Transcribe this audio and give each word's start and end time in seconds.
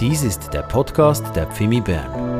Dies 0.00 0.22
ist 0.22 0.54
der 0.54 0.62
Podcast 0.62 1.36
der 1.36 1.46
Pfimi 1.46 1.82
Bern. 1.82 2.30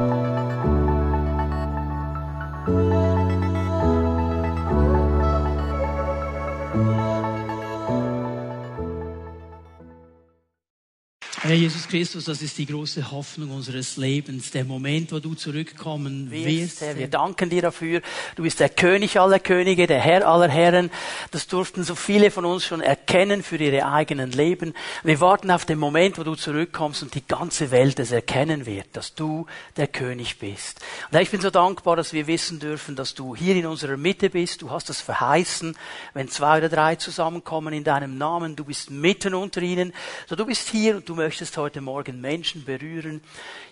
Herr 11.50 11.56
Jesus 11.56 11.88
Christus, 11.88 12.26
das 12.26 12.42
ist 12.42 12.56
die 12.58 12.66
große 12.66 13.10
Hoffnung 13.10 13.50
unseres 13.50 13.96
Lebens, 13.96 14.52
der 14.52 14.64
Moment, 14.64 15.10
wo 15.10 15.18
du 15.18 15.34
zurückkommen 15.34 16.30
wirst. 16.30 16.80
Herr, 16.80 16.96
wir 16.96 17.08
danken 17.08 17.50
dir 17.50 17.60
dafür. 17.60 18.02
Du 18.36 18.44
bist 18.44 18.60
der 18.60 18.68
König 18.68 19.18
aller 19.18 19.40
Könige, 19.40 19.88
der 19.88 19.98
Herr 19.98 20.28
aller 20.28 20.48
Herren. 20.48 20.90
Das 21.32 21.48
durften 21.48 21.82
so 21.82 21.96
viele 21.96 22.30
von 22.30 22.44
uns 22.44 22.64
schon 22.64 22.80
erkennen 23.10 23.42
für 23.42 23.56
ihre 23.56 23.86
eigenen 23.86 24.30
Leben. 24.30 24.72
Wir 25.02 25.20
warten 25.20 25.50
auf 25.50 25.64
den 25.64 25.80
Moment, 25.80 26.16
wo 26.16 26.22
du 26.22 26.36
zurückkommst 26.36 27.02
und 27.02 27.12
die 27.16 27.26
ganze 27.26 27.72
Welt 27.72 27.98
es 27.98 28.12
erkennen 28.12 28.66
wird, 28.66 28.86
dass 28.92 29.16
du 29.16 29.46
der 29.76 29.88
König 29.88 30.38
bist. 30.38 30.80
Und 31.10 31.18
ich 31.18 31.28
bin 31.28 31.40
so 31.40 31.50
dankbar, 31.50 31.96
dass 31.96 32.12
wir 32.12 32.28
wissen 32.28 32.60
dürfen, 32.60 32.94
dass 32.94 33.14
du 33.14 33.34
hier 33.34 33.56
in 33.56 33.66
unserer 33.66 33.96
Mitte 33.96 34.30
bist. 34.30 34.62
Du 34.62 34.70
hast 34.70 34.90
das 34.90 35.00
verheißen, 35.00 35.76
wenn 36.14 36.28
zwei 36.28 36.58
oder 36.58 36.68
drei 36.68 36.94
zusammenkommen 36.94 37.74
in 37.74 37.82
deinem 37.82 38.16
Namen. 38.16 38.54
Du 38.54 38.64
bist 38.64 38.92
mitten 38.92 39.34
unter 39.34 39.60
ihnen. 39.60 39.92
So, 40.28 40.36
du 40.36 40.46
bist 40.46 40.68
hier 40.68 40.94
und 40.98 41.08
du 41.08 41.16
möchtest 41.16 41.56
heute 41.56 41.80
Morgen 41.80 42.20
Menschen 42.20 42.64
berühren. 42.64 43.22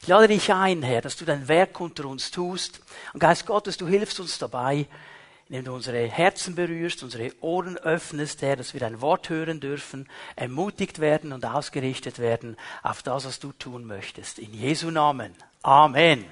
Ich 0.02 0.08
lade 0.08 0.26
dich 0.26 0.52
ein, 0.52 0.82
Herr, 0.82 1.00
dass 1.00 1.14
du 1.14 1.24
dein 1.24 1.46
Werk 1.46 1.80
unter 1.80 2.06
uns 2.06 2.32
tust. 2.32 2.80
Und 3.12 3.20
Geist 3.20 3.46
Gottes, 3.46 3.76
du 3.76 3.86
hilfst 3.86 4.18
uns 4.18 4.38
dabei, 4.38 4.88
indem 5.48 5.64
du 5.64 5.74
unsere 5.74 6.06
Herzen 6.06 6.54
berührst, 6.54 7.02
unsere 7.02 7.32
Ohren 7.40 7.78
öffnest, 7.78 8.42
Herr, 8.42 8.56
dass 8.56 8.74
wir 8.74 8.80
dein 8.80 9.00
Wort 9.00 9.30
hören 9.30 9.60
dürfen, 9.60 10.06
ermutigt 10.36 10.98
werden 10.98 11.32
und 11.32 11.46
ausgerichtet 11.46 12.18
werden 12.18 12.58
auf 12.82 13.02
das, 13.02 13.24
was 13.24 13.38
du 13.38 13.52
tun 13.52 13.84
möchtest. 13.84 14.38
In 14.38 14.52
Jesu 14.52 14.90
Namen. 14.90 15.34
Amen. 15.62 16.26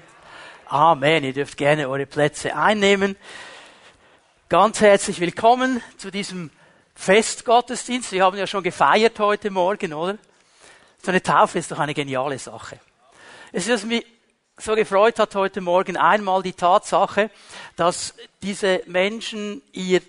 Amen. 0.67 1.23
Ihr 1.23 1.33
dürft 1.33 1.57
gerne 1.57 1.89
eure 1.89 2.05
Plätze 2.05 2.55
einnehmen. 2.55 3.15
Ganz 4.49 4.81
herzlich 4.81 5.19
willkommen 5.19 5.81
zu 5.97 6.11
diesem 6.11 6.51
Festgottesdienst. 6.93 8.11
Wir 8.11 8.23
haben 8.23 8.37
ja 8.37 8.45
schon 8.45 8.63
gefeiert 8.63 9.17
heute 9.19 9.49
Morgen, 9.49 9.93
oder? 9.93 10.19
So 11.01 11.09
eine 11.09 11.23
Taufe 11.23 11.57
ist 11.57 11.71
doch 11.71 11.79
eine 11.79 11.95
geniale 11.95 12.37
Sache. 12.37 12.79
Es 13.51 13.67
ist, 13.67 13.87
so 14.59 14.75
gefreut 14.75 15.19
hat 15.19 15.35
heute 15.35 15.61
Morgen, 15.61 15.97
einmal 15.97 16.41
die 16.41 16.53
Tatsache, 16.53 17.29
dass 17.75 18.15
diese 18.41 18.81
Menschen 18.87 19.61
ihr 19.71 20.01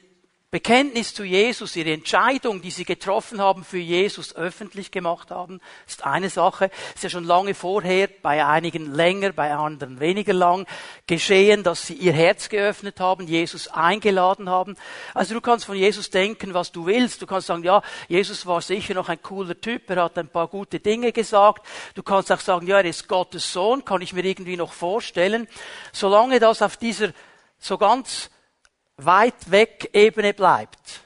Bekenntnis 0.51 1.13
zu 1.13 1.25
Jesus, 1.25 1.77
ihre 1.77 1.93
Entscheidung, 1.93 2.63
die 2.63 2.71
sie 2.71 2.87
getroffen 2.87 3.39
haben 3.39 3.65
für 3.65 3.77
Jesus, 3.77 4.35
öffentlich 4.35 4.91
gemacht 4.91 5.31
haben, 5.31 5.61
ist 5.87 6.07
eine 6.07 6.31
Sache. 6.31 6.71
Ist 6.95 7.05
ja 7.05 7.11
schon 7.11 7.25
lange 7.25 7.53
vorher, 7.53 8.09
bei 8.23 8.43
einigen 8.47 8.95
länger, 8.95 9.33
bei 9.33 9.55
anderen 9.55 10.01
weniger 10.01 10.33
lang, 10.33 10.67
geschehen, 11.07 11.65
dass 11.65 11.87
sie 11.87 11.93
ihr 11.93 12.15
Herz 12.15 12.49
geöffnet 12.49 12.99
haben, 12.99 13.27
Jesus 13.27 13.69
eingeladen 13.69 14.49
haben. 14.49 14.77
Also 15.13 15.35
du 15.35 15.43
kannst 15.43 15.67
von 15.67 15.77
Jesus 15.77 16.09
denken, 16.09 16.55
was 16.55 16.73
du 16.73 16.87
willst. 16.87 17.21
Du 17.21 17.27
kannst 17.27 17.49
sagen, 17.49 17.63
ja, 17.63 17.83
Jesus 18.09 18.47
war 18.47 18.63
sicher 18.63 18.95
noch 18.95 19.11
ein 19.11 19.21
cooler 19.21 19.61
Typ, 19.61 19.91
er 19.91 20.05
hat 20.05 20.17
ein 20.17 20.29
paar 20.29 20.49
gute 20.49 20.81
Dinge 20.81 21.13
gesagt. 21.13 21.67
Du 21.95 22.03
kannst 22.03 22.33
auch 22.33 22.41
sagen, 22.41 22.67
ja, 22.67 22.79
er 22.79 22.87
ist 22.87 23.07
Gottes 23.07 23.53
Sohn, 23.53 23.85
kann 23.85 24.01
ich 24.01 24.15
mir 24.15 24.25
irgendwie 24.25 24.57
noch 24.57 24.73
vorstellen. 24.73 25.47
Solange 25.93 26.41
das 26.41 26.63
auf 26.63 26.79
dieser 26.79 27.13
so 27.59 27.77
ganz 27.77 28.31
weit 28.99 29.51
weg 29.51 29.91
Ebene 29.93 30.35
bleibt, 30.35 31.01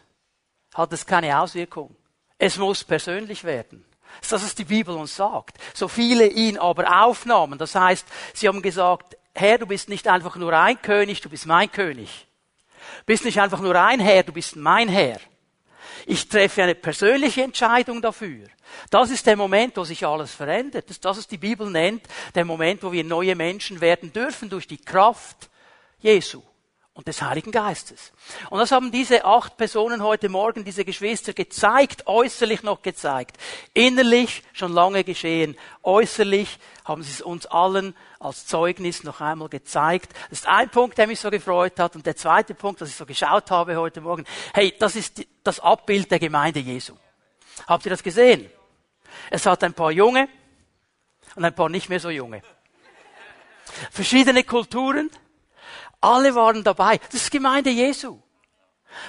hat 0.74 0.92
es 0.92 1.06
keine 1.06 1.38
Auswirkung. 1.38 1.94
Es 2.38 2.56
muss 2.56 2.82
persönlich 2.82 3.44
werden. 3.44 3.84
Das 4.20 4.26
ist 4.26 4.32
das, 4.32 4.44
was 4.44 4.54
die 4.54 4.64
Bibel 4.64 4.94
uns 4.96 5.14
sagt. 5.14 5.58
So 5.74 5.88
viele 5.88 6.26
ihn 6.26 6.58
aber 6.58 7.04
aufnahmen. 7.04 7.58
Das 7.58 7.74
heißt, 7.74 8.06
sie 8.34 8.48
haben 8.48 8.62
gesagt, 8.62 9.16
Herr, 9.34 9.58
du 9.58 9.66
bist 9.66 9.88
nicht 9.88 10.08
einfach 10.08 10.36
nur 10.36 10.52
ein 10.52 10.80
König, 10.82 11.20
du 11.20 11.30
bist 11.30 11.46
mein 11.46 11.70
König. 11.70 12.26
Du 13.00 13.06
bist 13.06 13.24
nicht 13.24 13.40
einfach 13.40 13.60
nur 13.60 13.74
ein 13.76 14.00
Herr, 14.00 14.22
du 14.22 14.32
bist 14.32 14.56
mein 14.56 14.88
Herr. 14.88 15.18
Ich 16.06 16.28
treffe 16.28 16.62
eine 16.62 16.74
persönliche 16.74 17.42
Entscheidung 17.42 18.02
dafür. 18.02 18.48
Das 18.90 19.10
ist 19.10 19.26
der 19.26 19.36
Moment, 19.36 19.76
wo 19.76 19.84
sich 19.84 20.04
alles 20.04 20.34
verändert. 20.34 20.86
Das 20.86 20.96
ist 20.96 21.04
das, 21.04 21.18
was 21.18 21.28
die 21.28 21.38
Bibel 21.38 21.70
nennt, 21.70 22.06
der 22.34 22.44
Moment, 22.44 22.82
wo 22.82 22.90
wir 22.90 23.04
neue 23.04 23.36
Menschen 23.36 23.80
werden 23.80 24.12
dürfen 24.12 24.50
durch 24.50 24.66
die 24.66 24.78
Kraft 24.78 25.48
Jesu 26.00 26.42
und 26.94 27.08
des 27.08 27.22
Heiligen 27.22 27.52
Geistes. 27.52 28.12
Und 28.50 28.58
das 28.58 28.70
haben 28.70 28.92
diese 28.92 29.24
acht 29.24 29.56
Personen 29.56 30.02
heute 30.02 30.28
Morgen, 30.28 30.64
diese 30.64 30.84
Geschwister, 30.84 31.32
gezeigt, 31.32 32.06
äußerlich 32.06 32.62
noch 32.62 32.82
gezeigt. 32.82 33.38
Innerlich 33.72 34.42
schon 34.52 34.72
lange 34.72 35.02
geschehen. 35.02 35.56
Äußerlich 35.82 36.58
haben 36.84 37.02
sie 37.02 37.12
es 37.12 37.22
uns 37.22 37.46
allen 37.46 37.96
als 38.18 38.46
Zeugnis 38.46 39.04
noch 39.04 39.22
einmal 39.22 39.48
gezeigt. 39.48 40.12
Das 40.28 40.40
ist 40.40 40.48
ein 40.48 40.68
Punkt, 40.68 40.98
der 40.98 41.06
mich 41.06 41.18
so 41.18 41.30
gefreut 41.30 41.78
hat. 41.78 41.96
Und 41.96 42.04
der 42.04 42.16
zweite 42.16 42.54
Punkt, 42.54 42.82
dass 42.82 42.90
ich 42.90 42.96
so 42.96 43.06
geschaut 43.06 43.50
habe 43.50 43.76
heute 43.76 44.02
Morgen. 44.02 44.24
Hey, 44.52 44.74
das 44.78 44.94
ist 44.94 45.24
das 45.44 45.60
Abbild 45.60 46.10
der 46.10 46.18
Gemeinde 46.18 46.60
Jesu. 46.60 46.94
Habt 47.66 47.86
ihr 47.86 47.90
das 47.90 48.02
gesehen? 48.02 48.50
Es 49.30 49.46
hat 49.46 49.64
ein 49.64 49.72
paar 49.72 49.90
Junge 49.90 50.28
und 51.36 51.44
ein 51.44 51.54
paar 51.54 51.70
nicht 51.70 51.88
mehr 51.88 52.00
so 52.00 52.10
junge. 52.10 52.42
Verschiedene 53.90 54.44
Kulturen, 54.44 55.10
alle 56.02 56.34
waren 56.34 56.62
dabei. 56.64 56.98
Das 57.10 57.22
ist 57.22 57.30
Gemeinde 57.30 57.70
Jesu. 57.70 58.21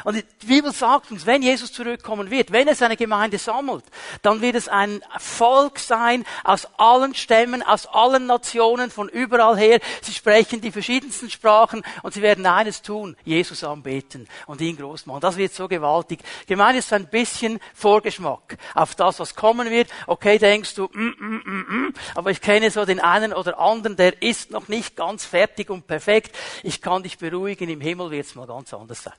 Und 0.03 0.23
die 0.41 0.45
Bibel 0.45 0.71
sagt 0.71 1.11
uns, 1.11 1.25
wenn 1.25 1.41
Jesus 1.41 1.71
zurückkommen 1.71 2.29
wird, 2.29 2.51
wenn 2.51 2.67
er 2.67 2.75
seine 2.75 2.97
Gemeinde 2.97 3.37
sammelt, 3.37 3.83
dann 4.21 4.41
wird 4.41 4.55
es 4.55 4.67
ein 4.67 5.01
Volk 5.17 5.79
sein 5.79 6.25
aus 6.43 6.67
allen 6.77 7.15
Stämmen, 7.15 7.63
aus 7.63 7.87
allen 7.87 8.25
Nationen, 8.25 8.91
von 8.91 9.09
überall 9.09 9.57
her. 9.57 9.79
Sie 10.01 10.13
sprechen 10.13 10.61
die 10.61 10.71
verschiedensten 10.71 11.29
Sprachen 11.29 11.83
und 12.01 12.13
sie 12.13 12.21
werden 12.21 12.45
eines 12.45 12.81
tun, 12.81 13.15
Jesus 13.23 13.63
anbeten 13.63 14.27
und 14.47 14.61
ihn 14.61 14.77
groß 14.77 15.05
machen. 15.05 15.21
Das 15.21 15.37
wird 15.37 15.53
so 15.53 15.67
gewaltig. 15.67 16.19
Gemeinde 16.47 16.79
ist 16.79 16.93
ein 16.93 17.07
bisschen 17.07 17.59
Vorgeschmack 17.73 18.57
auf 18.73 18.95
das, 18.95 19.19
was 19.19 19.35
kommen 19.35 19.69
wird. 19.69 19.89
Okay, 20.07 20.37
denkst 20.37 20.75
du, 20.75 20.89
mm, 20.91 21.15
mm, 21.19 21.41
mm, 21.45 21.87
mm, 21.87 21.93
aber 22.15 22.31
ich 22.31 22.41
kenne 22.41 22.71
so 22.71 22.85
den 22.85 22.99
einen 22.99 23.33
oder 23.33 23.59
anderen, 23.59 23.95
der 23.95 24.21
ist 24.21 24.51
noch 24.51 24.67
nicht 24.67 24.95
ganz 24.95 25.25
fertig 25.25 25.69
und 25.69 25.87
perfekt. 25.87 26.35
Ich 26.63 26.81
kann 26.81 27.03
dich 27.03 27.17
beruhigen, 27.17 27.69
im 27.69 27.81
Himmel 27.81 28.11
wird 28.11 28.25
es 28.25 28.35
mal 28.35 28.47
ganz 28.47 28.73
anders 28.73 29.03
sein. 29.03 29.13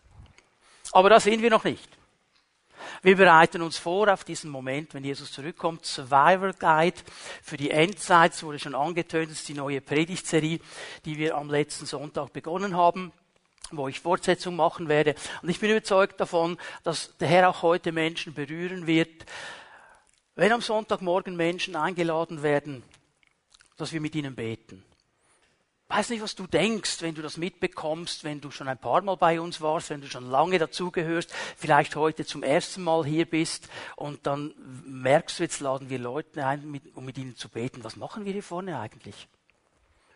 Aber 0.95 1.11
da 1.11 1.19
sind 1.19 1.43
wir 1.43 1.51
noch 1.51 1.65
nicht. 1.65 1.89
Wir 3.03 3.17
bereiten 3.17 3.63
uns 3.63 3.77
vor 3.79 4.13
auf 4.13 4.23
diesen 4.23 4.49
Moment, 4.49 4.95
wenn 4.95 5.03
Jesus 5.03 5.33
zurückkommt. 5.33 5.85
Survivor 5.85 6.53
Guide 6.53 7.01
für 7.43 7.57
die 7.57 7.73
Endzeit, 7.73 8.41
wurde 8.45 8.61
schon 8.61 8.77
angetönt, 8.77 9.29
das 9.29 9.41
ist 9.41 9.49
die 9.49 9.55
neue 9.55 9.81
Predigtserie, 9.81 10.61
die 11.05 11.19
wir 11.19 11.37
am 11.37 11.51
letzten 11.51 11.85
Sonntag 11.85 12.33
begonnen 12.33 12.77
haben 12.77 13.13
wo 13.71 13.89
ich 13.89 13.99
Fortsetzung 13.99 14.55
machen 14.55 14.89
werde. 14.89 15.17
Und 15.43 15.49
ich 15.49 15.59
bin 15.59 15.71
überzeugt 15.71 16.21
davon, 16.21 16.59
dass 16.85 17.17
der 17.17 17.27
Herr 17.27 17.49
auch 17.49 17.63
heute 17.63 17.91
Menschen 17.91 18.33
berühren 18.33 18.87
wird. 18.87 19.25
Wenn 20.37 20.53
am 20.53 20.61
Sonntagmorgen 20.61 21.35
Menschen 21.35 21.75
eingeladen 21.75 22.45
werden, 22.45 22.85
dass 23.77 23.93
wir 23.93 24.01
mit 24.01 24.15
ihnen 24.15 24.37
beten 24.37 24.85
weiß 25.97 26.11
nicht, 26.11 26.23
was 26.23 26.35
du 26.35 26.49
denkst, 26.49 27.03
wenn 27.03 27.15
du 27.15 27.23
das 27.23 27.37
mitbekommst, 27.37 28.25
wenn 28.25 28.41
du 28.41 28.51
schon 28.51 28.67
ein 28.67 28.79
paar 28.79 29.03
Mal 29.03 29.17
bei 29.17 29.41
uns 29.41 29.61
warst, 29.61 29.91
wenn 29.91 30.01
du 30.01 30.09
schon 30.09 30.29
lange 30.29 30.59
dazugehörst, 30.59 31.33
vielleicht 31.57 31.95
heute 31.95 32.27
zum 32.27 32.43
ersten 32.43 32.83
Mal 32.83 33.05
hier 33.05 33.27
bist 33.27 33.69
und 33.95 34.27
dann 34.27 34.55
merkst 34.87 35.39
du, 35.39 35.45
jetzt 35.45 35.61
laden 35.61 35.91
wir 35.91 36.01
Leute 36.01 36.45
ein, 36.45 36.81
um 36.95 37.05
mit 37.05 37.17
ihnen 37.17 37.37
zu 37.37 37.49
beten. 37.49 37.85
Was 37.85 37.95
machen 37.95 38.25
wir 38.25 38.33
hier 38.33 38.43
vorne 38.43 38.79
eigentlich? 38.79 39.29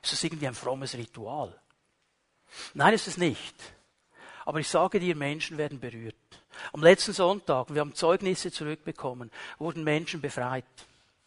Ist 0.03 0.13
das 0.13 0.25
irgendwie 0.25 0.49
ein 0.49 0.55
frommes 0.55 0.95
Ritual? 0.95 1.57
Nein, 2.75 2.95
ist 2.95 3.07
es 3.07 3.17
nicht. 3.17 3.55
Aber 4.47 4.59
ich 4.59 4.69
sage 4.69 4.99
dir, 4.99 5.15
Menschen 5.15 5.59
werden 5.59 5.79
berührt. 5.79 6.17
Am 6.73 6.83
letzten 6.83 7.13
Sonntag, 7.13 7.73
wir 7.73 7.83
haben 7.83 7.95
Zeugnisse 7.95 8.51
zurückbekommen, 8.51 9.31
wurden 9.59 9.85
Menschen 9.85 10.21
befreit. 10.21 10.65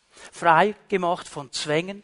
Frei 0.09 0.75
gemacht 0.89 1.29
von 1.29 1.53
Zwängen, 1.53 2.03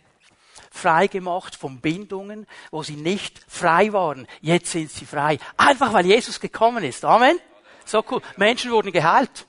frei 0.78 1.08
gemacht 1.08 1.56
von 1.56 1.82
Bindungen, 1.82 2.48
wo 2.72 2.84
sie 2.84 2.96
nicht 2.96 3.42
frei 3.48 3.92
waren. 3.94 4.28
Jetzt 4.42 4.72
sind 4.72 4.92
sie 4.92 5.06
frei. 5.06 5.40
Einfach 5.58 5.94
weil 5.94 6.06
Jesus 6.06 6.40
gekommen 6.40 6.84
ist. 6.84 7.04
Amen. 7.04 7.40
So 7.86 8.04
cool. 8.10 8.22
Menschen 8.38 8.72
wurden 8.72 8.92
geheilt. 8.92 9.48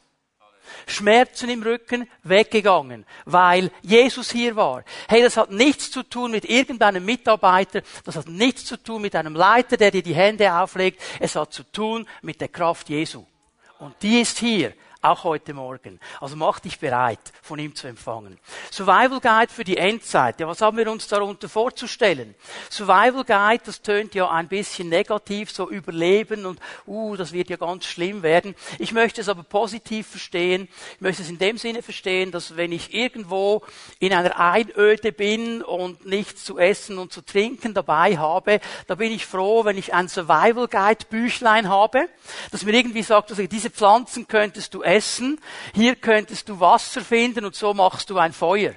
Schmerzen 0.87 1.49
im 1.51 1.63
Rücken 1.63 2.09
weggegangen, 2.23 3.05
weil 3.25 3.71
Jesus 3.83 4.31
hier 4.31 4.57
war. 4.57 4.85
Hey, 5.09 5.23
das 5.23 5.37
hat 5.37 5.51
nichts 5.51 5.91
zu 5.91 6.03
tun 6.03 6.31
mit 6.31 6.45
irgendeinem 6.45 7.05
Mitarbeiter, 7.05 7.83
das 8.05 8.17
hat 8.17 8.29
nichts 8.29 8.65
zu 8.65 8.77
tun 8.77 9.03
mit 9.03 9.15
einem 9.15 9.35
Leiter, 9.35 9.77
der 9.77 9.91
dir 9.91 10.03
die 10.03 10.15
Hände 10.15 10.53
auflegt, 10.53 11.01
es 11.21 11.37
hat 11.37 11.53
zu 11.53 11.63
tun 11.65 12.07
mit 12.23 12.41
der 12.41 12.49
Kraft 12.49 12.89
Jesu. 12.89 13.25
Und 13.79 13.95
die 14.03 14.21
ist 14.21 14.39
hier 14.39 14.75
Auch 15.01 15.23
heute 15.23 15.55
Morgen. 15.55 16.01
Also 16.21 16.35
mach 16.35 16.59
dich 16.59 16.81
bereit, 16.81 17.21
von 17.41 17.61
ihm 17.61 17.73
zu 17.77 17.87
empfangen. 17.87 18.37
Survival 18.73 19.21
Guide 19.21 19.53
für 19.53 19.63
die 19.63 19.77
Endzeit. 19.77 20.41
Ja, 20.41 20.49
was 20.49 20.61
haben 20.61 20.77
wir 20.77 20.91
uns 20.91 21.07
darunter 21.07 21.49
vorzustellen? 21.49 22.35
Survival 22.69 23.23
Guide, 23.23 23.63
das 23.65 23.81
tönt 23.81 24.17
ja 24.17 24.29
ein 24.29 24.49
bisschen 24.49 24.89
negativ, 24.89 25.53
so 25.53 25.71
überleben 25.71 26.47
und, 26.47 26.59
uh, 26.89 27.15
das 27.15 27.31
wird 27.31 27.49
ja 27.49 27.57
ganz 27.57 27.85
schlimm 27.85 28.25
werden. 28.25 28.57
Ich 28.81 28.91
möchte 28.91 29.21
es 29.21 29.29
aber 29.29 29.45
positiv 29.45 30.09
verstehen. 30.09 30.67
Ich 30.97 31.01
möchte 31.01 31.23
es 31.23 31.31
in 31.31 31.39
dem 31.39 31.59
Sinne 31.59 31.83
verstehen, 31.83 32.33
dass 32.33 32.57
wenn 32.57 32.73
ich 32.73 32.93
irgendwo 32.93 33.63
in 34.01 34.13
einer 34.13 34.41
Einöde 34.41 35.13
bin 35.13 35.63
und 35.63 36.07
nichts 36.07 36.45
zu 36.45 36.59
essen 36.59 36.99
und 36.99 37.13
zu 37.13 37.23
trinken 37.23 37.73
dabei 37.73 38.19
habe, 38.19 38.59
da 38.89 38.97
bin 38.97 39.13
ich 39.13 39.27
froh, 39.27 39.65
wenn 39.65 39.79
ich 39.79 39.95
ein 39.95 40.09
Survival 40.09 40.67
Guide 40.67 41.05
Büchlein 41.09 41.69
habe, 41.69 42.09
das 42.51 42.65
mir 42.65 42.75
irgendwie 42.75 43.05
sagt, 43.05 43.31
also 43.31 43.47
diese 43.47 43.71
Pflanzen 43.71 44.27
könntest 44.27 44.75
du 44.75 44.83
essen, 44.83 44.89
hier 45.75 45.97
könntest 45.97 46.49
du 46.49 46.61
Wasser 46.61 47.01
finden 47.01 47.45
und 47.45 47.55
so 47.55 47.75
machst 47.75 48.11
du 48.11 48.19
ein 48.19 48.33
Feuer. 48.33 48.75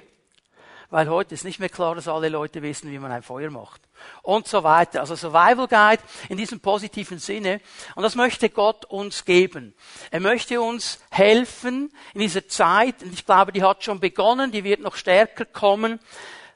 Weil 0.92 1.08
heute 1.08 1.32
ist 1.34 1.44
nicht 1.44 1.58
mehr 1.58 1.70
klar, 1.70 1.94
dass 1.94 2.06
alle 2.06 2.28
Leute 2.28 2.60
wissen, 2.60 2.90
wie 2.90 2.98
man 2.98 3.10
ein 3.10 3.22
Feuer 3.22 3.50
macht. 3.50 3.80
Und 4.20 4.46
so 4.46 4.62
weiter. 4.62 5.00
Also 5.00 5.16
Survival 5.16 5.66
Guide 5.66 6.02
in 6.28 6.36
diesem 6.36 6.60
positiven 6.60 7.18
Sinne. 7.18 7.62
Und 7.94 8.02
das 8.02 8.14
möchte 8.14 8.50
Gott 8.50 8.84
uns 8.84 9.24
geben. 9.24 9.74
Er 10.10 10.20
möchte 10.20 10.60
uns 10.60 10.98
helfen 11.10 11.90
in 12.12 12.20
dieser 12.20 12.46
Zeit, 12.46 13.02
und 13.02 13.14
ich 13.14 13.24
glaube, 13.24 13.52
die 13.52 13.62
hat 13.62 13.82
schon 13.82 14.00
begonnen, 14.00 14.52
die 14.52 14.64
wird 14.64 14.80
noch 14.80 14.96
stärker 14.96 15.46
kommen, 15.46 15.98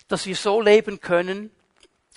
dass 0.08 0.26
wir 0.26 0.36
so 0.36 0.60
leben 0.60 1.00
können, 1.00 1.50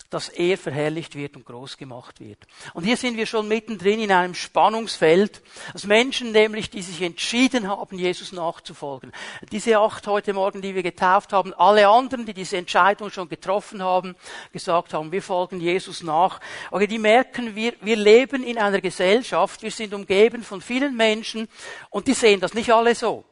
dass 0.09 0.29
er 0.29 0.57
verherrlicht 0.57 1.15
wird 1.15 1.35
und 1.35 1.45
groß 1.45 1.77
gemacht 1.77 2.19
wird. 2.19 2.39
Und 2.73 2.83
hier 2.83 2.97
sind 2.97 3.17
wir 3.17 3.25
schon 3.25 3.47
mittendrin 3.47 3.99
in 3.99 4.11
einem 4.11 4.33
Spannungsfeld, 4.33 5.41
dass 5.73 5.85
Menschen 5.85 6.31
nämlich, 6.31 6.69
die 6.69 6.81
sich 6.81 7.01
entschieden 7.01 7.67
haben, 7.67 7.99
Jesus 7.99 8.31
nachzufolgen. 8.31 9.11
Diese 9.51 9.77
acht 9.77 10.07
heute 10.07 10.33
Morgen, 10.33 10.61
die 10.61 10.73
wir 10.73 10.83
getauft 10.83 11.31
haben, 11.31 11.53
alle 11.53 11.87
anderen, 11.87 12.25
die 12.25 12.33
diese 12.33 12.57
Entscheidung 12.57 13.11
schon 13.11 13.29
getroffen 13.29 13.83
haben, 13.83 14.15
gesagt 14.51 14.93
haben, 14.93 15.11
wir 15.11 15.21
folgen 15.21 15.61
Jesus 15.61 16.01
nach. 16.01 16.39
Okay, 16.71 16.87
die 16.87 16.99
merken, 16.99 17.55
wir, 17.55 17.73
wir 17.81 17.95
leben 17.95 18.43
in 18.43 18.57
einer 18.57 18.81
Gesellschaft, 18.81 19.61
wir 19.61 19.71
sind 19.71 19.93
umgeben 19.93 20.43
von 20.43 20.61
vielen 20.61 20.95
Menschen 20.95 21.47
und 21.89 22.07
die 22.07 22.13
sehen 22.13 22.39
das 22.39 22.53
nicht 22.53 22.71
alle 22.71 22.95
so. 22.95 23.25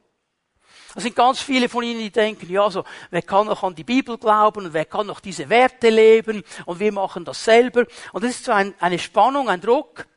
Es 0.97 1.03
sind 1.03 1.15
ganz 1.15 1.39
viele 1.39 1.69
von 1.69 1.83
ihnen, 1.83 1.99
die 1.99 2.09
denken, 2.09 2.51
ja, 2.51 2.71
so, 2.71 2.83
wer 3.11 3.21
kann 3.21 3.45
noch 3.45 3.61
an 3.61 3.75
die 3.75 3.83
Bibel 3.83 4.17
glauben 4.17 4.65
und 4.65 4.73
wer 4.73 4.85
kann 4.85 5.05
noch 5.05 5.19
diese 5.19 5.47
Werte 5.47 5.89
leben 5.89 6.43
und 6.65 6.79
wir 6.79 6.91
machen 6.91 7.23
das 7.23 7.43
selber. 7.43 7.85
Und 8.13 8.23
das 8.23 8.31
ist 8.31 8.45
so 8.45 8.51
ein, 8.51 8.73
eine 8.79 8.97
Spannung, 8.97 9.47
ein 9.47 9.61
Druck. 9.61 10.07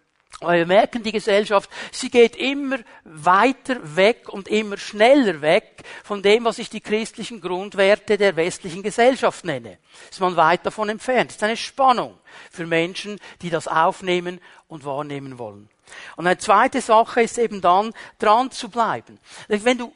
Weil 0.40 0.60
wir 0.60 0.66
merken, 0.66 1.02
die 1.02 1.12
Gesellschaft, 1.12 1.68
sie 1.92 2.08
geht 2.08 2.34
immer 2.34 2.78
weiter 3.04 3.76
weg 3.94 4.30
und 4.30 4.48
immer 4.48 4.78
schneller 4.78 5.42
weg 5.42 5.82
von 6.02 6.22
dem, 6.22 6.46
was 6.46 6.58
ich 6.58 6.70
die 6.70 6.80
christlichen 6.80 7.42
Grundwerte 7.42 8.16
der 8.16 8.36
westlichen 8.36 8.82
Gesellschaft 8.82 9.44
nenne. 9.44 9.76
Ist 10.10 10.20
man 10.20 10.36
weit 10.36 10.64
davon 10.64 10.88
entfernt. 10.88 11.32
Ist 11.32 11.42
eine 11.42 11.58
Spannung 11.58 12.16
für 12.50 12.66
Menschen, 12.66 13.20
die 13.42 13.50
das 13.50 13.68
aufnehmen 13.68 14.40
und 14.66 14.86
wahrnehmen 14.86 15.38
wollen. 15.38 15.68
Und 16.16 16.26
eine 16.26 16.38
zweite 16.38 16.80
Sache 16.80 17.20
ist 17.20 17.36
eben 17.36 17.60
dann, 17.60 17.92
dran 18.18 18.50
zu 18.50 18.70
bleiben. 18.70 19.18
Wenn 19.48 19.76
du 19.76 19.92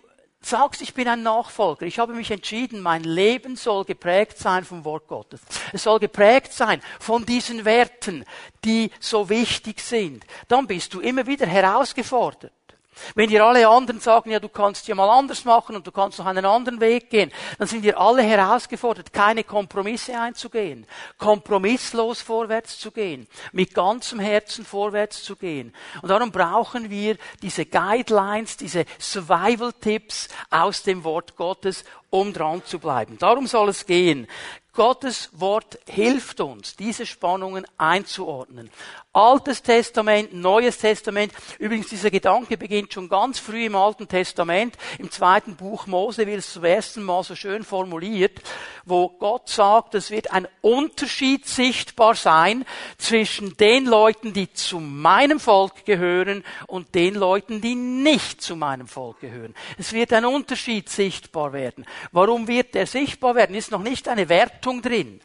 sagst, 0.46 0.82
ich 0.82 0.94
bin 0.94 1.08
ein 1.08 1.22
Nachfolger, 1.22 1.86
ich 1.86 1.98
habe 1.98 2.14
mich 2.14 2.30
entschieden, 2.30 2.80
mein 2.80 3.04
Leben 3.04 3.56
soll 3.56 3.84
geprägt 3.84 4.38
sein 4.38 4.64
vom 4.64 4.84
Wort 4.84 5.08
Gottes. 5.08 5.40
Es 5.72 5.84
soll 5.84 5.98
geprägt 5.98 6.52
sein 6.52 6.82
von 7.00 7.24
diesen 7.24 7.64
Werten, 7.64 8.24
die 8.64 8.90
so 9.00 9.28
wichtig 9.28 9.80
sind. 9.80 10.24
Dann 10.48 10.66
bist 10.66 10.94
du 10.94 11.00
immer 11.00 11.26
wieder 11.26 11.46
herausgefordert. 11.46 12.52
Wenn 13.14 13.28
dir 13.28 13.44
alle 13.44 13.68
anderen 13.68 14.00
sagen, 14.00 14.30
ja, 14.30 14.40
du 14.40 14.48
kannst 14.48 14.88
ja 14.88 14.94
mal 14.94 15.08
anders 15.08 15.44
machen 15.44 15.76
und 15.76 15.86
du 15.86 15.92
kannst 15.92 16.18
noch 16.18 16.26
einen 16.26 16.44
anderen 16.44 16.80
Weg 16.80 17.10
gehen, 17.10 17.32
dann 17.58 17.68
sind 17.68 17.82
wir 17.82 17.98
alle 17.98 18.22
herausgefordert, 18.22 19.12
keine 19.12 19.44
Kompromisse 19.44 20.18
einzugehen, 20.18 20.86
kompromisslos 21.18 22.22
vorwärts 22.22 22.78
zu 22.78 22.90
gehen, 22.90 23.26
mit 23.52 23.74
ganzem 23.74 24.20
Herzen 24.20 24.64
vorwärts 24.64 25.22
zu 25.22 25.36
gehen. 25.36 25.74
Und 26.02 26.08
darum 26.08 26.30
brauchen 26.30 26.90
wir 26.90 27.16
diese 27.42 27.66
Guidelines, 27.66 28.56
diese 28.56 28.84
Survival-Tipps 28.98 30.28
aus 30.50 30.82
dem 30.82 31.04
Wort 31.04 31.36
Gottes, 31.36 31.84
um 32.14 32.32
dran 32.32 32.62
zu 32.64 32.78
bleiben. 32.78 33.18
Darum 33.18 33.48
soll 33.48 33.68
es 33.70 33.86
gehen. 33.86 34.28
Gottes 34.74 35.30
Wort 35.32 35.78
hilft 35.88 36.40
uns, 36.40 36.74
diese 36.74 37.06
Spannungen 37.06 37.64
einzuordnen. 37.78 38.70
Altes 39.12 39.62
Testament, 39.62 40.34
Neues 40.34 40.78
Testament. 40.78 41.32
Übrigens, 41.60 41.86
dieser 41.86 42.10
Gedanke 42.10 42.56
beginnt 42.56 42.92
schon 42.92 43.08
ganz 43.08 43.38
früh 43.38 43.66
im 43.66 43.76
Alten 43.76 44.08
Testament. 44.08 44.76
Im 44.98 45.12
zweiten 45.12 45.54
Buch 45.54 45.86
Mose 45.86 46.26
wird 46.26 46.40
es 46.40 46.52
zum 46.52 46.64
ersten 46.64 47.04
Mal 47.04 47.22
so 47.22 47.36
schön 47.36 47.62
formuliert, 47.62 48.42
wo 48.84 49.08
Gott 49.10 49.48
sagt, 49.48 49.94
es 49.94 50.10
wird 50.10 50.32
ein 50.32 50.48
Unterschied 50.60 51.46
sichtbar 51.46 52.16
sein 52.16 52.64
zwischen 52.98 53.56
den 53.56 53.86
Leuten, 53.86 54.32
die 54.32 54.52
zu 54.52 54.80
meinem 54.80 55.38
Volk 55.38 55.84
gehören 55.84 56.42
und 56.66 56.96
den 56.96 57.14
Leuten, 57.14 57.60
die 57.60 57.76
nicht 57.76 58.42
zu 58.42 58.56
meinem 58.56 58.88
Volk 58.88 59.20
gehören. 59.20 59.54
Es 59.78 59.92
wird 59.92 60.12
ein 60.12 60.24
Unterschied 60.24 60.88
sichtbar 60.90 61.52
werden. 61.52 61.86
Warum 62.12 62.48
wird 62.48 62.74
der 62.74 62.86
sichtbar 62.86 63.34
werden? 63.34 63.56
Ist 63.56 63.70
noch 63.70 63.82
nicht 63.82 64.08
eine 64.08 64.28
Wertung 64.28 64.82
drin. 64.82 65.20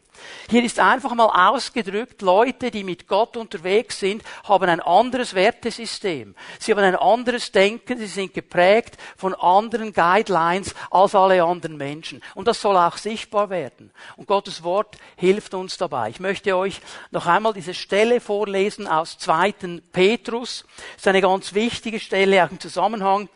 Hier 0.49 0.63
ist 0.63 0.79
einfach 0.79 1.13
mal 1.13 1.49
ausgedrückt, 1.49 2.21
Leute, 2.21 2.71
die 2.71 2.83
mit 2.83 3.07
Gott 3.07 3.37
unterwegs 3.37 3.99
sind, 3.99 4.23
haben 4.43 4.69
ein 4.69 4.79
anderes 4.79 5.33
Wertesystem. 5.33 6.35
Sie 6.59 6.71
haben 6.71 6.83
ein 6.83 6.95
anderes 6.95 7.51
Denken, 7.51 7.97
sie 7.97 8.07
sind 8.07 8.33
geprägt 8.33 8.97
von 9.15 9.33
anderen 9.35 9.93
Guidelines 9.93 10.73
als 10.89 11.15
alle 11.15 11.43
anderen 11.43 11.77
Menschen. 11.77 12.21
Und 12.35 12.47
das 12.47 12.61
soll 12.61 12.77
auch 12.77 12.97
sichtbar 12.97 13.49
werden. 13.49 13.91
Und 14.17 14.27
Gottes 14.27 14.63
Wort 14.63 14.97
hilft 15.15 15.53
uns 15.53 15.77
dabei. 15.77 16.09
Ich 16.09 16.19
möchte 16.19 16.55
euch 16.57 16.81
noch 17.11 17.27
einmal 17.27 17.53
diese 17.53 17.73
Stelle 17.73 18.19
vorlesen 18.19 18.87
aus 18.87 19.17
2. 19.19 19.53
Petrus. 19.91 20.65
Das 20.93 20.97
ist 20.97 21.07
eine 21.07 21.21
ganz 21.21 21.53
wichtige 21.53 21.99
Stelle, 21.99 22.43
auch 22.43 22.51
im 22.51 22.59
Zusammenhang 22.59 23.29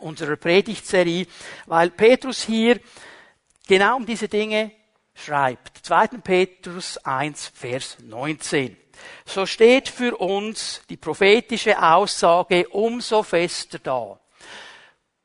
unserer 0.00 0.36
Predigtserie, 0.36 1.26
weil 1.66 1.90
Petrus 1.90 2.42
hier 2.42 2.80
genau 3.66 3.96
um 3.96 4.06
diese 4.06 4.28
Dinge 4.28 4.72
schreibt. 5.14 5.78
2. 5.84 6.06
Petrus 6.22 6.98
1, 6.98 7.52
Vers 7.54 7.98
19. 8.02 8.76
So 9.26 9.46
steht 9.46 9.88
für 9.88 10.16
uns 10.16 10.82
die 10.88 10.96
prophetische 10.96 11.80
Aussage 11.82 12.68
umso 12.68 13.22
fester 13.22 13.78
da. 13.78 14.18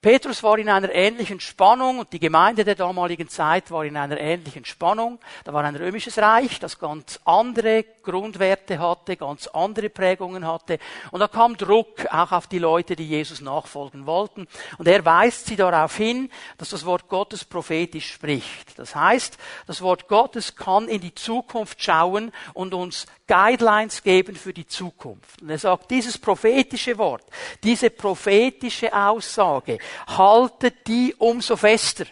Petrus 0.01 0.43
war 0.43 0.57
in 0.57 0.69
einer 0.69 0.93
ähnlichen 0.93 1.41
Spannung 1.41 1.99
und 1.99 2.13
die 2.13 2.21
Gemeinde 2.21 2.63
der 2.63 2.75
damaligen 2.75 3.27
Zeit 3.27 3.69
war 3.69 3.83
in 3.83 3.97
einer 3.97 4.17
ähnlichen 4.17 4.63
Spannung. 4.63 5.19
Da 5.43 5.51
war 5.51 5.65
ein 5.65 5.75
römisches 5.75 6.17
Reich, 6.17 6.57
das 6.61 6.79
ganz 6.79 7.19
andere 7.25 7.83
Grundwerte 8.01 8.79
hatte, 8.79 9.17
ganz 9.17 9.47
andere 9.47 9.89
Prägungen 9.89 10.47
hatte. 10.47 10.79
Und 11.11 11.19
da 11.19 11.27
kam 11.27 11.57
Druck 11.57 12.05
auch 12.13 12.31
auf 12.31 12.47
die 12.47 12.59
Leute, 12.59 12.95
die 12.95 13.09
Jesus 13.09 13.41
nachfolgen 13.41 14.05
wollten. 14.05 14.47
Und 14.77 14.87
er 14.87 15.03
weist 15.03 15.47
sie 15.47 15.57
darauf 15.57 15.97
hin, 15.97 16.31
dass 16.57 16.69
das 16.69 16.85
Wort 16.85 17.09
Gottes 17.09 17.43
prophetisch 17.43 18.09
spricht. 18.09 18.79
Das 18.79 18.95
heißt, 18.95 19.37
das 19.67 19.81
Wort 19.81 20.07
Gottes 20.07 20.55
kann 20.55 20.87
in 20.87 21.01
die 21.01 21.13
Zukunft 21.13 21.83
schauen 21.83 22.31
und 22.53 22.73
uns 22.73 23.05
Guidelines 23.29 24.01
geben 24.01 24.35
für 24.35 24.53
die 24.53 24.65
Zukunft. 24.65 25.43
Und 25.43 25.51
er 25.51 25.59
sagt, 25.59 25.91
dieses 25.91 26.17
prophetische 26.17 26.97
Wort, 26.97 27.23
diese 27.63 27.91
prophetische 27.91 28.91
Aussage, 28.91 29.77
haltet 30.07 30.87
die 30.87 31.13
umso 31.15 31.55
fester. 31.55 32.05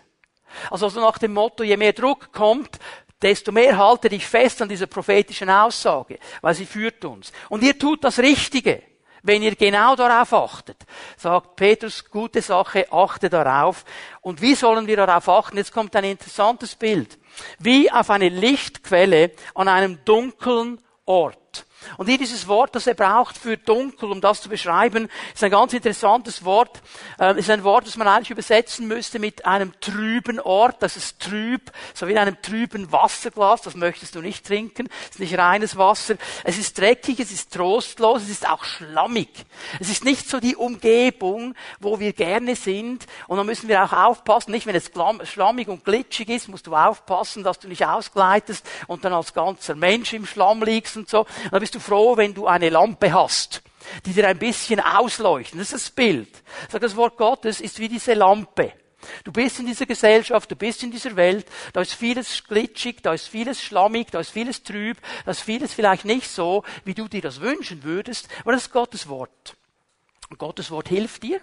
Also 0.70 0.88
nach 1.02 1.18
dem 1.18 1.34
Motto, 1.34 1.64
je 1.64 1.76
mehr 1.76 1.94
Druck 1.94 2.32
kommt, 2.32 2.78
desto 3.20 3.52
mehr 3.52 3.76
halte 3.76 4.10
dich 4.10 4.28
fest 4.28 4.62
an 4.62 4.70
dieser 4.70 4.86
prophetischen 4.86 5.50
Aussage, 5.50 6.20
weil 6.42 6.54
sie 6.54 6.68
führt 6.68 7.04
uns. 7.04 7.32
Und 7.50 7.64
ihr 7.64 7.78
tut 7.78 8.04
das 8.04 8.20
Richtige, 8.20 8.84
wenn 9.24 9.42
ihr 9.42 9.56
genau 9.56 9.96
darauf 9.96 10.32
achtet. 10.34 10.78
Sagt 11.18 11.56
Petrus, 11.56 12.06
gute 12.12 12.44
Sache, 12.44 12.92
achte 12.92 13.28
darauf. 13.28 13.86
Und 14.22 14.40
wie 14.42 14.54
sollen 14.54 14.86
wir 14.86 14.98
darauf 14.98 15.28
achten? 15.28 15.58
Jetzt 15.58 15.74
kommt 15.74 15.96
ein 15.96 16.04
interessantes 16.04 16.76
Bild. 16.76 17.18
Wie 17.58 17.92
auf 17.92 18.12
eine 18.12 18.30
Lichtquelle 18.30 19.32
an 19.56 19.68
einem 19.68 20.06
dunklen 20.06 20.80
Ort. 21.08 21.66
Und 21.98 22.08
hier 22.08 22.18
dieses 22.18 22.48
Wort, 22.48 22.76
das 22.76 22.88
er 22.88 22.94
braucht 22.94 23.38
für 23.38 23.58
dunkel, 23.58 24.12
um 24.12 24.22
das 24.22 24.42
zu 24.42 24.50
beschreiben, 24.50 25.10
ist 25.34 25.44
ein 25.44 25.52
ganz 25.52 25.74
interessantes 25.74 26.44
Wort. 26.44 26.82
Ähm, 27.20 27.38
ist 27.38 27.50
ein 27.50 27.64
Wort, 27.64 27.88
das 27.88 27.98
man 27.98 28.08
eigentlich 28.08 28.32
übersetzen 28.32 28.88
müsste 28.88 29.20
mit 29.20 29.46
einem 29.46 29.74
trüben 29.80 30.40
Ort. 30.40 30.78
Das 30.82 30.98
ist 30.98 31.20
trüb, 31.20 31.72
so 31.94 32.08
wie 32.08 32.12
in 32.12 32.18
einem 32.18 32.42
trüben 32.42 32.92
Wasserglas. 32.92 33.62
Das 33.62 33.76
möchtest 33.76 34.16
du 34.16 34.22
nicht 34.22 34.46
trinken. 34.46 34.88
Es 35.04 35.12
ist 35.12 35.20
nicht 35.20 35.38
reines 35.38 35.78
Wasser. 35.78 36.16
Es 36.44 36.58
ist 36.58 36.78
dreckig, 36.78 37.20
es 37.20 37.32
ist 37.32 37.54
trostlos, 37.54 38.24
es 38.24 38.30
ist 38.30 38.50
auch 38.50 38.64
schlammig. 38.64 39.30
Es 39.80 39.90
ist 39.90 40.04
nicht 40.04 40.30
so 40.30 40.40
die 40.40 40.56
Umgebung, 40.56 41.56
wo 41.80 42.00
wir 42.00 42.14
gerne 42.14 42.56
sind. 42.56 43.06
Und 43.28 43.38
da 43.38 43.44
müssen 43.44 43.70
wir 43.70 43.84
auch 43.84 43.94
aufpassen. 43.94 44.52
Nicht, 44.52 44.66
wenn 44.66 44.76
es 44.76 44.92
schlammig 45.24 45.68
und 45.68 45.86
glitschig 45.86 46.30
ist, 46.30 46.48
musst 46.48 46.68
du 46.68 46.76
aufpassen, 46.76 47.44
dass 47.44 47.60
du 47.60 47.68
nicht 47.68 47.86
ausgleitest 47.86 48.66
und 48.88 49.06
dann 49.06 49.14
als 49.14 49.34
ganzer 49.34 49.76
Mensch 49.76 50.14
im 50.14 50.26
Schlamm 50.26 50.64
liegst 50.64 50.98
und 50.98 51.10
so. 51.10 51.26
Und 51.52 51.67
bist 51.68 51.76
du 51.76 51.80
froh, 51.82 52.16
wenn 52.16 52.34
du 52.34 52.48
eine 52.48 52.70
Lampe 52.70 53.12
hast. 53.12 53.62
die 54.06 54.14
dir 54.14 54.26
ein 54.28 54.38
bisschen 54.38 54.80
ausleuchten. 54.80 55.60
Das 55.60 55.74
ist 55.74 55.88
das 55.88 55.90
Bild. 55.92 56.30
Sag, 56.70 56.80
das 56.80 56.96
Wort 56.96 57.18
Gottes 57.18 57.60
ist 57.60 57.80
wie 57.80 57.90
diese 57.90 58.14
Lampe. 58.14 58.72
Du 59.26 59.34
bist 59.34 59.60
in 59.60 59.66
dieser 59.66 59.86
Gesellschaft, 59.86 60.50
du 60.50 60.56
bist 60.56 60.82
in 60.84 60.92
dieser 60.92 61.18
Welt, 61.18 61.46
da 61.74 61.82
ist 61.82 61.94
vieles 61.94 62.44
glitschig, 62.46 63.02
da 63.02 63.14
ist 63.14 63.28
vieles 63.28 63.62
schlammig, 63.62 64.08
da 64.12 64.22
ist 64.22 64.32
vieles 64.32 64.64
trüb, 64.64 64.98
da 65.26 65.32
ist 65.32 65.42
vieles 65.42 65.74
vielleicht 65.74 66.06
nicht 66.06 66.30
so, 66.30 66.64
wie 66.86 66.94
du 66.94 67.10
dir 67.10 67.22
das 67.22 67.42
wünschen 67.42 67.84
würdest, 67.84 68.30
aber 68.42 68.54
das 68.54 68.64
ist 68.64 68.74
Gottes 68.74 69.10
Wort. 69.10 69.56
Und 70.30 70.40
Gottes 70.40 70.72
Wort 70.72 70.88
hilft 70.88 71.24
dir, 71.24 71.42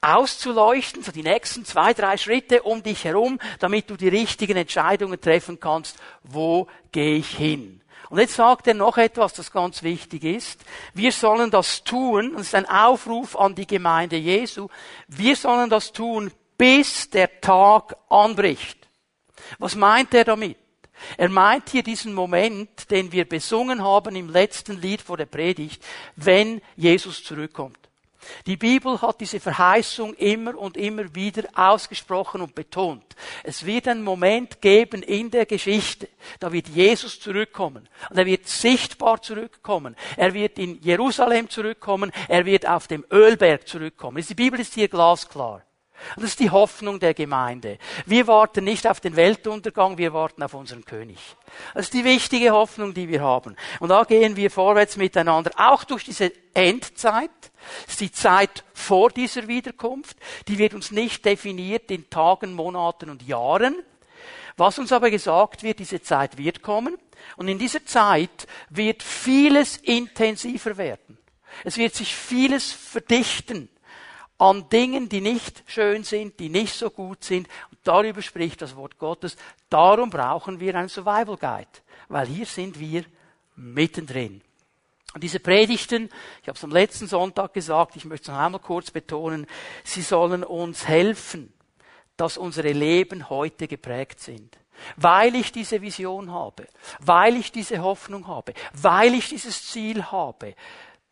auszuleuchten, 0.00 1.02
so 1.02 1.12
die 1.12 1.22
nächsten 1.22 1.66
zwei, 1.66 1.92
drei 1.92 2.16
Schritte 2.16 2.62
um 2.62 2.82
dich 2.82 3.04
herum, 3.04 3.38
damit 3.58 3.90
du 3.90 3.96
die 3.96 4.08
richtigen 4.08 4.56
Entscheidungen 4.56 5.20
treffen 5.20 5.60
kannst, 5.60 5.98
wo 6.22 6.66
gehe 6.92 7.16
ich 7.16 7.36
hin. 7.36 7.77
Und 8.10 8.18
jetzt 8.18 8.34
sagt 8.34 8.66
er 8.66 8.74
noch 8.74 8.96
etwas, 8.96 9.34
das 9.34 9.52
ganz 9.52 9.82
wichtig 9.82 10.24
ist. 10.24 10.64
Wir 10.94 11.12
sollen 11.12 11.50
das 11.50 11.84
tun, 11.84 12.34
es 12.36 12.48
ist 12.48 12.54
ein 12.54 12.68
Aufruf 12.68 13.36
an 13.36 13.54
die 13.54 13.66
Gemeinde 13.66 14.16
Jesu, 14.16 14.68
wir 15.08 15.36
sollen 15.36 15.68
das 15.68 15.92
tun, 15.92 16.30
bis 16.56 17.10
der 17.10 17.40
Tag 17.40 17.96
anbricht. 18.08 18.88
Was 19.58 19.74
meint 19.74 20.14
er 20.14 20.24
damit? 20.24 20.56
Er 21.16 21.28
meint 21.28 21.70
hier 21.70 21.82
diesen 21.82 22.12
Moment, 22.12 22.90
den 22.90 23.12
wir 23.12 23.28
besungen 23.28 23.82
haben 23.82 24.16
im 24.16 24.30
letzten 24.30 24.80
Lied 24.80 25.00
vor 25.00 25.16
der 25.16 25.26
Predigt, 25.26 25.84
wenn 26.16 26.60
Jesus 26.76 27.22
zurückkommt. 27.22 27.87
Die 28.46 28.56
Bibel 28.56 29.00
hat 29.00 29.20
diese 29.20 29.40
Verheißung 29.40 30.14
immer 30.14 30.56
und 30.56 30.76
immer 30.76 31.14
wieder 31.14 31.44
ausgesprochen 31.54 32.40
und 32.40 32.54
betont. 32.54 33.04
Es 33.44 33.64
wird 33.64 33.88
einen 33.88 34.02
Moment 34.02 34.60
geben 34.60 35.02
in 35.02 35.30
der 35.30 35.46
Geschichte, 35.46 36.08
da 36.40 36.52
wird 36.52 36.68
Jesus 36.68 37.20
zurückkommen. 37.20 37.88
Und 38.10 38.18
er 38.18 38.26
wird 38.26 38.46
sichtbar 38.48 39.20
zurückkommen. 39.22 39.96
Er 40.16 40.34
wird 40.34 40.58
in 40.58 40.80
Jerusalem 40.82 41.48
zurückkommen. 41.48 42.12
Er 42.28 42.44
wird 42.44 42.68
auf 42.68 42.86
dem 42.86 43.04
Ölberg 43.10 43.66
zurückkommen. 43.66 44.24
Die 44.26 44.34
Bibel 44.34 44.60
ist 44.60 44.74
hier 44.74 44.88
glasklar. 44.88 45.62
Und 46.16 46.22
das 46.22 46.30
ist 46.30 46.40
die 46.40 46.50
Hoffnung 46.50 47.00
der 47.00 47.14
Gemeinde. 47.14 47.78
Wir 48.06 48.26
warten 48.26 48.64
nicht 48.64 48.86
auf 48.86 49.00
den 49.00 49.16
Weltuntergang, 49.16 49.98
wir 49.98 50.12
warten 50.12 50.42
auf 50.42 50.54
unseren 50.54 50.84
König. 50.84 51.18
Das 51.74 51.86
ist 51.86 51.94
die 51.94 52.04
wichtige 52.04 52.50
Hoffnung, 52.50 52.94
die 52.94 53.08
wir 53.08 53.20
haben. 53.20 53.56
Und 53.80 53.88
da 53.90 54.04
gehen 54.04 54.36
wir 54.36 54.50
vorwärts 54.50 54.96
miteinander, 54.96 55.50
auch 55.56 55.84
durch 55.84 56.04
diese 56.04 56.32
Endzeit. 56.54 57.30
Das 57.84 57.94
ist 57.94 58.00
die 58.00 58.12
Zeit 58.12 58.64
vor 58.72 59.10
dieser 59.10 59.48
Wiederkunft. 59.48 60.16
Die 60.46 60.58
wird 60.58 60.74
uns 60.74 60.90
nicht 60.90 61.24
definiert 61.24 61.90
in 61.90 62.08
Tagen, 62.10 62.54
Monaten 62.54 63.10
und 63.10 63.22
Jahren. 63.22 63.76
Was 64.56 64.78
uns 64.78 64.92
aber 64.92 65.10
gesagt 65.10 65.62
wird, 65.62 65.78
diese 65.78 66.00
Zeit 66.02 66.38
wird 66.38 66.62
kommen. 66.62 66.96
Und 67.36 67.48
in 67.48 67.58
dieser 67.58 67.84
Zeit 67.84 68.46
wird 68.70 69.02
vieles 69.02 69.76
intensiver 69.78 70.76
werden. 70.76 71.18
Es 71.64 71.76
wird 71.76 71.94
sich 71.94 72.14
vieles 72.14 72.72
verdichten 72.72 73.68
an 74.38 74.68
Dingen, 74.68 75.08
die 75.08 75.20
nicht 75.20 75.64
schön 75.66 76.04
sind, 76.04 76.38
die 76.38 76.48
nicht 76.48 76.72
so 76.72 76.90
gut 76.90 77.24
sind. 77.24 77.48
Und 77.70 77.78
darüber 77.82 78.22
spricht 78.22 78.62
das 78.62 78.76
Wort 78.76 78.96
Gottes. 78.98 79.36
Darum 79.68 80.10
brauchen 80.10 80.60
wir 80.60 80.74
einen 80.76 80.88
Survival 80.88 81.36
Guide, 81.36 81.68
weil 82.08 82.26
hier 82.28 82.46
sind 82.46 82.78
wir 82.78 83.04
mittendrin. 83.56 84.40
Und 85.14 85.24
diese 85.24 85.40
Predigten, 85.40 86.08
ich 86.42 86.48
habe 86.48 86.56
es 86.56 86.64
am 86.64 86.70
letzten 86.70 87.08
Sonntag 87.08 87.52
gesagt, 87.52 87.96
ich 87.96 88.04
möchte 88.04 88.30
es 88.30 88.36
noch 88.36 88.42
einmal 88.42 88.60
kurz 88.60 88.90
betonen, 88.90 89.46
sie 89.82 90.02
sollen 90.02 90.44
uns 90.44 90.86
helfen, 90.86 91.52
dass 92.16 92.36
unsere 92.36 92.72
Leben 92.72 93.28
heute 93.28 93.66
geprägt 93.66 94.20
sind. 94.20 94.56
Weil 94.96 95.34
ich 95.34 95.50
diese 95.50 95.82
Vision 95.82 96.30
habe, 96.30 96.68
weil 97.00 97.36
ich 97.36 97.50
diese 97.50 97.80
Hoffnung 97.80 98.28
habe, 98.28 98.54
weil 98.74 99.14
ich 99.14 99.28
dieses 99.28 99.66
Ziel 99.66 100.04
habe, 100.04 100.54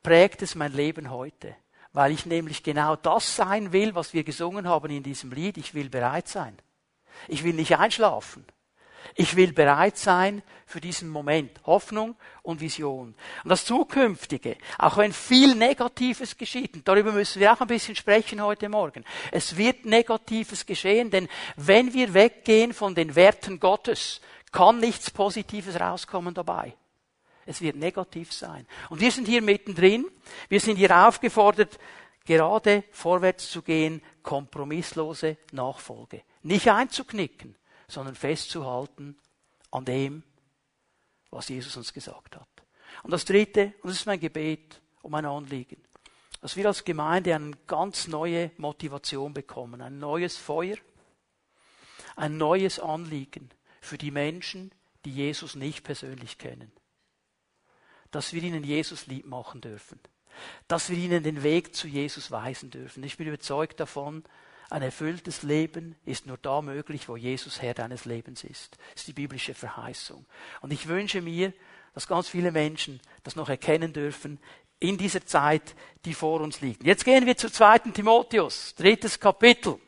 prägt 0.04 0.42
es 0.42 0.54
mein 0.54 0.72
Leben 0.72 1.10
heute 1.10 1.56
weil 1.96 2.12
ich 2.12 2.26
nämlich 2.26 2.62
genau 2.62 2.94
das 2.94 3.36
sein 3.36 3.72
will, 3.72 3.94
was 3.94 4.12
wir 4.12 4.22
gesungen 4.22 4.68
haben 4.68 4.90
in 4.90 5.02
diesem 5.02 5.32
Lied. 5.32 5.56
Ich 5.56 5.72
will 5.72 5.88
bereit 5.88 6.28
sein. 6.28 6.54
Ich 7.26 7.42
will 7.42 7.54
nicht 7.54 7.78
einschlafen. 7.78 8.44
Ich 9.14 9.34
will 9.34 9.54
bereit 9.54 9.96
sein 9.96 10.42
für 10.66 10.82
diesen 10.82 11.08
Moment. 11.08 11.58
Hoffnung 11.64 12.14
und 12.42 12.60
Vision. 12.60 13.14
Und 13.44 13.48
das 13.48 13.64
Zukünftige, 13.64 14.58
auch 14.76 14.98
wenn 14.98 15.14
viel 15.14 15.54
Negatives 15.54 16.36
geschieht, 16.36 16.74
und 16.74 16.86
darüber 16.86 17.12
müssen 17.12 17.40
wir 17.40 17.50
auch 17.54 17.62
ein 17.62 17.66
bisschen 17.66 17.96
sprechen 17.96 18.42
heute 18.42 18.68
Morgen. 18.68 19.02
Es 19.32 19.56
wird 19.56 19.86
Negatives 19.86 20.66
geschehen, 20.66 21.10
denn 21.10 21.28
wenn 21.56 21.94
wir 21.94 22.12
weggehen 22.12 22.74
von 22.74 22.94
den 22.94 23.14
Werten 23.14 23.58
Gottes, 23.58 24.20
kann 24.52 24.80
nichts 24.80 25.10
Positives 25.10 25.80
rauskommen 25.80 26.34
dabei. 26.34 26.74
Es 27.46 27.60
wird 27.60 27.76
negativ 27.76 28.32
sein. 28.32 28.66
Und 28.90 29.00
wir 29.00 29.12
sind 29.12 29.28
hier 29.28 29.40
mittendrin. 29.40 30.10
Wir 30.48 30.60
sind 30.60 30.76
hier 30.76 31.06
aufgefordert, 31.06 31.78
gerade 32.24 32.82
vorwärts 32.90 33.48
zu 33.48 33.62
gehen, 33.62 34.02
kompromisslose 34.24 35.38
Nachfolge. 35.52 36.22
Nicht 36.42 36.68
einzuknicken, 36.68 37.54
sondern 37.86 38.16
festzuhalten 38.16 39.16
an 39.70 39.84
dem, 39.84 40.24
was 41.30 41.48
Jesus 41.48 41.76
uns 41.76 41.92
gesagt 41.92 42.34
hat. 42.34 42.48
Und 43.04 43.12
das 43.12 43.24
Dritte, 43.24 43.74
und 43.82 43.90
das 43.90 44.00
ist 44.00 44.06
mein 44.06 44.20
Gebet 44.20 44.80
und 45.02 45.12
mein 45.12 45.24
Anliegen, 45.24 45.80
dass 46.40 46.56
wir 46.56 46.66
als 46.66 46.84
Gemeinde 46.84 47.34
eine 47.34 47.52
ganz 47.68 48.08
neue 48.08 48.50
Motivation 48.56 49.32
bekommen, 49.32 49.80
ein 49.80 50.00
neues 50.00 50.36
Feuer, 50.36 50.76
ein 52.16 52.36
neues 52.38 52.80
Anliegen 52.80 53.50
für 53.80 53.98
die 53.98 54.10
Menschen, 54.10 54.72
die 55.04 55.12
Jesus 55.12 55.54
nicht 55.54 55.84
persönlich 55.84 56.38
kennen 56.38 56.72
dass 58.16 58.32
wir 58.32 58.42
ihnen 58.42 58.64
Jesus 58.64 59.06
lieb 59.08 59.26
machen 59.26 59.60
dürfen. 59.60 60.00
Dass 60.68 60.88
wir 60.88 60.96
ihnen 60.96 61.22
den 61.22 61.42
Weg 61.42 61.76
zu 61.76 61.86
Jesus 61.86 62.30
weisen 62.30 62.70
dürfen. 62.70 63.04
Ich 63.04 63.18
bin 63.18 63.26
überzeugt 63.26 63.78
davon, 63.78 64.24
ein 64.70 64.80
erfülltes 64.80 65.42
Leben 65.42 65.96
ist 66.06 66.24
nur 66.24 66.38
da 66.38 66.62
möglich, 66.62 67.10
wo 67.10 67.16
Jesus 67.16 67.60
Herr 67.60 67.74
deines 67.74 68.06
Lebens 68.06 68.42
ist. 68.42 68.78
Das 68.94 69.02
ist 69.02 69.08
die 69.08 69.12
biblische 69.12 69.52
Verheißung. 69.52 70.24
Und 70.62 70.72
ich 70.72 70.88
wünsche 70.88 71.20
mir, 71.20 71.52
dass 71.92 72.08
ganz 72.08 72.26
viele 72.26 72.52
Menschen 72.52 73.00
das 73.22 73.36
noch 73.36 73.50
erkennen 73.50 73.92
dürfen 73.92 74.40
in 74.80 74.96
dieser 74.96 75.26
Zeit, 75.26 75.74
die 76.06 76.14
vor 76.14 76.40
uns 76.40 76.62
liegt. 76.62 76.84
Jetzt 76.84 77.04
gehen 77.04 77.26
wir 77.26 77.36
zu 77.36 77.50
2. 77.50 77.78
Timotheus, 77.92 78.74
drittes 78.76 79.20
Kapitel. 79.20 79.78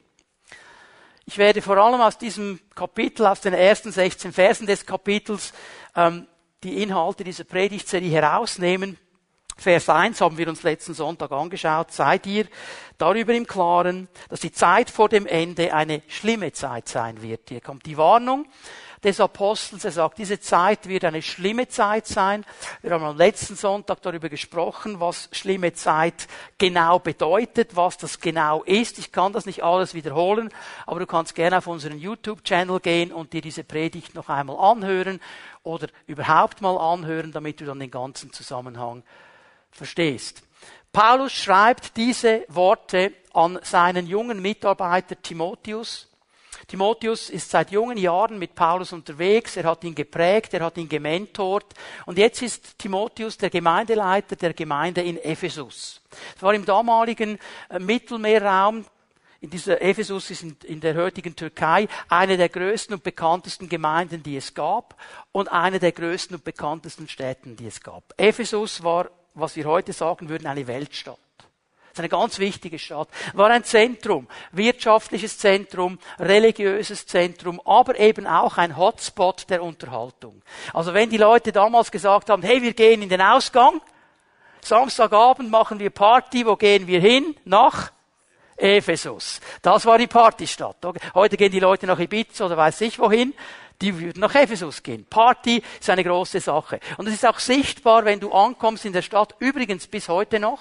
Ich 1.24 1.38
werde 1.38 1.62
vor 1.62 1.78
allem 1.78 2.02
aus 2.02 2.18
diesem 2.18 2.60
Kapitel, 2.74 3.26
aus 3.26 3.40
den 3.40 3.54
ersten 3.54 3.90
16 3.90 4.34
Versen 4.34 4.66
des 4.66 4.84
Kapitels, 4.84 5.54
ähm, 5.96 6.26
die 6.64 6.82
Inhalte 6.82 7.24
dieser 7.24 7.44
Predigtserie 7.44 8.10
herausnehmen. 8.10 8.98
Vers 9.56 9.88
1 9.88 10.20
haben 10.20 10.38
wir 10.38 10.48
uns 10.48 10.62
letzten 10.62 10.94
Sonntag 10.94 11.32
angeschaut. 11.32 11.92
Seid 11.92 12.26
ihr 12.26 12.46
darüber 12.96 13.34
im 13.34 13.46
Klaren, 13.46 14.08
dass 14.28 14.40
die 14.40 14.52
Zeit 14.52 14.90
vor 14.90 15.08
dem 15.08 15.26
Ende 15.26 15.74
eine 15.74 16.02
schlimme 16.06 16.52
Zeit 16.52 16.88
sein 16.88 17.22
wird. 17.22 17.48
Hier 17.48 17.60
kommt 17.60 17.86
die 17.86 17.96
Warnung 17.96 18.46
des 19.02 19.20
Apostels. 19.20 19.84
Er 19.84 19.92
sagt, 19.92 20.18
diese 20.18 20.40
Zeit 20.40 20.88
wird 20.88 21.04
eine 21.04 21.22
schlimme 21.22 21.68
Zeit 21.68 22.06
sein. 22.06 22.44
Wir 22.82 22.92
haben 22.92 23.04
am 23.04 23.16
letzten 23.16 23.56
Sonntag 23.56 24.02
darüber 24.02 24.28
gesprochen, 24.28 25.00
was 25.00 25.28
schlimme 25.32 25.72
Zeit 25.72 26.26
genau 26.58 26.98
bedeutet, 26.98 27.76
was 27.76 27.96
das 27.96 28.20
genau 28.20 28.62
ist. 28.64 28.98
Ich 28.98 29.12
kann 29.12 29.32
das 29.32 29.46
nicht 29.46 29.62
alles 29.62 29.94
wiederholen, 29.94 30.50
aber 30.86 31.00
du 31.00 31.06
kannst 31.06 31.34
gerne 31.34 31.58
auf 31.58 31.66
unseren 31.66 31.98
YouTube-Channel 31.98 32.80
gehen 32.80 33.12
und 33.12 33.32
dir 33.32 33.40
diese 33.40 33.64
Predigt 33.64 34.14
noch 34.14 34.28
einmal 34.28 34.56
anhören 34.58 35.20
oder 35.62 35.88
überhaupt 36.06 36.60
mal 36.60 36.76
anhören, 36.76 37.32
damit 37.32 37.60
du 37.60 37.64
dann 37.64 37.80
den 37.80 37.90
ganzen 37.90 38.32
Zusammenhang 38.32 39.02
verstehst. 39.70 40.42
Paulus 40.92 41.32
schreibt 41.32 41.96
diese 41.96 42.44
Worte 42.48 43.12
an 43.34 43.58
seinen 43.62 44.06
jungen 44.06 44.40
Mitarbeiter 44.40 45.20
Timotheus 45.20 46.07
Timotheus 46.68 47.30
ist 47.30 47.50
seit 47.50 47.70
jungen 47.70 47.96
Jahren 47.96 48.38
mit 48.38 48.54
Paulus 48.54 48.92
unterwegs, 48.92 49.56
er 49.56 49.64
hat 49.64 49.84
ihn 49.84 49.94
geprägt, 49.94 50.52
er 50.52 50.66
hat 50.66 50.76
ihn 50.76 50.86
gementort 50.86 51.72
und 52.04 52.18
jetzt 52.18 52.42
ist 52.42 52.78
Timotheus 52.78 53.38
der 53.38 53.48
Gemeindeleiter 53.48 54.36
der 54.36 54.52
Gemeinde 54.52 55.00
in 55.00 55.16
Ephesus. 55.16 56.02
Es 56.36 56.42
war 56.42 56.52
im 56.52 56.66
damaligen 56.66 57.38
äh, 57.70 57.78
Mittelmeerraum, 57.78 58.84
in 59.40 59.48
dieser 59.48 59.80
Ephesus 59.80 60.30
ist 60.30 60.64
in, 60.64 60.80
der 60.80 60.94
heutigen 60.96 61.34
Türkei 61.34 61.88
eine 62.10 62.36
der 62.36 62.50
größten 62.50 62.96
und 62.96 63.02
bekanntesten 63.02 63.70
Gemeinden, 63.70 64.22
die 64.22 64.36
es 64.36 64.52
gab 64.52 65.00
und 65.32 65.50
eine 65.50 65.78
der 65.78 65.92
größten 65.92 66.36
und 66.36 66.44
bekanntesten 66.44 67.08
Städten, 67.08 67.56
die 67.56 67.68
es 67.68 67.80
gab. 67.80 68.12
Ephesus 68.18 68.82
war, 68.82 69.08
was 69.32 69.56
wir 69.56 69.64
heute 69.64 69.94
sagen 69.94 70.28
würden, 70.28 70.46
eine 70.46 70.66
Weltstadt 70.66 71.18
ist 71.98 72.00
eine 72.00 72.08
ganz 72.08 72.38
wichtige 72.38 72.78
Stadt. 72.78 73.08
War 73.34 73.50
ein 73.50 73.64
Zentrum, 73.64 74.28
wirtschaftliches 74.52 75.38
Zentrum, 75.38 75.98
religiöses 76.18 77.06
Zentrum, 77.06 77.60
aber 77.64 77.98
eben 77.98 78.26
auch 78.26 78.56
ein 78.56 78.76
Hotspot 78.76 79.50
der 79.50 79.62
Unterhaltung. 79.62 80.40
Also 80.72 80.94
wenn 80.94 81.10
die 81.10 81.16
Leute 81.16 81.50
damals 81.50 81.90
gesagt 81.90 82.30
haben, 82.30 82.42
hey, 82.42 82.62
wir 82.62 82.72
gehen 82.72 83.02
in 83.02 83.08
den 83.08 83.20
Ausgang, 83.20 83.80
Samstagabend 84.60 85.50
machen 85.50 85.78
wir 85.78 85.90
Party, 85.90 86.46
wo 86.46 86.56
gehen 86.56 86.86
wir 86.86 87.00
hin? 87.00 87.34
Nach 87.44 87.90
Ephesus. 88.58 89.40
Das 89.62 89.86
war 89.86 89.98
die 89.98 90.06
Partystadt. 90.06 90.76
Heute 91.14 91.36
gehen 91.36 91.52
die 91.52 91.60
Leute 91.60 91.86
nach 91.86 91.98
Ibiza 91.98 92.46
oder 92.46 92.56
weiß 92.56 92.80
ich 92.82 92.98
wohin. 92.98 93.34
Die 93.80 94.00
würden 94.00 94.18
nach 94.20 94.34
Ephesus 94.34 94.82
gehen. 94.82 95.06
Party 95.08 95.62
ist 95.78 95.88
eine 95.88 96.02
große 96.02 96.40
Sache. 96.40 96.80
Und 96.96 97.06
es 97.06 97.14
ist 97.14 97.26
auch 97.26 97.38
sichtbar, 97.38 98.04
wenn 98.04 98.18
du 98.18 98.32
ankommst 98.32 98.84
in 98.84 98.92
der 98.92 99.02
Stadt, 99.02 99.36
übrigens 99.38 99.86
bis 99.86 100.08
heute 100.08 100.40
noch. 100.40 100.58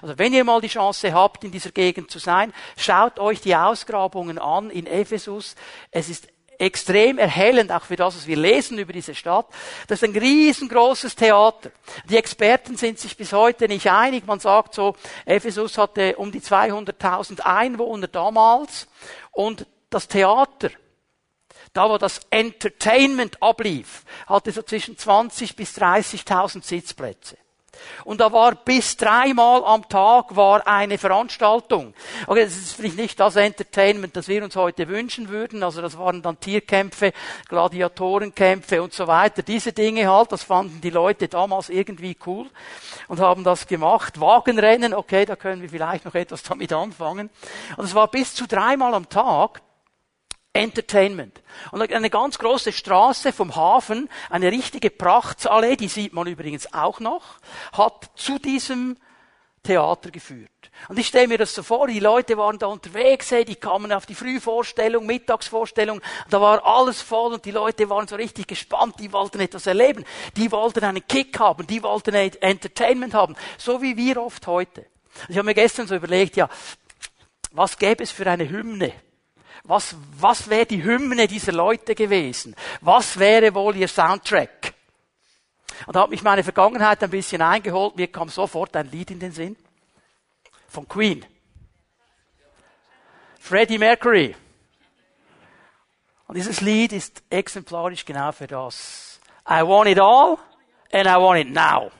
Also 0.00 0.16
wenn 0.18 0.32
ihr 0.32 0.44
mal 0.44 0.60
die 0.60 0.68
Chance 0.68 1.12
habt, 1.12 1.42
in 1.42 1.50
dieser 1.50 1.72
Gegend 1.72 2.12
zu 2.12 2.20
sein, 2.20 2.52
schaut 2.76 3.18
euch 3.18 3.40
die 3.40 3.56
Ausgrabungen 3.56 4.38
an 4.38 4.70
in 4.70 4.86
Ephesus. 4.86 5.56
Es 5.90 6.08
ist 6.08 6.28
extrem 6.60 7.18
erhellend, 7.18 7.72
auch 7.72 7.84
für 7.84 7.96
das, 7.96 8.16
was 8.16 8.26
wir 8.26 8.36
lesen 8.36 8.78
über 8.78 8.92
diese 8.92 9.14
Stadt. 9.14 9.46
Das 9.88 10.02
ist 10.02 10.08
ein 10.08 10.16
riesengroßes 10.16 11.16
Theater. 11.16 11.70
Die 12.08 12.16
Experten 12.16 12.76
sind 12.76 12.98
sich 12.98 13.16
bis 13.16 13.32
heute 13.32 13.66
nicht 13.66 13.90
einig. 13.90 14.26
Man 14.26 14.40
sagt 14.40 14.74
so, 14.74 14.94
Ephesus 15.24 15.78
hatte 15.78 16.16
um 16.16 16.30
die 16.30 16.40
200.000 16.40 17.40
Einwohner 17.40 18.08
damals 18.08 18.88
und 19.32 19.66
das 19.88 20.06
Theater, 20.06 20.70
da 21.72 21.88
wo 21.88 21.98
das 21.98 22.20
Entertainment 22.30 23.42
ablief, 23.42 24.04
hatte 24.26 24.52
so 24.52 24.62
zwischen 24.62 24.98
20 24.98 25.56
bis 25.56 25.76
30.000 25.76 26.62
Sitzplätze. 26.62 27.36
Und 28.04 28.20
da 28.20 28.32
war 28.32 28.54
bis 28.54 28.96
dreimal 28.96 29.64
am 29.64 29.88
Tag 29.88 30.36
war 30.36 30.66
eine 30.66 30.98
Veranstaltung. 30.98 31.94
Okay, 32.26 32.44
das 32.44 32.56
ist 32.56 32.74
vielleicht 32.74 32.96
nicht 32.96 33.20
das 33.20 33.36
Entertainment, 33.36 34.16
das 34.16 34.28
wir 34.28 34.42
uns 34.42 34.56
heute 34.56 34.88
wünschen 34.88 35.28
würden. 35.28 35.62
Also 35.62 35.82
das 35.82 35.98
waren 35.98 36.22
dann 36.22 36.40
Tierkämpfe, 36.40 37.12
Gladiatorenkämpfe 37.48 38.82
und 38.82 38.92
so 38.92 39.06
weiter. 39.06 39.42
Diese 39.42 39.72
Dinge 39.72 40.08
halt, 40.08 40.32
das 40.32 40.42
fanden 40.42 40.80
die 40.80 40.90
Leute 40.90 41.28
damals 41.28 41.68
irgendwie 41.68 42.16
cool 42.26 42.48
und 43.08 43.20
haben 43.20 43.44
das 43.44 43.66
gemacht. 43.66 44.20
Wagenrennen, 44.20 44.94
okay, 44.94 45.24
da 45.24 45.36
können 45.36 45.62
wir 45.62 45.68
vielleicht 45.68 46.04
noch 46.04 46.14
etwas 46.14 46.42
damit 46.42 46.72
anfangen. 46.72 47.30
Und 47.76 47.84
es 47.84 47.94
war 47.94 48.08
bis 48.08 48.34
zu 48.34 48.46
dreimal 48.46 48.94
am 48.94 49.08
Tag. 49.08 49.62
Entertainment. 50.52 51.40
Und 51.70 51.92
eine 51.92 52.10
ganz 52.10 52.38
große 52.38 52.72
Straße 52.72 53.32
vom 53.32 53.54
Hafen, 53.54 54.08
eine 54.30 54.50
richtige 54.50 54.90
Prachtsallee, 54.90 55.76
die 55.76 55.88
sieht 55.88 56.12
man 56.12 56.26
übrigens 56.26 56.72
auch 56.72 56.98
noch, 57.00 57.22
hat 57.72 58.10
zu 58.16 58.38
diesem 58.38 58.96
Theater 59.62 60.10
geführt. 60.10 60.50
Und 60.88 60.98
ich 60.98 61.06
stelle 61.06 61.28
mir 61.28 61.38
das 61.38 61.54
so 61.54 61.62
vor, 61.62 61.86
die 61.86 62.00
Leute 62.00 62.38
waren 62.38 62.58
da 62.58 62.66
unterwegs, 62.66 63.28
die 63.28 63.56
kamen 63.56 63.92
auf 63.92 64.06
die 64.06 64.14
Frühvorstellung, 64.14 65.04
Mittagsvorstellung, 65.04 66.00
da 66.30 66.40
war 66.40 66.64
alles 66.64 67.02
voll 67.02 67.34
und 67.34 67.44
die 67.44 67.50
Leute 67.50 67.90
waren 67.90 68.08
so 68.08 68.16
richtig 68.16 68.48
gespannt, 68.48 68.94
die 68.98 69.12
wollten 69.12 69.40
etwas 69.40 69.66
erleben, 69.66 70.04
die 70.36 70.50
wollten 70.50 70.82
einen 70.82 71.06
Kick 71.06 71.38
haben, 71.38 71.66
die 71.66 71.82
wollten 71.82 72.14
Entertainment 72.14 73.12
haben, 73.12 73.36
so 73.58 73.82
wie 73.82 73.96
wir 73.96 74.22
oft 74.22 74.46
heute. 74.46 74.86
Ich 75.28 75.36
habe 75.36 75.46
mir 75.46 75.54
gestern 75.54 75.86
so 75.86 75.94
überlegt, 75.94 76.36
ja, 76.36 76.48
was 77.52 77.76
gäbe 77.76 78.02
es 78.02 78.10
für 78.10 78.26
eine 78.30 78.48
Hymne? 78.48 78.94
Was, 79.70 79.94
was 80.18 80.50
wäre 80.50 80.66
die 80.66 80.82
Hymne 80.82 81.28
dieser 81.28 81.52
Leute 81.52 81.94
gewesen? 81.94 82.56
Was 82.80 83.20
wäre 83.20 83.54
wohl 83.54 83.76
ihr 83.76 83.86
Soundtrack? 83.86 84.74
Und 85.86 85.94
da 85.94 86.02
hat 86.02 86.10
mich 86.10 86.24
meine 86.24 86.42
Vergangenheit 86.42 87.00
ein 87.04 87.10
bisschen 87.10 87.40
eingeholt. 87.40 87.94
Mir 87.94 88.08
kam 88.08 88.28
sofort 88.28 88.74
ein 88.74 88.90
Lied 88.90 89.12
in 89.12 89.20
den 89.20 89.30
Sinn. 89.30 89.56
Von 90.66 90.88
Queen. 90.88 91.24
Freddie 93.38 93.78
Mercury. 93.78 94.34
Und 96.26 96.34
dieses 96.34 96.60
Lied 96.60 96.92
ist 96.92 97.22
exemplarisch 97.30 98.04
genau 98.04 98.32
für 98.32 98.48
das. 98.48 99.20
I 99.48 99.62
want 99.62 99.88
it 99.88 100.00
all 100.00 100.36
and 100.90 101.06
I 101.06 101.14
want 101.14 101.46
it 101.46 101.54
now. 101.54 101.92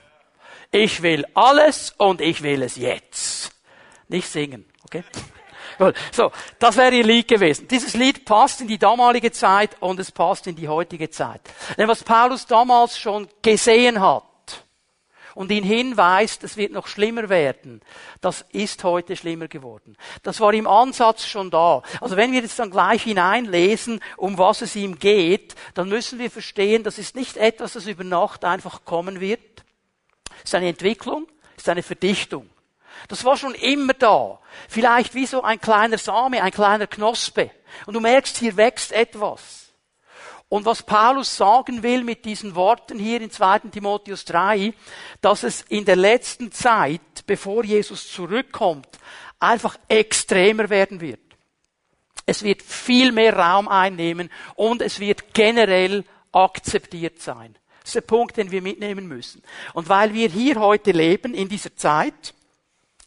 Ich 0.72 1.02
will 1.02 1.24
alles 1.34 1.94
und 1.98 2.20
ich 2.20 2.42
will 2.42 2.64
es 2.64 2.74
jetzt. 2.74 3.52
Nicht 4.08 4.26
singen, 4.26 4.68
okay? 4.82 5.04
So, 6.12 6.30
das 6.58 6.76
wäre 6.76 6.94
ihr 6.94 7.04
Lied 7.04 7.28
gewesen. 7.28 7.66
Dieses 7.68 7.94
Lied 7.94 8.24
passt 8.24 8.60
in 8.60 8.68
die 8.68 8.78
damalige 8.78 9.32
Zeit 9.32 9.76
und 9.80 9.98
es 9.98 10.12
passt 10.12 10.46
in 10.46 10.56
die 10.56 10.68
heutige 10.68 11.08
Zeit. 11.10 11.40
Denn 11.78 11.88
was 11.88 12.04
Paulus 12.04 12.46
damals 12.46 12.98
schon 12.98 13.28
gesehen 13.40 14.00
hat 14.00 14.24
und 15.34 15.50
ihn 15.50 15.64
hinweist, 15.64 16.44
es 16.44 16.58
wird 16.58 16.72
noch 16.72 16.86
schlimmer 16.86 17.30
werden, 17.30 17.80
das 18.20 18.44
ist 18.52 18.84
heute 18.84 19.16
schlimmer 19.16 19.48
geworden. 19.48 19.96
Das 20.22 20.40
war 20.40 20.52
im 20.52 20.66
Ansatz 20.66 21.24
schon 21.24 21.50
da. 21.50 21.82
Also 22.00 22.16
wenn 22.16 22.32
wir 22.32 22.42
jetzt 22.42 22.58
dann 22.58 22.70
gleich 22.70 23.04
hineinlesen, 23.04 24.00
um 24.18 24.36
was 24.36 24.60
es 24.60 24.76
ihm 24.76 24.98
geht, 24.98 25.54
dann 25.72 25.88
müssen 25.88 26.18
wir 26.18 26.30
verstehen, 26.30 26.82
das 26.82 26.98
ist 26.98 27.16
nicht 27.16 27.38
etwas, 27.38 27.72
das 27.72 27.86
über 27.86 28.04
Nacht 28.04 28.44
einfach 28.44 28.84
kommen 28.84 29.20
wird. 29.20 29.64
Es 30.44 30.50
ist 30.50 30.54
eine 30.54 30.68
Entwicklung, 30.68 31.26
es 31.56 31.62
ist 31.62 31.68
eine 31.70 31.82
Verdichtung. 31.82 32.50
Das 33.08 33.24
war 33.24 33.36
schon 33.36 33.54
immer 33.54 33.94
da. 33.94 34.38
Vielleicht 34.68 35.14
wie 35.14 35.26
so 35.26 35.42
ein 35.42 35.60
kleiner 35.60 35.98
Same, 35.98 36.42
ein 36.42 36.52
kleiner 36.52 36.86
Knospe. 36.86 37.50
Und 37.86 37.94
du 37.94 38.00
merkst, 38.00 38.36
hier 38.36 38.56
wächst 38.56 38.92
etwas. 38.92 39.60
Und 40.48 40.64
was 40.64 40.82
Paulus 40.82 41.36
sagen 41.36 41.84
will 41.84 42.02
mit 42.02 42.24
diesen 42.24 42.56
Worten 42.56 42.98
hier 42.98 43.20
in 43.20 43.30
2. 43.30 43.70
Timotheus 43.70 44.24
3, 44.24 44.74
dass 45.20 45.44
es 45.44 45.62
in 45.62 45.84
der 45.84 45.94
letzten 45.94 46.50
Zeit, 46.50 47.00
bevor 47.26 47.64
Jesus 47.64 48.12
zurückkommt, 48.12 48.88
einfach 49.38 49.78
extremer 49.86 50.68
werden 50.68 51.00
wird. 51.00 51.20
Es 52.26 52.42
wird 52.42 52.62
viel 52.62 53.12
mehr 53.12 53.36
Raum 53.36 53.68
einnehmen 53.68 54.28
und 54.56 54.82
es 54.82 54.98
wird 54.98 55.34
generell 55.34 56.04
akzeptiert 56.32 57.20
sein. 57.20 57.56
Das 57.80 57.90
ist 57.90 57.94
der 57.94 58.00
Punkt, 58.02 58.36
den 58.36 58.50
wir 58.50 58.60
mitnehmen 58.60 59.06
müssen. 59.06 59.42
Und 59.72 59.88
weil 59.88 60.14
wir 60.14 60.28
hier 60.28 60.56
heute 60.56 60.90
leben, 60.90 61.32
in 61.32 61.48
dieser 61.48 61.74
Zeit, 61.76 62.34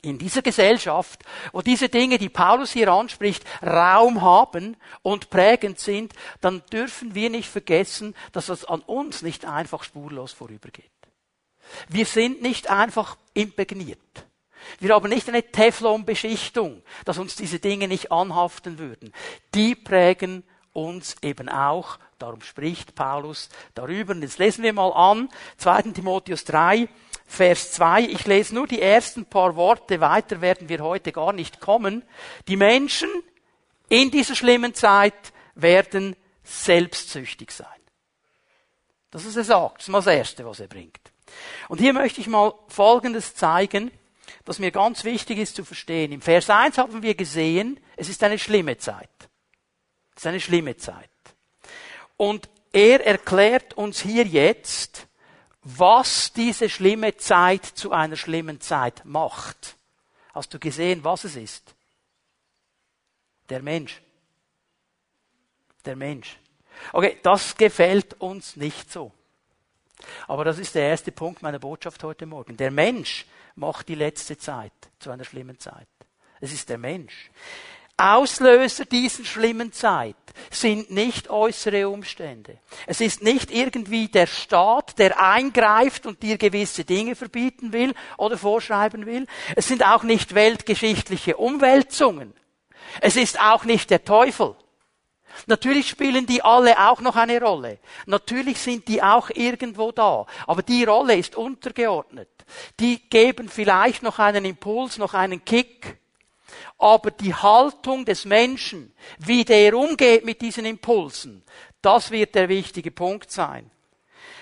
in 0.03 0.17
dieser 0.19 0.41
Gesellschaft, 0.41 1.23
wo 1.53 1.61
diese 1.61 1.89
Dinge, 1.89 2.17
die 2.17 2.29
Paulus 2.29 2.71
hier 2.71 2.89
anspricht, 2.89 3.43
Raum 3.63 4.21
haben 4.21 4.77
und 5.01 5.29
prägend 5.29 5.79
sind, 5.79 6.13
dann 6.41 6.61
dürfen 6.71 7.15
wir 7.15 7.29
nicht 7.29 7.49
vergessen, 7.49 8.13
dass 8.33 8.47
das 8.47 8.65
an 8.65 8.81
uns 8.81 9.21
nicht 9.21 9.45
einfach 9.45 9.83
spurlos 9.83 10.33
vorübergeht. 10.33 10.91
Wir 11.87 12.05
sind 12.05 12.41
nicht 12.41 12.69
einfach 12.69 13.17
imprägniert. 13.33 13.99
Wir 14.79 14.93
haben 14.93 15.09
nicht 15.09 15.27
eine 15.29 15.43
Teflonbeschichtung, 15.43 16.83
dass 17.05 17.17
uns 17.17 17.35
diese 17.35 17.59
Dinge 17.59 17.87
nicht 17.87 18.11
anhaften 18.11 18.77
würden. 18.79 19.13
Die 19.55 19.75
prägen 19.75 20.43
uns 20.73 21.15
eben 21.21 21.49
auch. 21.49 21.97
Darum 22.19 22.41
spricht 22.41 22.95
Paulus 22.95 23.49
darüber. 23.73 24.13
Und 24.13 24.21
jetzt 24.21 24.39
lesen 24.39 24.63
wir 24.63 24.73
mal 24.73 24.91
an, 24.91 25.29
2. 25.57 25.93
Timotheus 25.93 26.43
3, 26.45 26.87
Vers 27.33 27.71
2. 27.71 28.01
Ich 28.01 28.27
lese 28.27 28.53
nur 28.53 28.67
die 28.67 28.79
ersten 28.79 29.25
paar 29.25 29.55
Worte, 29.55 29.99
weiter 29.99 30.39
werden 30.39 30.69
wir 30.69 30.81
heute 30.81 31.11
gar 31.11 31.33
nicht 31.33 31.59
kommen. 31.59 32.03
Die 32.47 32.55
Menschen 32.55 33.09
in 33.89 34.11
dieser 34.11 34.35
schlimmen 34.35 34.75
Zeit 34.75 35.33
werden 35.55 36.15
selbstsüchtig 36.43 37.49
sein. 37.49 37.67
Das 39.09 39.25
ist 39.25 39.35
er 39.35 39.45
sagt. 39.45 39.77
Das 39.77 39.85
ist 39.85 39.89
mal 39.89 39.97
das 39.97 40.13
Erste, 40.13 40.45
was 40.45 40.59
er 40.59 40.67
bringt. 40.67 41.11
Und 41.69 41.79
hier 41.79 41.93
möchte 41.93 42.21
ich 42.21 42.27
mal 42.27 42.53
Folgendes 42.67 43.33
zeigen, 43.33 43.89
das 44.45 44.59
mir 44.59 44.69
ganz 44.69 45.03
wichtig 45.03 45.39
ist 45.39 45.55
zu 45.55 45.65
verstehen. 45.65 46.11
Im 46.11 46.21
Vers 46.21 46.51
1 46.51 46.77
haben 46.77 47.01
wir 47.01 47.15
gesehen, 47.15 47.79
es 47.97 48.09
ist 48.09 48.21
eine 48.23 48.37
schlimme 48.37 48.77
Zeit. 48.77 49.09
Es 50.15 50.21
ist 50.21 50.27
eine 50.27 50.39
schlimme 50.39 50.77
Zeit. 50.77 51.09
Und 52.15 52.47
er 52.71 53.03
erklärt 53.03 53.73
uns 53.73 54.01
hier 54.01 54.23
jetzt, 54.23 55.07
was 55.63 56.33
diese 56.33 56.69
schlimme 56.69 57.17
Zeit 57.17 57.65
zu 57.65 57.91
einer 57.91 58.15
schlimmen 58.15 58.59
Zeit 58.61 59.05
macht. 59.05 59.77
Hast 60.33 60.53
du 60.53 60.59
gesehen, 60.59 61.03
was 61.03 61.23
es 61.23 61.35
ist? 61.35 61.75
Der 63.49 63.61
Mensch. 63.61 64.01
Der 65.85 65.95
Mensch. 65.95 66.37
Okay, 66.91 67.17
das 67.23 67.55
gefällt 67.55 68.19
uns 68.19 68.55
nicht 68.55 68.91
so. 68.91 69.11
Aber 70.27 70.43
das 70.43 70.59
ist 70.59 70.75
der 70.75 70.89
erste 70.89 71.11
Punkt 71.11 71.41
meiner 71.41 71.59
Botschaft 71.59 72.03
heute 72.03 72.25
Morgen. 72.25 72.57
Der 72.57 72.71
Mensch 72.71 73.25
macht 73.55 73.87
die 73.87 73.95
letzte 73.95 74.37
Zeit 74.37 74.73
zu 74.99 75.11
einer 75.11 75.23
schlimmen 75.23 75.59
Zeit. 75.59 75.87
Es 76.41 76.51
ist 76.51 76.69
der 76.69 76.77
Mensch. 76.77 77.29
Auslöser 78.03 78.83
dieser 78.85 79.23
schlimmen 79.23 79.71
Zeit 79.71 80.15
sind 80.51 80.91
nicht 80.91 81.29
äußere 81.29 81.87
Umstände. 81.87 82.57
Es 82.85 82.99
ist 82.99 83.23
nicht 83.23 83.49
irgendwie 83.49 84.09
der 84.09 84.27
Staat, 84.27 84.99
der 84.99 85.21
eingreift 85.21 86.05
und 86.05 86.21
dir 86.21 86.37
gewisse 86.37 86.83
Dinge 86.83 87.15
verbieten 87.15 87.71
will 87.71 87.93
oder 88.17 88.37
vorschreiben 88.37 89.05
will. 89.05 89.25
Es 89.55 89.69
sind 89.69 89.85
auch 89.85 90.03
nicht 90.03 90.35
weltgeschichtliche 90.35 91.37
Umwälzungen. 91.37 92.33
Es 92.99 93.15
ist 93.15 93.39
auch 93.39 93.63
nicht 93.63 93.89
der 93.89 94.03
Teufel. 94.03 94.55
Natürlich 95.47 95.87
spielen 95.87 96.25
die 96.25 96.43
alle 96.43 96.89
auch 96.89 96.99
noch 96.99 97.15
eine 97.15 97.41
Rolle. 97.41 97.79
Natürlich 98.05 98.59
sind 98.59 98.87
die 98.87 99.01
auch 99.01 99.29
irgendwo 99.29 99.91
da. 99.93 100.25
Aber 100.45 100.61
die 100.61 100.83
Rolle 100.83 101.15
ist 101.15 101.35
untergeordnet. 101.35 102.29
Die 102.79 102.99
geben 103.09 103.47
vielleicht 103.47 104.03
noch 104.03 104.19
einen 104.19 104.45
Impuls, 104.45 104.97
noch 104.97 105.13
einen 105.13 105.43
Kick 105.45 106.02
aber 106.83 107.11
die 107.11 107.33
Haltung 107.33 108.03
des 108.03 108.25
Menschen, 108.25 108.93
wie 109.17 109.45
der 109.45 109.73
umgeht 109.73 110.25
mit 110.25 110.41
diesen 110.41 110.65
Impulsen, 110.65 111.41
das 111.81 112.11
wird 112.11 112.35
der 112.35 112.49
wichtige 112.49 112.91
Punkt 112.91 113.31
sein. 113.31 113.71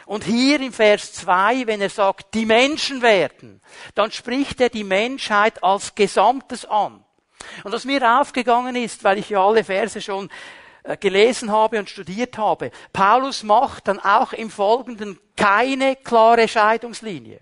Und 0.08 0.23
hier 0.23 0.60
im 0.60 0.73
Vers 0.73 1.13
2, 1.13 1.67
wenn 1.67 1.82
er 1.82 1.91
sagt, 1.91 2.34
die 2.34 2.47
Menschen 2.47 3.04
werden, 3.04 3.62
dann 3.93 4.12
spricht 4.12 4.60
er 4.60 4.69
die 4.69 4.84
Menschheit 4.84 5.63
als 5.63 5.93
Gesamtes 5.93 6.65
an. 6.65 7.06
Und 7.63 7.73
was 7.73 7.86
mir 7.86 8.19
aufgegangen 8.19 8.75
ist, 8.75 9.04
weil 9.04 9.19
ich 9.19 9.30
ja 9.30 9.45
alle 9.45 9.63
Verse 9.63 10.01
schon 10.01 10.27
äh, 10.82 10.97
gelesen 10.97 11.51
habe 11.51 11.77
und 11.77 11.91
studiert 11.91 12.39
habe, 12.39 12.71
Paulus 12.91 13.43
macht 13.43 13.88
dann 13.88 13.99
auch 13.99 14.34
im 14.34 14.49
Folgenden 14.49 15.19
keine 15.36 15.95
klare 15.95 16.47
Scheidungslinie. 16.47 17.41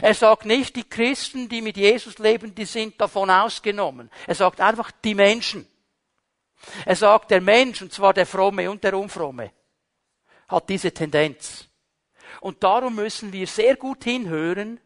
Er 0.00 0.14
sagt 0.14 0.44
nicht, 0.44 0.76
die 0.76 0.88
Christen, 0.88 1.48
die 1.48 1.62
mit 1.62 1.76
Jesus 1.76 2.18
leben, 2.18 2.54
die 2.54 2.64
sind 2.64 3.00
davon 3.00 3.30
ausgenommen. 3.30 4.10
Er 4.26 4.34
sagt 4.34 4.60
einfach 4.60 4.90
die 4.90 5.14
Menschen. 5.14 5.66
Er 6.84 6.96
sagt, 6.96 7.30
der 7.30 7.40
Mensch, 7.40 7.82
und 7.82 7.92
zwar 7.92 8.12
der 8.14 8.26
Fromme 8.26 8.70
und 8.70 8.82
der 8.82 8.98
Unfromme, 8.98 9.52
hat 10.48 10.68
diese 10.68 10.92
Tendenz. 10.92 11.68
Und 12.40 12.62
darum 12.62 12.94
müssen 12.94 13.32
wir 13.32 13.46
sehr 13.46 13.76
gut 13.76 14.04
hinhören, 14.04 14.80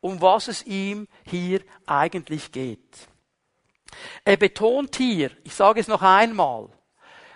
um 0.00 0.20
was 0.20 0.48
es 0.48 0.64
ihm 0.64 1.08
hier 1.24 1.60
eigentlich 1.86 2.52
geht. 2.52 3.08
Er 4.24 4.36
betont 4.36 4.96
hier, 4.96 5.30
ich 5.44 5.54
sage 5.54 5.80
es 5.80 5.88
noch 5.88 6.02
einmal, 6.02 6.68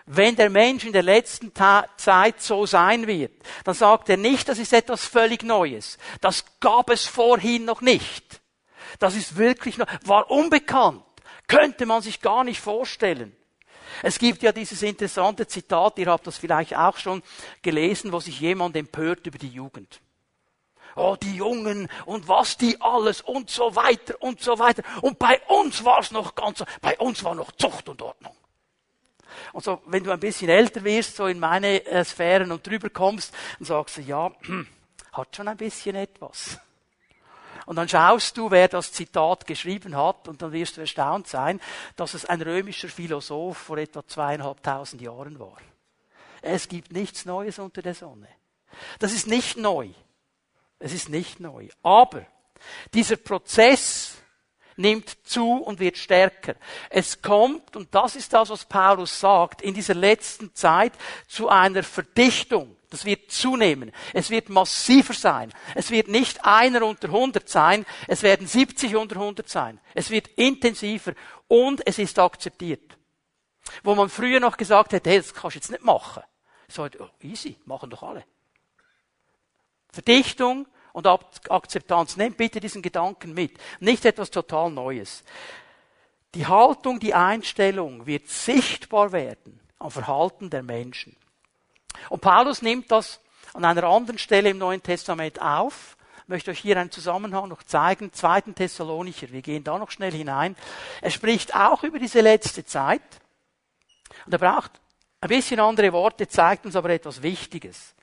wenn 0.08 0.36
der 0.36 0.48
Mensch 0.48 0.84
in 0.84 0.92
der 0.92 1.02
letzten 1.02 1.52
Zeit 1.54 2.40
so 2.40 2.64
sein 2.64 3.06
wird, 3.06 3.32
dann 3.64 3.74
sagt 3.74 4.08
er 4.08 4.16
nicht, 4.16 4.48
das 4.48 4.58
ist 4.58 4.72
etwas 4.72 5.04
völlig 5.04 5.42
Neues. 5.42 5.98
Das 6.20 6.44
gab 6.60 6.90
es 6.90 7.06
vorhin 7.06 7.66
noch 7.66 7.82
nicht. 7.82 8.40
Das 8.98 9.14
ist 9.14 9.36
wirklich 9.36 9.76
noch, 9.76 9.86
war 10.04 10.30
unbekannt. 10.30 11.02
Könnte 11.46 11.84
man 11.84 12.02
sich 12.02 12.20
gar 12.20 12.42
nicht 12.42 12.60
vorstellen. 12.60 13.36
Es 14.02 14.18
gibt 14.18 14.42
ja 14.42 14.52
dieses 14.52 14.82
interessante 14.82 15.46
Zitat, 15.46 15.98
ihr 15.98 16.06
habt 16.06 16.26
das 16.26 16.38
vielleicht 16.38 16.76
auch 16.76 16.96
schon 16.96 17.22
gelesen, 17.62 18.12
wo 18.12 18.20
sich 18.20 18.40
jemand 18.40 18.76
empört 18.76 19.26
über 19.26 19.38
die 19.38 19.48
Jugend. 19.48 20.00
Oh, 20.96 21.16
die 21.20 21.36
Jungen 21.36 21.88
und 22.06 22.28
was 22.28 22.56
die 22.56 22.80
alles 22.80 23.20
und 23.20 23.50
so 23.50 23.76
weiter 23.76 24.20
und 24.20 24.40
so 24.40 24.58
weiter. 24.58 24.82
Und 25.02 25.18
bei 25.18 25.40
uns 25.48 25.84
war 25.84 26.00
es 26.00 26.10
noch 26.10 26.34
ganz, 26.34 26.64
bei 26.80 26.98
uns 26.98 27.22
war 27.24 27.34
noch 27.34 27.52
Zucht 27.52 27.88
und 27.88 28.00
Ordnung. 28.00 28.34
Und 29.52 29.64
so, 29.64 29.82
wenn 29.86 30.04
du 30.04 30.10
ein 30.10 30.20
bisschen 30.20 30.48
älter 30.48 30.82
wirst, 30.84 31.16
so 31.16 31.26
in 31.26 31.38
meine 31.38 31.84
äh, 31.86 32.04
Sphären 32.04 32.52
und 32.52 32.66
drüber 32.66 32.90
kommst, 32.90 33.34
dann 33.58 33.66
sagst 33.66 33.98
du, 33.98 34.02
ja, 34.02 34.30
hat 35.12 35.36
schon 35.36 35.48
ein 35.48 35.56
bisschen 35.56 35.96
etwas. 35.96 36.58
Und 37.66 37.76
dann 37.76 37.88
schaust 37.88 38.36
du, 38.38 38.50
wer 38.50 38.68
das 38.68 38.92
Zitat 38.92 39.46
geschrieben 39.46 39.94
hat, 39.94 40.26
und 40.26 40.40
dann 40.40 40.52
wirst 40.52 40.76
du 40.76 40.80
erstaunt 40.80 41.26
sein, 41.26 41.60
dass 41.96 42.14
es 42.14 42.24
ein 42.24 42.40
römischer 42.40 42.88
Philosoph 42.88 43.58
vor 43.58 43.76
etwa 43.76 44.06
zweieinhalbtausend 44.06 45.02
Jahren 45.02 45.38
war. 45.38 45.58
Es 46.40 46.68
gibt 46.68 46.92
nichts 46.92 47.26
Neues 47.26 47.58
unter 47.58 47.82
der 47.82 47.94
Sonne. 47.94 48.28
Das 48.98 49.12
ist 49.12 49.26
nicht 49.26 49.56
neu. 49.56 49.88
Es 50.78 50.92
ist 50.92 51.08
nicht 51.08 51.40
neu. 51.40 51.68
Aber 51.82 52.24
dieser 52.94 53.16
Prozess 53.16 54.17
nimmt 54.78 55.18
zu 55.24 55.54
und 55.54 55.80
wird 55.80 55.98
stärker. 55.98 56.54
Es 56.88 57.20
kommt, 57.20 57.76
und 57.76 57.94
das 57.94 58.16
ist 58.16 58.32
das, 58.32 58.50
was 58.50 58.64
Paulus 58.64 59.18
sagt, 59.18 59.62
in 59.62 59.74
dieser 59.74 59.94
letzten 59.94 60.54
Zeit 60.54 60.92
zu 61.26 61.48
einer 61.48 61.82
Verdichtung. 61.82 62.76
Das 62.90 63.04
wird 63.04 63.30
zunehmen. 63.30 63.92
Es 64.14 64.30
wird 64.30 64.48
massiver 64.48 65.12
sein. 65.12 65.52
Es 65.74 65.90
wird 65.90 66.08
nicht 66.08 66.44
einer 66.44 66.86
unter 66.86 67.08
100 67.08 67.46
sein. 67.48 67.84
Es 68.06 68.22
werden 68.22 68.46
70 68.46 68.96
unter 68.96 69.16
100 69.16 69.48
sein. 69.48 69.78
Es 69.94 70.10
wird 70.10 70.28
intensiver 70.36 71.12
und 71.48 71.86
es 71.86 71.98
ist 71.98 72.18
akzeptiert. 72.18 72.96
Wo 73.82 73.94
man 73.94 74.08
früher 74.08 74.40
noch 74.40 74.56
gesagt 74.56 74.92
hätte, 74.92 75.10
hey, 75.10 75.18
das 75.18 75.34
kannst 75.34 75.56
du 75.56 75.58
jetzt 75.58 75.70
nicht 75.70 75.84
machen. 75.84 76.22
So, 76.68 76.84
oh, 76.84 77.08
easy, 77.20 77.56
machen 77.66 77.90
doch 77.90 78.02
alle. 78.02 78.24
Verdichtung, 79.90 80.66
und 80.92 81.06
Akzeptanz. 81.06 82.16
Nehmt 82.16 82.36
bitte 82.36 82.60
diesen 82.60 82.82
Gedanken 82.82 83.34
mit. 83.34 83.58
Nicht 83.80 84.04
etwas 84.04 84.30
total 84.30 84.70
Neues. 84.70 85.24
Die 86.34 86.46
Haltung, 86.46 87.00
die 87.00 87.14
Einstellung 87.14 88.06
wird 88.06 88.28
sichtbar 88.28 89.12
werden 89.12 89.60
am 89.78 89.90
Verhalten 89.90 90.50
der 90.50 90.62
Menschen. 90.62 91.16
Und 92.10 92.20
Paulus 92.20 92.62
nimmt 92.62 92.90
das 92.90 93.20
an 93.54 93.64
einer 93.64 93.84
anderen 93.84 94.18
Stelle 94.18 94.50
im 94.50 94.58
Neuen 94.58 94.82
Testament 94.82 95.40
auf. 95.40 95.96
Ich 96.22 96.28
möchte 96.28 96.50
euch 96.50 96.60
hier 96.60 96.76
einen 96.76 96.90
Zusammenhang 96.90 97.48
noch 97.48 97.62
zeigen. 97.62 98.12
Zweiten 98.12 98.54
Thessalonicher. 98.54 99.30
Wir 99.30 99.40
gehen 99.40 99.64
da 99.64 99.78
noch 99.78 99.90
schnell 99.90 100.12
hinein. 100.12 100.56
Er 101.00 101.10
spricht 101.10 101.54
auch 101.54 101.82
über 101.82 101.98
diese 101.98 102.20
letzte 102.20 102.66
Zeit. 102.66 103.00
Und 104.26 104.32
er 104.32 104.38
braucht 104.38 104.72
ein 105.20 105.28
bisschen 105.28 105.58
andere 105.60 105.92
Worte, 105.92 106.28
zeigt 106.28 106.66
uns 106.66 106.76
aber 106.76 106.90
etwas 106.90 107.22
Wichtiges. 107.22 107.94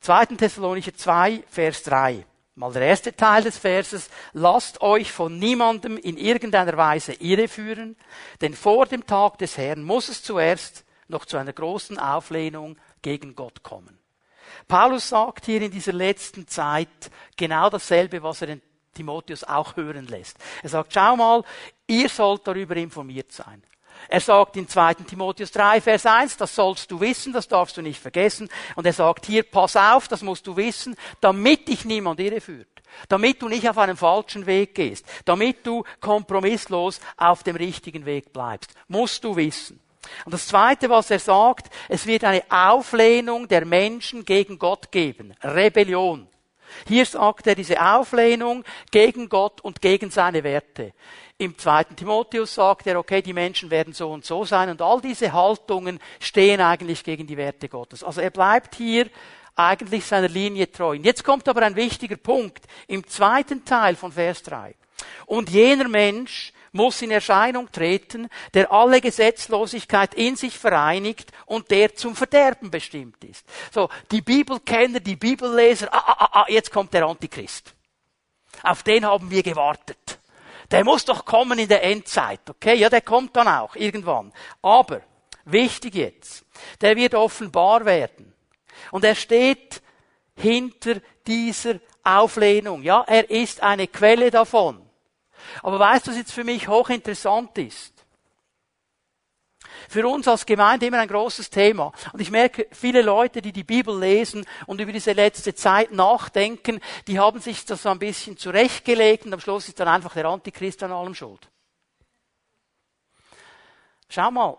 2. 0.00 0.26
Thessalonicher 0.36 0.94
2, 0.94 1.44
Vers 1.48 1.82
3. 1.84 2.24
Mal 2.54 2.72
der 2.72 2.82
erste 2.82 3.14
Teil 3.14 3.44
des 3.44 3.58
Verses. 3.58 4.10
Lasst 4.32 4.80
euch 4.80 5.12
von 5.12 5.38
niemandem 5.38 5.96
in 5.96 6.16
irgendeiner 6.16 6.76
Weise 6.76 7.12
irreführen, 7.14 7.96
denn 8.40 8.54
vor 8.54 8.86
dem 8.86 9.06
Tag 9.06 9.38
des 9.38 9.56
Herrn 9.56 9.84
muss 9.84 10.08
es 10.08 10.22
zuerst 10.22 10.84
noch 11.06 11.24
zu 11.24 11.36
einer 11.36 11.52
großen 11.52 11.98
Auflehnung 11.98 12.76
gegen 13.00 13.34
Gott 13.34 13.62
kommen. 13.62 13.98
Paulus 14.66 15.08
sagt 15.08 15.46
hier 15.46 15.62
in 15.62 15.70
dieser 15.70 15.92
letzten 15.92 16.48
Zeit 16.48 16.88
genau 17.36 17.70
dasselbe, 17.70 18.22
was 18.22 18.40
er 18.40 18.48
den 18.48 18.62
Timotheus 18.92 19.44
auch 19.44 19.76
hören 19.76 20.06
lässt. 20.06 20.36
Er 20.62 20.68
sagt, 20.68 20.92
schau 20.94 21.16
mal, 21.16 21.44
ihr 21.86 22.08
sollt 22.08 22.46
darüber 22.46 22.74
informiert 22.76 23.30
sein. 23.30 23.62
Er 24.08 24.20
sagt 24.20 24.56
in 24.56 24.68
2. 24.68 24.94
Timotheus 24.94 25.50
3, 25.52 25.80
Vers 25.80 26.06
1, 26.06 26.36
das 26.36 26.54
sollst 26.54 26.90
du 26.90 27.00
wissen, 27.00 27.32
das 27.32 27.48
darfst 27.48 27.76
du 27.76 27.82
nicht 27.82 28.00
vergessen. 28.00 28.48
Und 28.76 28.86
er 28.86 28.92
sagt 28.92 29.26
hier, 29.26 29.42
pass 29.42 29.76
auf, 29.76 30.08
das 30.08 30.22
musst 30.22 30.46
du 30.46 30.56
wissen, 30.56 30.96
damit 31.20 31.68
dich 31.68 31.84
niemand 31.84 32.20
irreführt. 32.20 32.68
Damit 33.08 33.42
du 33.42 33.48
nicht 33.48 33.68
auf 33.68 33.78
einen 33.78 33.96
falschen 33.96 34.46
Weg 34.46 34.74
gehst. 34.74 35.06
Damit 35.24 35.66
du 35.66 35.84
kompromisslos 36.00 37.00
auf 37.16 37.42
dem 37.42 37.56
richtigen 37.56 38.06
Weg 38.06 38.32
bleibst. 38.32 38.72
Musst 38.88 39.22
du 39.24 39.36
wissen. 39.36 39.80
Und 40.24 40.32
das 40.32 40.46
Zweite, 40.46 40.88
was 40.88 41.10
er 41.10 41.18
sagt, 41.18 41.68
es 41.88 42.06
wird 42.06 42.24
eine 42.24 42.42
Auflehnung 42.48 43.46
der 43.48 43.64
Menschen 43.66 44.24
gegen 44.24 44.58
Gott 44.58 44.90
geben. 44.90 45.34
Rebellion. 45.42 46.28
Hier 46.86 47.06
sagt 47.06 47.46
er 47.46 47.54
diese 47.54 47.80
Auflehnung 47.80 48.64
gegen 48.90 49.28
Gott 49.28 49.60
und 49.60 49.80
gegen 49.80 50.10
seine 50.10 50.44
Werte. 50.44 50.92
Im 51.40 51.56
zweiten 51.56 51.94
Timotheus 51.94 52.54
sagt 52.54 52.88
er, 52.88 52.98
okay, 52.98 53.22
die 53.22 53.32
Menschen 53.32 53.70
werden 53.70 53.92
so 53.92 54.10
und 54.10 54.24
so 54.24 54.44
sein 54.44 54.70
und 54.70 54.82
all 54.82 55.00
diese 55.00 55.32
Haltungen 55.32 56.00
stehen 56.18 56.60
eigentlich 56.60 57.04
gegen 57.04 57.28
die 57.28 57.36
Werte 57.36 57.68
Gottes. 57.68 58.02
Also 58.02 58.20
er 58.20 58.30
bleibt 58.30 58.74
hier 58.74 59.08
eigentlich 59.54 60.04
seiner 60.04 60.28
Linie 60.28 60.70
treu. 60.72 60.96
Und 60.96 61.04
jetzt 61.04 61.22
kommt 61.22 61.48
aber 61.48 61.62
ein 61.62 61.76
wichtiger 61.76 62.16
Punkt 62.16 62.66
im 62.88 63.06
zweiten 63.06 63.64
Teil 63.64 63.94
von 63.94 64.10
Vers 64.10 64.42
3. 64.42 64.74
Und 65.26 65.50
jener 65.50 65.86
Mensch 65.86 66.52
muss 66.72 67.02
in 67.02 67.12
Erscheinung 67.12 67.70
treten, 67.70 68.28
der 68.54 68.72
alle 68.72 69.00
Gesetzlosigkeit 69.00 70.14
in 70.14 70.34
sich 70.34 70.58
vereinigt 70.58 71.30
und 71.46 71.70
der 71.70 71.94
zum 71.94 72.16
Verderben 72.16 72.70
bestimmt 72.70 73.22
ist. 73.22 73.46
So, 73.72 73.88
die 74.10 74.22
Bibelkenner, 74.22 74.98
die 74.98 75.16
Bibelleser, 75.16 75.92
ah, 75.92 76.02
ah, 76.04 76.16
ah, 76.18 76.40
ah, 76.40 76.46
jetzt 76.48 76.72
kommt 76.72 76.92
der 76.94 77.06
Antichrist. 77.06 77.74
Auf 78.64 78.82
den 78.82 79.06
haben 79.06 79.30
wir 79.30 79.44
gewartet. 79.44 80.17
Der 80.70 80.84
muss 80.84 81.04
doch 81.04 81.24
kommen 81.24 81.58
in 81.58 81.68
der 81.68 81.82
Endzeit, 81.82 82.48
okay? 82.48 82.74
Ja, 82.74 82.90
der 82.90 83.00
kommt 83.00 83.34
dann 83.36 83.48
auch 83.48 83.74
irgendwann. 83.74 84.32
Aber, 84.60 85.00
wichtig 85.44 85.94
jetzt, 85.94 86.44
der 86.80 86.96
wird 86.96 87.14
offenbar 87.14 87.84
werden. 87.84 88.34
Und 88.90 89.04
er 89.04 89.14
steht 89.14 89.82
hinter 90.36 90.96
dieser 91.26 91.80
Auflehnung. 92.04 92.82
Ja, 92.82 93.04
er 93.06 93.30
ist 93.30 93.62
eine 93.62 93.88
Quelle 93.88 94.30
davon. 94.30 94.82
Aber 95.62 95.78
weißt 95.78 96.06
du, 96.06 96.10
was 96.10 96.18
jetzt 96.18 96.32
für 96.32 96.44
mich 96.44 96.68
hochinteressant 96.68 97.56
ist? 97.58 97.97
Für 99.88 100.06
uns 100.06 100.28
als 100.28 100.44
Gemeinde 100.44 100.86
immer 100.86 100.98
ein 100.98 101.08
großes 101.08 101.48
Thema. 101.48 101.92
Und 102.12 102.20
ich 102.20 102.30
merke, 102.30 102.66
viele 102.70 103.00
Leute, 103.00 103.40
die 103.40 103.52
die 103.52 103.64
Bibel 103.64 103.98
lesen 103.98 104.44
und 104.66 104.80
über 104.82 104.92
diese 104.92 105.12
letzte 105.12 105.54
Zeit 105.54 105.92
nachdenken, 105.92 106.80
die 107.06 107.18
haben 107.18 107.40
sich 107.40 107.64
das 107.64 107.82
so 107.82 107.88
ein 107.88 107.98
bisschen 107.98 108.36
zurechtgelegt 108.36 109.24
und 109.24 109.32
am 109.32 109.40
Schluss 109.40 109.66
ist 109.66 109.80
dann 109.80 109.88
einfach 109.88 110.12
der 110.12 110.26
Antichrist 110.26 110.82
an 110.82 110.92
allem 110.92 111.14
schuld. 111.14 111.48
Schau 114.10 114.30
mal, 114.30 114.58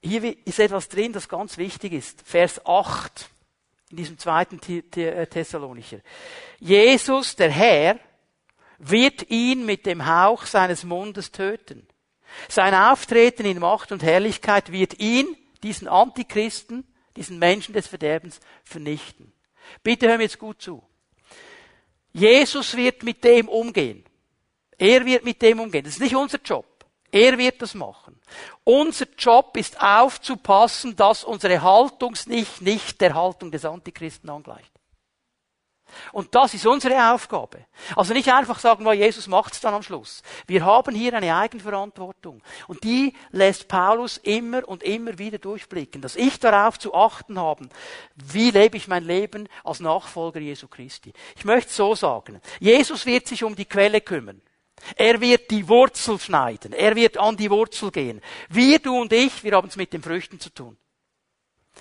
hier 0.00 0.36
ist 0.46 0.60
etwas 0.60 0.88
drin, 0.88 1.12
das 1.12 1.28
ganz 1.28 1.58
wichtig 1.58 1.92
ist. 1.92 2.22
Vers 2.22 2.64
8 2.64 3.28
in 3.90 3.96
diesem 3.96 4.18
zweiten 4.18 4.58
äh, 4.96 5.26
Thessalonicher. 5.26 5.98
Jesus, 6.58 7.36
der 7.36 7.50
Herr, 7.50 7.98
wird 8.78 9.30
ihn 9.30 9.66
mit 9.66 9.86
dem 9.86 10.06
Hauch 10.06 10.46
seines 10.46 10.82
Mundes 10.82 11.30
töten. 11.30 11.86
Sein 12.48 12.74
Auftreten 12.74 13.44
in 13.44 13.58
Macht 13.58 13.92
und 13.92 14.02
Herrlichkeit 14.02 14.72
wird 14.72 14.98
ihn, 14.98 15.36
diesen 15.62 15.88
Antichristen, 15.88 16.84
diesen 17.16 17.38
Menschen 17.38 17.74
des 17.74 17.86
Verderbens, 17.86 18.40
vernichten. 18.64 19.32
Bitte 19.82 20.08
hör 20.08 20.16
mir 20.16 20.24
jetzt 20.24 20.38
gut 20.38 20.60
zu. 20.60 20.82
Jesus 22.12 22.76
wird 22.76 23.02
mit 23.02 23.22
dem 23.24 23.48
umgehen. 23.48 24.04
Er 24.76 25.04
wird 25.04 25.24
mit 25.24 25.40
dem 25.40 25.60
umgehen. 25.60 25.84
Das 25.84 25.94
ist 25.94 26.00
nicht 26.00 26.16
unser 26.16 26.38
Job. 26.38 26.66
Er 27.10 27.36
wird 27.36 27.60
das 27.60 27.74
machen. 27.74 28.18
Unser 28.64 29.06
Job 29.18 29.56
ist 29.56 29.80
aufzupassen, 29.80 30.96
dass 30.96 31.24
unsere 31.24 31.60
Haltung 31.60 32.16
nicht, 32.26 32.62
nicht 32.62 33.00
der 33.00 33.14
Haltung 33.14 33.50
des 33.50 33.64
Antichristen 33.64 34.30
angleicht. 34.30 34.71
Und 36.12 36.34
das 36.34 36.54
ist 36.54 36.66
unsere 36.66 37.12
Aufgabe. 37.12 37.66
Also 37.96 38.14
nicht 38.14 38.32
einfach 38.32 38.58
sagen, 38.58 38.84
weil 38.84 38.98
Jesus 38.98 39.26
macht's 39.26 39.60
dann 39.60 39.74
am 39.74 39.82
Schluss. 39.82 40.22
Wir 40.46 40.64
haben 40.64 40.94
hier 40.94 41.14
eine 41.14 41.34
Eigenverantwortung. 41.34 42.42
Und 42.68 42.84
die 42.84 43.14
lässt 43.30 43.68
Paulus 43.68 44.18
immer 44.18 44.66
und 44.68 44.82
immer 44.82 45.18
wieder 45.18 45.38
durchblicken, 45.38 46.02
dass 46.02 46.16
ich 46.16 46.38
darauf 46.38 46.78
zu 46.78 46.94
achten 46.94 47.38
habe, 47.38 47.68
wie 48.14 48.50
lebe 48.50 48.76
ich 48.76 48.88
mein 48.88 49.04
Leben 49.04 49.48
als 49.64 49.80
Nachfolger 49.80 50.40
Jesu 50.40 50.68
Christi. 50.68 51.12
Ich 51.36 51.44
möchte 51.44 51.72
so 51.72 51.94
sagen, 51.94 52.40
Jesus 52.60 53.06
wird 53.06 53.26
sich 53.26 53.44
um 53.44 53.54
die 53.54 53.66
Quelle 53.66 54.00
kümmern. 54.00 54.40
Er 54.96 55.20
wird 55.20 55.50
die 55.50 55.68
Wurzel 55.68 56.18
schneiden. 56.18 56.72
Er 56.72 56.96
wird 56.96 57.16
an 57.18 57.36
die 57.36 57.50
Wurzel 57.50 57.90
gehen. 57.90 58.20
Wir, 58.48 58.78
du 58.78 59.00
und 59.00 59.12
ich, 59.12 59.44
wir 59.44 59.52
haben 59.52 59.68
es 59.68 59.76
mit 59.76 59.92
den 59.92 60.02
Früchten 60.02 60.40
zu 60.40 60.50
tun. 60.50 60.76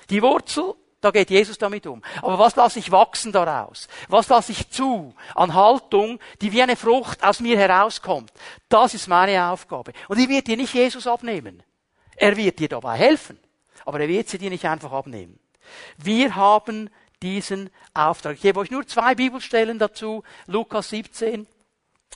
Die 0.10 0.22
Wurzel 0.22 0.76
da 1.02 1.10
geht 1.10 1.32
Jesus 1.32 1.58
damit 1.58 1.88
um. 1.88 2.02
Aber 2.22 2.38
was 2.38 2.56
lasse 2.56 2.78
ich 2.80 2.92
wachsen 2.92 3.32
daraus? 3.32 3.88
Was 4.08 4.30
lasse 4.30 4.52
ich 4.52 4.70
zu 4.70 5.14
an 5.34 5.54
Haltung, 5.54 6.20
die 6.42 6.52
wie 6.52 6.62
eine 6.62 6.76
Frucht 6.76 7.24
aus 7.24 7.40
mir 7.40 7.58
herauskommt? 7.58 8.32
Das 8.70 8.94
ist 8.94 9.08
meine 9.08 9.48
Aufgabe. 9.48 9.94
Und 10.08 10.20
die 10.20 10.30
wird 10.30 10.48
dir 10.48 10.58
nicht 10.58 10.74
Jesus 10.74 11.08
abnehmen. 11.08 11.64
Er 12.16 12.38
wird 12.38 12.60
dir 12.60 12.70
dabei 12.70 12.98
helfen. 12.98 13.40
Aber 13.84 14.00
er 14.00 14.08
wird 14.08 14.30
sie 14.30 14.38
dir 14.38 14.52
nicht 14.52 14.66
einfach 14.66 14.92
abnehmen. 14.92 15.40
Wir 15.98 16.36
haben 16.36 16.92
diesen 17.24 17.72
Auftrag. 17.96 18.36
Ich 18.36 18.42
gebe 18.42 18.60
euch 18.60 18.70
nur 18.70 18.86
zwei 18.86 19.16
Bibelstellen 19.16 19.80
dazu. 19.80 20.24
Lukas 20.46 20.90
17, 20.90 21.48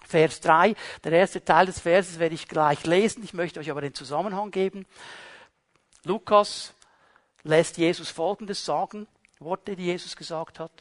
Vers 0.07 0.41
3. 0.41 0.75
Der 1.03 1.11
erste 1.11 1.43
Teil 1.43 1.65
des 1.65 1.79
Verses 1.79 2.19
werde 2.19 2.35
ich 2.35 2.47
gleich 2.47 2.85
lesen. 2.85 3.23
Ich 3.23 3.33
möchte 3.33 3.59
euch 3.59 3.71
aber 3.71 3.81
den 3.81 3.95
Zusammenhang 3.95 4.51
geben. 4.51 4.85
Lukas 6.03 6.75
lässt 7.45 7.77
Jesus 7.77 8.09
Folgendes 8.09 8.65
sagen, 8.65 9.07
Worte, 9.39 9.75
die 9.75 9.85
Jesus 9.85 10.15
gesagt 10.15 10.59
hat. 10.59 10.71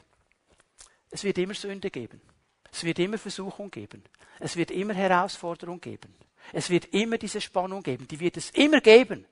Es 1.11 1.23
wird 1.23 1.39
immer 1.39 1.55
Sünde 1.55 1.91
geben. 1.91 2.21
Es 2.73 2.83
wird 2.83 2.99
immer 2.99 3.19
Versuchung 3.19 3.71
geben. 3.71 4.03
Es 4.41 4.57
wird 4.57 4.71
immer 4.71 4.95
Herausforderung 4.95 5.81
geben. 5.81 6.15
Es 6.53 6.71
wird 6.71 6.87
immer 6.87 7.19
diese 7.19 7.41
Spannung 7.41 7.83
geben. 7.83 8.09
Die 8.09 8.19
wird 8.19 8.37
es 8.37 8.51
immer 8.51 8.81
geben. 8.81 9.27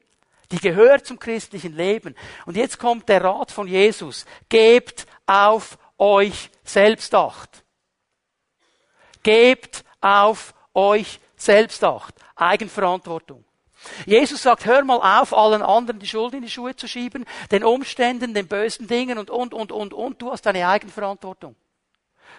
Die 0.50 0.58
gehört 0.58 1.06
zum 1.06 1.18
christlichen 1.18 1.74
Leben. 1.74 2.14
Und 2.46 2.56
jetzt 2.56 2.78
kommt 2.78 3.08
der 3.08 3.24
Rat 3.24 3.50
von 3.50 3.66
Jesus. 3.66 4.26
Gebt 4.48 5.06
auf 5.26 5.78
euch 5.98 6.50
selbst 6.62 7.14
acht. 7.14 7.64
Gebt 9.22 9.84
auf 10.00 10.54
euch 10.74 11.18
selbst 11.36 11.82
acht. 11.82 12.14
Eigenverantwortung. 12.36 13.44
Jesus 14.06 14.42
sagt, 14.42 14.66
hör 14.66 14.84
mal 14.84 15.20
auf, 15.20 15.36
allen 15.36 15.62
anderen 15.62 15.98
die 15.98 16.06
Schuld 16.06 16.34
in 16.34 16.42
die 16.42 16.50
Schuhe 16.50 16.76
zu 16.76 16.86
schieben, 16.88 17.24
den 17.50 17.64
Umständen, 17.64 18.34
den 18.34 18.48
bösen 18.48 18.86
Dingen 18.86 19.18
und, 19.18 19.30
und, 19.30 19.54
und, 19.54 19.72
und, 19.72 19.94
und. 19.94 20.22
Du 20.22 20.30
hast 20.30 20.46
deine 20.46 20.66
Eigenverantwortung. 20.66 21.56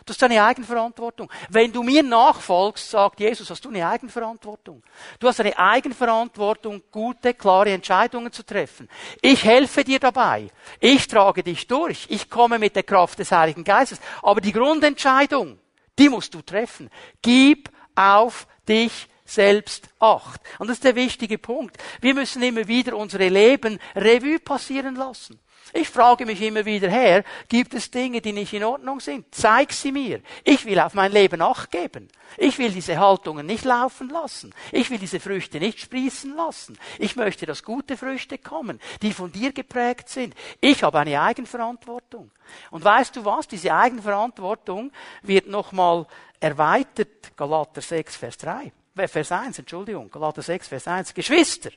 Du 0.06 0.12
hast 0.12 0.22
deine 0.22 0.44
Eigenverantwortung. 0.44 1.32
Wenn 1.50 1.72
du 1.72 1.82
mir 1.82 2.04
nachfolgst, 2.04 2.90
sagt 2.90 3.20
Jesus, 3.20 3.50
hast 3.50 3.64
du 3.64 3.70
eine 3.70 3.88
Eigenverantwortung. 3.88 4.84
Du 5.20 5.28
hast 5.28 5.40
eine 5.40 5.58
Eigenverantwortung, 5.58 6.82
gute, 6.92 7.34
klare 7.34 7.72
Entscheidungen 7.72 8.32
zu 8.32 8.44
treffen. 8.44 8.90
Ich 9.22 9.44
helfe 9.46 9.84
dir 9.84 10.00
dabei. 10.00 10.50
Ich 10.80 11.08
trage 11.08 11.44
dich 11.44 11.68
durch. 11.68 12.08
Ich 12.10 12.30
komme 12.30 12.60
mit 12.60 12.76
der 12.76 12.84
Kraft 12.84 13.20
des 13.20 13.32
Heiligen 13.32 13.64
Geistes. 13.64 14.02
Aber 14.22 14.42
die 14.42 14.52
Grundentscheidung, 14.52 15.60
die 15.98 16.10
musst 16.10 16.34
du 16.34 16.42
treffen. 16.42 16.90
Gib 17.22 17.70
auf 17.96 18.48
dich 18.68 19.08
selbst 19.34 19.90
acht. 20.00 20.42
Und 20.60 20.68
das 20.68 20.78
ist 20.78 20.84
der 20.84 20.96
wichtige 20.96 21.38
Punkt. 21.38 21.78
Wir 22.02 22.14
müssen 22.14 22.42
immer 22.44 22.68
wieder 22.68 22.96
unsere 22.98 23.30
Leben 23.30 23.80
Revue 23.96 24.40
passieren 24.40 24.96
lassen. 24.96 25.40
Ich 25.76 25.90
frage 25.90 26.26
mich 26.28 26.40
immer 26.42 26.66
wieder 26.66 26.88
her, 26.90 27.24
gibt 27.48 27.74
es 27.74 27.90
Dinge, 27.90 28.22
die 28.22 28.32
nicht 28.32 28.54
in 28.54 28.64
Ordnung 28.64 29.00
sind? 29.00 29.34
Zeig 29.34 29.72
sie 29.72 29.92
mir. 29.92 30.22
Ich 30.44 30.66
will 30.66 30.80
auf 30.80 30.94
mein 30.94 31.12
Leben 31.12 31.42
acht 31.42 31.72
geben. 31.72 32.10
Ich 32.38 32.60
will 32.60 32.72
diese 32.72 33.00
Haltungen 33.00 33.48
nicht 33.48 33.66
laufen 33.66 34.10
lassen. 34.10 34.54
Ich 34.72 34.92
will 34.92 35.00
diese 35.00 35.20
Früchte 35.20 35.60
nicht 35.60 35.80
sprießen 35.80 36.36
lassen. 36.36 36.78
Ich 37.00 37.16
möchte, 37.16 37.48
dass 37.48 37.64
gute 37.64 37.98
Früchte 37.98 38.38
kommen, 38.38 38.80
die 39.02 39.14
von 39.14 39.32
dir 39.32 39.52
geprägt 39.52 40.10
sind. 40.10 40.36
Ich 40.62 40.84
habe 40.84 41.00
eine 41.00 41.20
Eigenverantwortung. 41.20 42.30
Und 42.70 42.84
weißt 42.84 43.16
du 43.16 43.26
was? 43.26 43.48
Diese 43.48 43.74
Eigenverantwortung 43.74 44.92
wird 45.24 45.48
nochmal 45.48 46.06
erweitert. 46.40 47.36
Galater 47.36 47.82
6, 47.82 48.16
Vers 48.16 48.38
3. 48.38 48.72
Vers 48.96 49.32
1, 49.32 49.58
Entschuldigung, 49.58 50.10
Galater 50.12 50.44
6, 50.44 50.68
Vers 50.68 50.88
1. 50.88 51.14
Geschwister, 51.16 51.72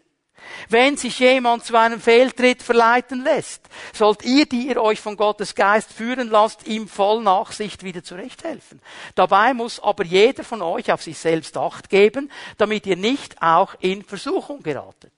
wenn 0.69 0.99
sich 0.99 1.19
jemand 1.19 1.65
zu 1.65 1.75
einem 1.75 1.99
Fehltritt 1.99 2.63
verleiten 2.63 3.23
lässt, 3.25 3.63
sollt 3.95 4.23
ihr, 4.23 4.45
die 4.45 4.69
ihr 4.69 4.83
euch 4.83 5.01
von 5.01 5.17
Gottes 5.17 5.55
Geist 5.55 5.95
führen 5.95 6.29
lasst, 6.29 6.67
ihm 6.67 6.89
voll 6.89 7.23
Nachsicht 7.23 7.85
wieder 7.85 8.05
zurechthelfen. 8.05 8.83
Dabei 9.15 9.55
muss 9.55 9.81
aber 9.81 10.05
jeder 10.05 10.45
von 10.45 10.61
euch 10.61 10.93
auf 10.93 11.03
sich 11.03 11.17
selbst 11.17 11.57
Acht 11.57 11.89
geben, 11.89 12.31
damit 12.59 12.87
ihr 12.87 12.97
nicht 12.97 13.41
auch 13.41 13.75
in 13.81 14.05
Versuchung 14.05 14.63
geratet. 14.63 15.13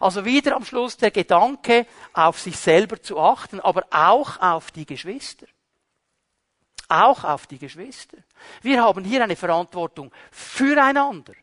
Also 0.00 0.24
wieder 0.24 0.56
am 0.56 0.64
Schluss 0.64 0.96
der 0.96 1.12
Gedanke, 1.12 1.86
auf 2.12 2.40
sich 2.40 2.56
selber 2.56 3.00
zu 3.00 3.20
achten, 3.20 3.60
aber 3.60 3.84
auch 3.92 4.40
auf 4.40 4.72
die 4.72 4.86
Geschwister. 4.86 5.46
Auch 6.88 7.24
auf 7.24 7.46
die 7.46 7.58
Geschwister. 7.58 8.16
Wir 8.62 8.82
haben 8.82 9.04
hier 9.04 9.22
eine 9.22 9.36
Verantwortung 9.36 10.10
füreinander. 10.30 11.34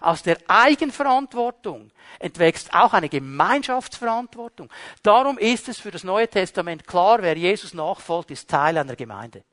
Aus 0.00 0.22
der 0.22 0.38
Eigenverantwortung 0.46 1.90
entwächst 2.18 2.72
auch 2.72 2.94
eine 2.94 3.08
Gemeinschaftsverantwortung. 3.08 4.70
Darum 5.02 5.38
ist 5.38 5.68
es 5.68 5.78
für 5.78 5.90
das 5.90 6.04
Neue 6.04 6.28
Testament 6.28 6.86
klar, 6.86 7.20
wer 7.20 7.36
Jesus 7.36 7.74
nachfolgt, 7.74 8.30
ist 8.30 8.48
Teil 8.48 8.78
einer 8.78 8.96
Gemeinde. 8.96 9.44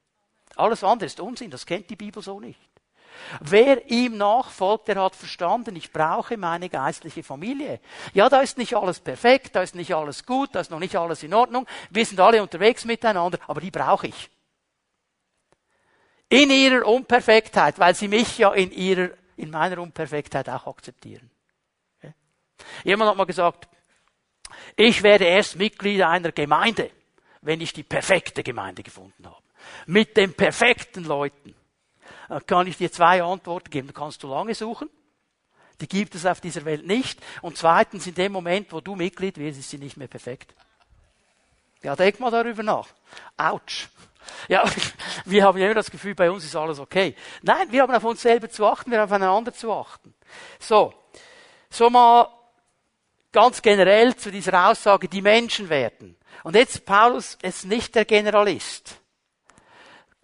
Alles 0.56 0.84
andere 0.84 1.08
ist 1.08 1.20
Unsinn, 1.20 1.52
das 1.52 1.66
kennt 1.66 1.90
die 1.90 1.96
Bibel 1.96 2.22
so 2.22 2.40
nicht. 2.40 2.60
Wer 3.42 3.90
ihm 3.90 4.18
nachfolgt, 4.18 4.88
der 4.88 5.02
hat 5.02 5.16
verstanden, 5.16 5.76
ich 5.76 5.92
brauche 5.92 6.38
meine 6.38 6.70
geistliche 6.70 7.24
Familie. 7.24 7.82
Ja, 8.14 8.30
da 8.30 8.40
ist 8.40 8.58
nicht 8.58 8.76
alles 8.76 9.00
perfekt, 9.00 9.56
da 9.56 9.62
ist 9.62 9.76
nicht 9.76 9.94
alles 9.94 10.26
gut, 10.26 10.52
da 10.54 10.62
ist 10.62 10.72
noch 10.72 10.80
nicht 10.80 10.96
alles 10.96 11.24
in 11.24 11.34
Ordnung. 11.34 11.68
Wir 11.90 12.06
sind 12.06 12.20
alle 12.20 12.42
unterwegs 12.42 12.86
miteinander, 12.86 13.38
aber 13.48 13.60
die 13.60 13.72
brauche 13.72 14.08
ich 14.08 14.30
in 16.30 16.52
ihrer 16.52 16.86
Unperfektheit, 16.86 17.80
weil 17.80 17.96
sie 17.96 18.08
mich 18.08 18.38
ja 18.38 18.54
in 18.54 18.72
ihrer, 18.72 19.10
in 19.36 19.50
meiner 19.50 19.80
Unperfektheit 19.80 20.48
auch 20.50 20.68
akzeptieren. 20.68 21.30
Jemand 22.84 23.10
hat 23.10 23.18
mal 23.18 23.26
gesagt, 23.26 23.68
ich 24.76 25.04
werde 25.04 25.26
erst 25.26 25.56
Mitglied 25.56 26.02
einer 26.02 26.32
Gemeinde, 26.32 26.92
wenn 27.42 27.62
ich 27.62 27.74
die 27.74 27.84
perfekte 27.84 28.44
Gemeinde 28.44 28.84
gefunden 28.84 29.26
habe. 29.26 29.42
Mit 29.86 30.18
den 30.18 30.34
perfekten 30.34 31.04
Leuten. 31.04 31.56
Da 32.28 32.40
kann 32.40 32.68
ich 32.68 32.78
dir 32.78 32.92
zwei 32.92 33.24
Antworten 33.24 33.70
geben. 33.70 33.88
Da 33.88 33.94
kannst 33.94 34.22
du 34.24 34.28
lange 34.28 34.54
suchen. 34.56 34.90
Die 35.82 35.88
gibt 35.88 36.16
es 36.16 36.26
auf 36.26 36.42
dieser 36.42 36.66
Welt 36.66 36.86
nicht. 36.86 37.20
Und 37.42 37.58
zweitens, 37.58 38.06
in 38.06 38.16
dem 38.16 38.32
Moment, 38.32 38.72
wo 38.72 38.82
du 38.82 38.96
Mitglied 38.96 39.38
wirst, 39.38 39.60
ist 39.60 39.70
sie 39.70 39.78
nicht 39.78 39.98
mehr 39.98 40.08
perfekt. 40.08 40.54
Ja, 41.82 41.96
denk 41.96 42.20
mal 42.20 42.32
darüber 42.32 42.64
nach. 42.64 42.88
Autsch. 43.38 43.88
Ja, 44.48 44.64
wir 45.26 45.44
haben 45.44 45.58
immer 45.58 45.74
das 45.74 45.92
Gefühl, 45.92 46.16
bei 46.16 46.30
uns 46.30 46.44
ist 46.46 46.56
alles 46.56 46.80
okay. 46.80 47.16
Nein, 47.42 47.72
wir 47.72 47.82
haben 47.82 47.94
auf 47.94 48.04
uns 48.04 48.22
selber 48.22 48.50
zu 48.50 48.66
achten, 48.66 48.92
wir 48.92 49.00
haben 49.00 49.10
aufeinander 49.10 49.54
zu 49.54 49.72
achten. 49.72 50.14
So. 50.60 50.94
So 51.70 51.90
mal 51.90 52.28
ganz 53.32 53.62
generell 53.62 54.16
zu 54.16 54.32
dieser 54.32 54.70
Aussage, 54.70 55.08
die 55.08 55.22
Menschen 55.22 55.70
werden. 55.70 56.18
Und 56.44 56.56
jetzt, 56.56 56.86
Paulus 56.86 57.38
ist 57.42 57.66
nicht 57.66 57.96
der 57.96 58.06
Generalist. 58.06 59.00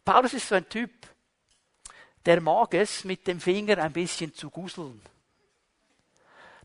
Paulus 0.04 0.34
ist 0.34 0.48
so 0.48 0.56
ein 0.56 0.70
Typ, 0.70 0.92
der 2.26 2.42
mag 2.42 2.74
es, 2.74 3.04
mit 3.04 3.28
dem 3.28 3.40
Finger 3.40 3.78
ein 3.80 3.94
bisschen 3.94 4.34
zu 4.34 4.50
guseln. 4.50 5.02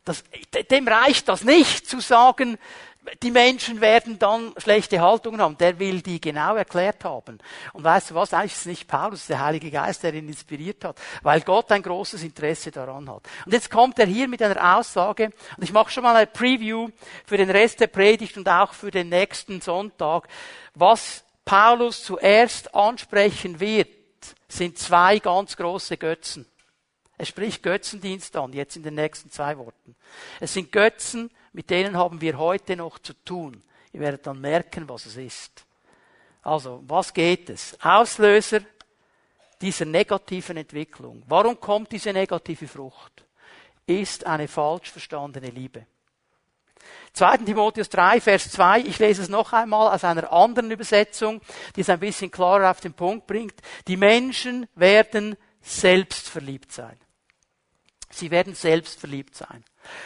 Das, 0.04 0.24
dem 0.70 0.88
reicht 0.88 1.28
das 1.28 1.44
nicht, 1.44 1.86
zu 1.86 2.00
sagen, 2.00 2.58
die 3.22 3.30
Menschen 3.30 3.80
werden 3.80 4.18
dann 4.18 4.52
schlechte 4.58 5.00
Haltungen 5.00 5.40
haben. 5.40 5.56
Der 5.58 5.78
will 5.78 6.02
die 6.02 6.20
genau 6.20 6.56
erklärt 6.56 7.04
haben. 7.04 7.38
Und 7.72 7.84
weißt 7.84 8.10
du 8.10 8.14
was? 8.14 8.34
Eigentlich 8.34 8.52
ist 8.52 8.60
es 8.60 8.66
nicht 8.66 8.88
Paulus, 8.88 9.26
der 9.26 9.40
Heilige 9.44 9.70
Geist, 9.70 10.02
der 10.02 10.14
ihn 10.14 10.28
inspiriert 10.28 10.84
hat, 10.84 11.00
weil 11.22 11.40
Gott 11.40 11.70
ein 11.72 11.82
großes 11.82 12.22
Interesse 12.22 12.70
daran 12.70 13.08
hat. 13.10 13.22
Und 13.46 13.52
jetzt 13.52 13.70
kommt 13.70 13.98
er 13.98 14.06
hier 14.06 14.28
mit 14.28 14.42
einer 14.42 14.76
Aussage, 14.76 15.30
und 15.56 15.62
ich 15.62 15.72
mache 15.72 15.90
schon 15.90 16.02
mal 16.02 16.16
eine 16.16 16.26
Preview 16.26 16.88
für 17.24 17.36
den 17.36 17.50
Rest 17.50 17.80
der 17.80 17.86
Predigt 17.86 18.36
und 18.36 18.48
auch 18.48 18.74
für 18.74 18.90
den 18.90 19.08
nächsten 19.08 19.60
Sonntag. 19.60 20.28
Was 20.74 21.24
Paulus 21.44 22.04
zuerst 22.04 22.74
ansprechen 22.74 23.60
wird, 23.60 23.88
sind 24.48 24.78
zwei 24.78 25.18
ganz 25.18 25.56
große 25.56 25.96
Götzen. 25.96 26.49
Er 27.20 27.26
spricht 27.26 27.62
Götzendienst 27.62 28.34
an, 28.34 28.54
jetzt 28.54 28.76
in 28.76 28.82
den 28.82 28.94
nächsten 28.94 29.30
zwei 29.30 29.58
Worten. 29.58 29.94
Es 30.40 30.54
sind 30.54 30.72
Götzen, 30.72 31.30
mit 31.52 31.68
denen 31.68 31.94
haben 31.94 32.22
wir 32.22 32.38
heute 32.38 32.76
noch 32.76 32.98
zu 32.98 33.12
tun. 33.12 33.62
Ihr 33.92 34.00
werdet 34.00 34.26
dann 34.26 34.40
merken, 34.40 34.88
was 34.88 35.04
es 35.04 35.18
ist. 35.18 35.66
Also, 36.40 36.82
was 36.86 37.12
geht 37.12 37.50
es? 37.50 37.76
Auslöser 37.82 38.62
dieser 39.60 39.84
negativen 39.84 40.56
Entwicklung. 40.56 41.22
Warum 41.26 41.60
kommt 41.60 41.92
diese 41.92 42.10
negative 42.14 42.66
Frucht? 42.66 43.22
Ist 43.84 44.24
eine 44.24 44.48
falsch 44.48 44.90
verstandene 44.90 45.50
Liebe. 45.50 45.84
2. 47.12 47.36
Timotheus 47.36 47.90
3, 47.90 48.22
Vers 48.22 48.50
2, 48.50 48.80
ich 48.80 48.98
lese 48.98 49.20
es 49.20 49.28
noch 49.28 49.52
einmal 49.52 49.94
aus 49.94 50.04
einer 50.04 50.32
anderen 50.32 50.70
Übersetzung, 50.70 51.42
die 51.76 51.82
es 51.82 51.90
ein 51.90 52.00
bisschen 52.00 52.30
klarer 52.30 52.70
auf 52.70 52.80
den 52.80 52.94
Punkt 52.94 53.26
bringt. 53.26 53.60
Die 53.88 53.98
Menschen 53.98 54.66
werden 54.74 55.36
selbst 55.60 56.26
verliebt 56.26 56.72
sein. 56.72 56.96
Sie 58.10 58.30
werden 58.30 58.54
selbst 58.54 58.98
verliebt 58.98 59.36
sein. 59.36 59.64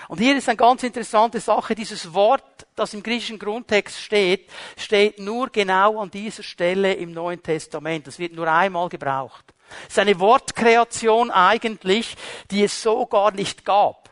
Und 0.09 0.19
hier 0.19 0.37
ist 0.37 0.49
eine 0.49 0.57
ganz 0.57 0.83
interessante 0.83 1.41
Sache. 1.41 1.75
Dieses 1.75 2.13
Wort, 2.15 2.67
das 2.77 2.95
im 2.95 3.03
griechischen 3.03 3.39
Grundtext 3.39 4.01
steht, 4.01 4.51
steht 4.77 5.19
nur 5.19 5.51
genau 5.51 6.01
an 6.01 6.11
dieser 6.11 6.43
Stelle 6.43 6.95
im 6.95 7.13
Neuen 7.13 7.43
Testament. 7.43 8.07
Das 8.07 8.19
wird 8.19 8.35
nur 8.35 8.51
einmal 8.51 8.89
gebraucht. 8.89 9.55
Es 9.87 9.95
ist 9.95 9.99
eine 9.99 10.21
Wortkreation 10.21 11.31
eigentlich, 11.31 12.17
die 12.51 12.65
es 12.65 12.83
so 12.83 13.07
gar 13.07 13.33
nicht 13.33 13.65
gab. 13.65 14.11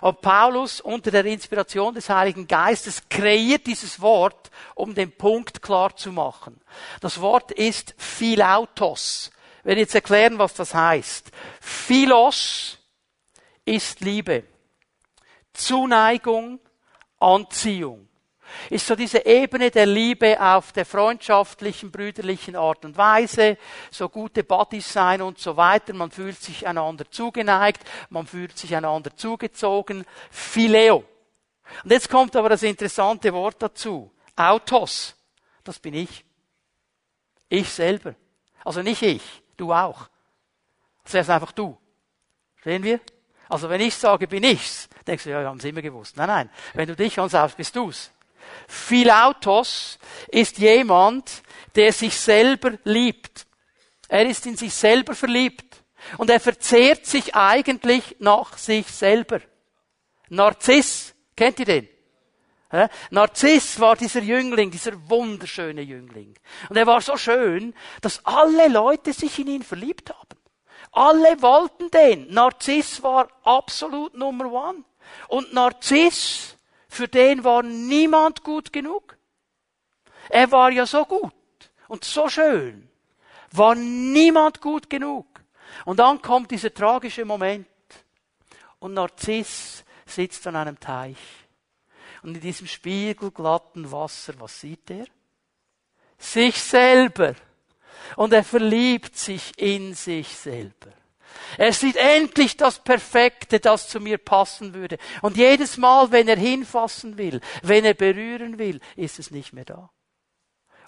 Aber 0.00 0.14
Paulus 0.14 0.80
unter 0.80 1.10
der 1.10 1.24
Inspiration 1.24 1.94
des 1.94 2.08
Heiligen 2.08 2.48
Geistes 2.48 3.08
kreiert 3.08 3.66
dieses 3.66 4.00
Wort, 4.00 4.50
um 4.74 4.94
den 4.94 5.12
Punkt 5.12 5.62
klar 5.62 5.94
zu 5.96 6.12
machen. 6.12 6.60
Das 7.00 7.20
Wort 7.20 7.52
ist 7.52 7.94
Philautos. 7.96 9.30
Ich 9.60 9.64
werde 9.64 9.80
jetzt 9.82 9.94
erklären, 9.94 10.38
was 10.38 10.54
das 10.54 10.74
heißt. 10.74 11.30
Philos 11.60 12.77
ist 13.68 14.00
Liebe. 14.00 14.44
Zuneigung, 15.52 16.60
Anziehung. 17.18 18.08
Ist 18.70 18.86
so 18.86 18.96
diese 18.96 19.26
Ebene 19.26 19.70
der 19.70 19.84
Liebe 19.84 20.40
auf 20.40 20.72
der 20.72 20.86
freundschaftlichen, 20.86 21.90
brüderlichen 21.90 22.56
Art 22.56 22.84
und 22.86 22.96
Weise, 22.96 23.58
so 23.90 24.08
gute 24.08 24.42
Buddies 24.42 24.90
sein 24.90 25.20
und 25.20 25.38
so 25.38 25.56
weiter. 25.56 25.92
Man 25.92 26.10
fühlt 26.10 26.40
sich 26.40 26.66
einander 26.66 27.10
zugeneigt, 27.10 27.82
man 28.08 28.26
fühlt 28.26 28.56
sich 28.56 28.74
einander 28.74 29.14
zugezogen. 29.14 30.06
Phileo. 30.30 31.04
Und 31.84 31.90
jetzt 31.90 32.08
kommt 32.08 32.34
aber 32.36 32.48
das 32.48 32.62
interessante 32.62 33.32
Wort 33.34 33.56
dazu. 33.60 34.10
Autos. 34.34 35.14
Das 35.62 35.78
bin 35.78 35.92
ich. 35.92 36.24
Ich 37.50 37.68
selber. 37.70 38.14
Also 38.64 38.80
nicht 38.80 39.02
ich, 39.02 39.22
du 39.58 39.74
auch. 39.74 40.08
Das 41.04 41.12
wäre 41.12 41.34
einfach 41.34 41.52
du. 41.52 41.76
Sehen 42.64 42.82
wir? 42.82 43.00
Also 43.48 43.68
wenn 43.68 43.80
ich 43.80 43.94
sage, 43.94 44.26
bin 44.26 44.44
ich's, 44.44 44.88
denkst 45.06 45.24
du, 45.24 45.30
ja, 45.30 45.40
wir 45.40 45.48
haben 45.48 45.58
es 45.58 45.64
immer 45.64 45.82
gewusst. 45.82 46.16
Nein, 46.16 46.28
nein. 46.28 46.50
Wenn 46.74 46.88
du 46.88 46.96
dich 46.96 47.18
anschaust, 47.18 47.56
bist 47.56 47.74
du's. 47.74 48.10
Philautos 48.66 49.98
ist 50.28 50.58
jemand, 50.58 51.42
der 51.74 51.92
sich 51.92 52.18
selber 52.18 52.78
liebt. 52.84 53.46
Er 54.08 54.26
ist 54.26 54.46
in 54.46 54.56
sich 54.56 54.74
selber 54.74 55.14
verliebt. 55.14 55.82
Und 56.16 56.30
er 56.30 56.40
verzehrt 56.40 57.06
sich 57.06 57.34
eigentlich 57.34 58.16
nach 58.18 58.56
sich 58.56 58.86
selber. 58.86 59.40
Narziss, 60.28 61.14
kennt 61.36 61.58
ihr 61.60 61.66
den? 61.66 61.88
Narziss 63.10 63.80
war 63.80 63.96
dieser 63.96 64.20
Jüngling, 64.20 64.70
dieser 64.70 64.92
wunderschöne 65.08 65.80
Jüngling. 65.80 66.34
Und 66.68 66.76
er 66.76 66.86
war 66.86 67.00
so 67.00 67.16
schön, 67.16 67.74
dass 68.02 68.24
alle 68.26 68.68
Leute 68.68 69.12
sich 69.12 69.38
in 69.38 69.48
ihn 69.48 69.62
verliebt 69.62 70.10
haben. 70.10 70.38
Alle 70.92 71.40
wollten 71.42 71.90
den. 71.90 72.32
Narziss 72.32 73.02
war 73.02 73.28
absolut 73.44 74.14
Nummer 74.14 74.50
one. 74.50 74.84
Und 75.28 75.52
Narziss, 75.52 76.56
für 76.88 77.08
den 77.08 77.44
war 77.44 77.62
niemand 77.62 78.42
gut 78.42 78.72
genug. 78.72 79.16
Er 80.28 80.50
war 80.50 80.70
ja 80.70 80.86
so 80.86 81.04
gut 81.04 81.32
und 81.88 82.04
so 82.04 82.28
schön. 82.28 82.88
War 83.52 83.74
niemand 83.74 84.60
gut 84.60 84.90
genug. 84.90 85.26
Und 85.84 85.98
dann 85.98 86.20
kommt 86.20 86.50
dieser 86.50 86.72
tragische 86.72 87.24
Moment. 87.24 87.66
Und 88.78 88.94
Narziss 88.94 89.84
sitzt 90.06 90.46
an 90.46 90.56
einem 90.56 90.78
Teich. 90.78 91.18
Und 92.22 92.34
in 92.34 92.40
diesem 92.40 92.66
spiegelglatten 92.66 93.90
Wasser, 93.90 94.34
was 94.38 94.60
sieht 94.60 94.90
er? 94.90 95.06
Sich 96.18 96.60
selber. 96.60 97.34
Und 98.16 98.32
er 98.32 98.44
verliebt 98.44 99.16
sich 99.16 99.52
in 99.56 99.94
sich 99.94 100.28
selber. 100.36 100.92
Er 101.56 101.72
sieht 101.72 101.96
endlich 101.96 102.56
das 102.56 102.82
Perfekte, 102.82 103.60
das 103.60 103.88
zu 103.88 104.00
mir 104.00 104.18
passen 104.18 104.74
würde. 104.74 104.98
Und 105.22 105.36
jedes 105.36 105.76
Mal, 105.76 106.10
wenn 106.10 106.28
er 106.28 106.36
hinfassen 106.36 107.18
will, 107.18 107.40
wenn 107.62 107.84
er 107.84 107.94
berühren 107.94 108.58
will, 108.58 108.80
ist 108.96 109.18
es 109.18 109.30
nicht 109.30 109.52
mehr 109.52 109.64
da. 109.64 109.90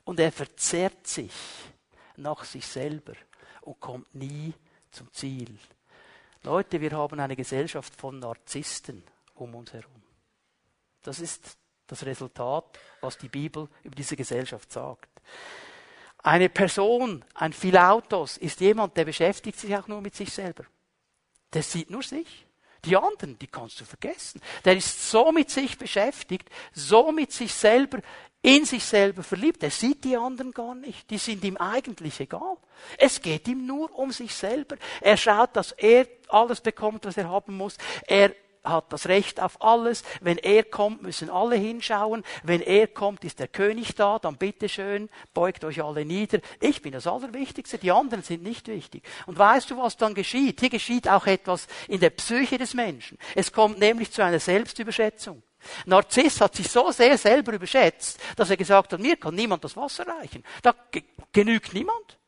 Und 0.04 0.20
er 0.20 0.32
verzehrt 0.32 1.06
sich 1.06 1.32
nach 2.16 2.44
sich 2.44 2.66
selber 2.66 3.14
und 3.62 3.80
kommt 3.80 4.14
nie 4.14 4.52
zum 4.90 5.12
Ziel. 5.12 5.58
Leute, 6.42 6.80
wir 6.80 6.92
haben 6.92 7.20
eine 7.20 7.36
Gesellschaft 7.36 7.94
von 7.94 8.18
Narzissten 8.18 9.02
um 9.34 9.54
uns 9.54 9.72
herum. 9.72 10.02
Das 11.02 11.20
ist 11.20 11.56
das 11.86 12.04
Resultat, 12.04 12.78
was 13.00 13.18
die 13.18 13.28
Bibel 13.28 13.68
über 13.82 13.94
diese 13.94 14.16
Gesellschaft 14.16 14.72
sagt. 14.72 15.08
Eine 16.22 16.48
Person, 16.48 17.24
ein 17.34 17.52
Philautos, 17.52 18.36
ist 18.36 18.60
jemand, 18.60 18.96
der 18.96 19.04
beschäftigt 19.04 19.58
sich 19.58 19.74
auch 19.76 19.88
nur 19.88 20.00
mit 20.00 20.14
sich 20.14 20.32
selber. 20.32 20.64
Der 21.52 21.62
sieht 21.62 21.90
nur 21.90 22.02
sich. 22.02 22.46
Die 22.84 22.96
anderen, 22.96 23.38
die 23.38 23.46
kannst 23.46 23.80
du 23.80 23.84
vergessen. 23.84 24.40
Der 24.64 24.76
ist 24.76 25.10
so 25.10 25.32
mit 25.32 25.50
sich 25.50 25.76
beschäftigt, 25.76 26.48
so 26.72 27.12
mit 27.12 27.32
sich 27.32 27.52
selber, 27.52 27.98
in 28.42 28.64
sich 28.64 28.84
selber 28.84 29.22
verliebt. 29.22 29.62
Er 29.62 29.70
sieht 29.70 30.04
die 30.04 30.16
anderen 30.16 30.52
gar 30.52 30.74
nicht. 30.74 31.10
Die 31.10 31.18
sind 31.18 31.44
ihm 31.44 31.58
eigentlich 31.58 32.20
egal. 32.20 32.56
Es 32.96 33.20
geht 33.20 33.48
ihm 33.48 33.66
nur 33.66 33.94
um 33.98 34.12
sich 34.12 34.34
selber. 34.34 34.76
Er 35.02 35.18
schaut, 35.18 35.56
dass 35.56 35.72
er 35.72 36.06
alles 36.28 36.62
bekommt, 36.62 37.04
was 37.04 37.18
er 37.18 37.28
haben 37.28 37.56
muss. 37.56 37.76
Er 38.06 38.34
hat 38.64 38.92
das 38.92 39.06
Recht 39.06 39.40
auf 39.40 39.62
alles. 39.62 40.02
Wenn 40.20 40.38
er 40.38 40.64
kommt, 40.64 41.02
müssen 41.02 41.30
alle 41.30 41.56
hinschauen. 41.56 42.24
Wenn 42.42 42.60
er 42.60 42.86
kommt, 42.86 43.24
ist 43.24 43.38
der 43.38 43.48
König 43.48 43.94
da, 43.94 44.18
dann 44.18 44.36
bitteschön, 44.36 45.08
beugt 45.32 45.64
euch 45.64 45.82
alle 45.82 46.04
nieder. 46.04 46.40
Ich 46.60 46.82
bin 46.82 46.92
das 46.92 47.06
Allerwichtigste, 47.06 47.78
die 47.78 47.90
anderen 47.90 48.22
sind 48.22 48.42
nicht 48.42 48.68
wichtig. 48.68 49.02
Und 49.26 49.38
weißt 49.38 49.70
du, 49.70 49.78
was 49.78 49.96
dann 49.96 50.14
geschieht? 50.14 50.60
Hier 50.60 50.70
geschieht 50.70 51.08
auch 51.08 51.26
etwas 51.26 51.66
in 51.88 52.00
der 52.00 52.10
Psyche 52.10 52.58
des 52.58 52.74
Menschen. 52.74 53.18
Es 53.34 53.52
kommt 53.52 53.78
nämlich 53.78 54.12
zu 54.12 54.22
einer 54.22 54.40
Selbstüberschätzung. 54.40 55.42
Narziss 55.84 56.40
hat 56.40 56.54
sich 56.54 56.70
so 56.70 56.90
sehr 56.90 57.18
selber 57.18 57.52
überschätzt, 57.52 58.18
dass 58.36 58.48
er 58.48 58.56
gesagt 58.56 58.92
hat, 58.92 59.00
mir 59.00 59.16
kann 59.16 59.34
niemand 59.34 59.62
das 59.62 59.76
Wasser 59.76 60.06
reichen. 60.06 60.42
Da 60.62 60.74
genügt 61.32 61.74
niemand. 61.74 62.18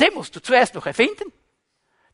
Den 0.00 0.14
musst 0.14 0.34
du 0.36 0.40
zuerst 0.40 0.74
noch 0.74 0.86
erfinden 0.86 1.32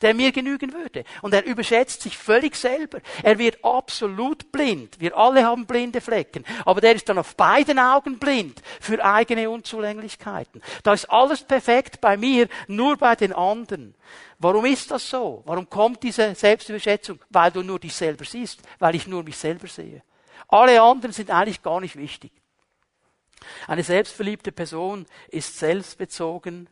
der 0.03 0.15
mir 0.15 0.33
genügen 0.33 0.73
würde. 0.73 1.05
Und 1.23 1.35
er 1.35 1.45
überschätzt 1.45 2.03
sich 2.03 2.17
völlig 2.17 2.57
selber. 2.57 3.01
Er 3.23 3.39
wird 3.39 3.65
absolut 3.65 4.51
blind. 4.53 5.01
Wir 5.01 5.17
alle 5.17 5.45
haben 5.45 5.67
blinde 5.67 6.01
Flecken. 6.01 6.45
Aber 6.65 6.81
der 6.81 6.95
ist 6.95 7.09
dann 7.09 7.19
auf 7.19 7.37
beiden 7.37 7.79
Augen 7.79 8.19
blind 8.19 8.63
für 8.81 9.05
eigene 9.05 9.51
Unzulänglichkeiten. 9.51 10.63
Da 10.83 10.93
ist 10.93 11.11
alles 11.11 11.43
perfekt 11.43 12.01
bei 12.01 12.17
mir, 12.17 12.49
nur 12.67 12.97
bei 12.97 13.17
den 13.17 13.33
anderen. 13.33 13.95
Warum 14.39 14.65
ist 14.65 14.91
das 14.91 15.09
so? 15.09 15.43
Warum 15.45 15.69
kommt 15.69 16.03
diese 16.03 16.35
Selbstüberschätzung? 16.35 17.21
Weil 17.29 17.51
du 17.51 17.63
nur 17.63 17.79
dich 17.79 17.95
selber 17.95 18.25
siehst, 18.25 18.61
weil 18.79 18.95
ich 18.95 19.07
nur 19.07 19.23
mich 19.23 19.37
selber 19.37 19.69
sehe. 19.69 20.03
Alle 20.49 20.81
anderen 20.81 21.13
sind 21.13 21.31
eigentlich 21.31 21.63
gar 21.63 21.81
nicht 21.81 21.97
wichtig. 21.97 22.33
Eine 23.67 23.83
selbstverliebte 23.83 24.53
Person 24.53 25.07
ist 25.29 25.59
selbstbezogen, 25.59 26.69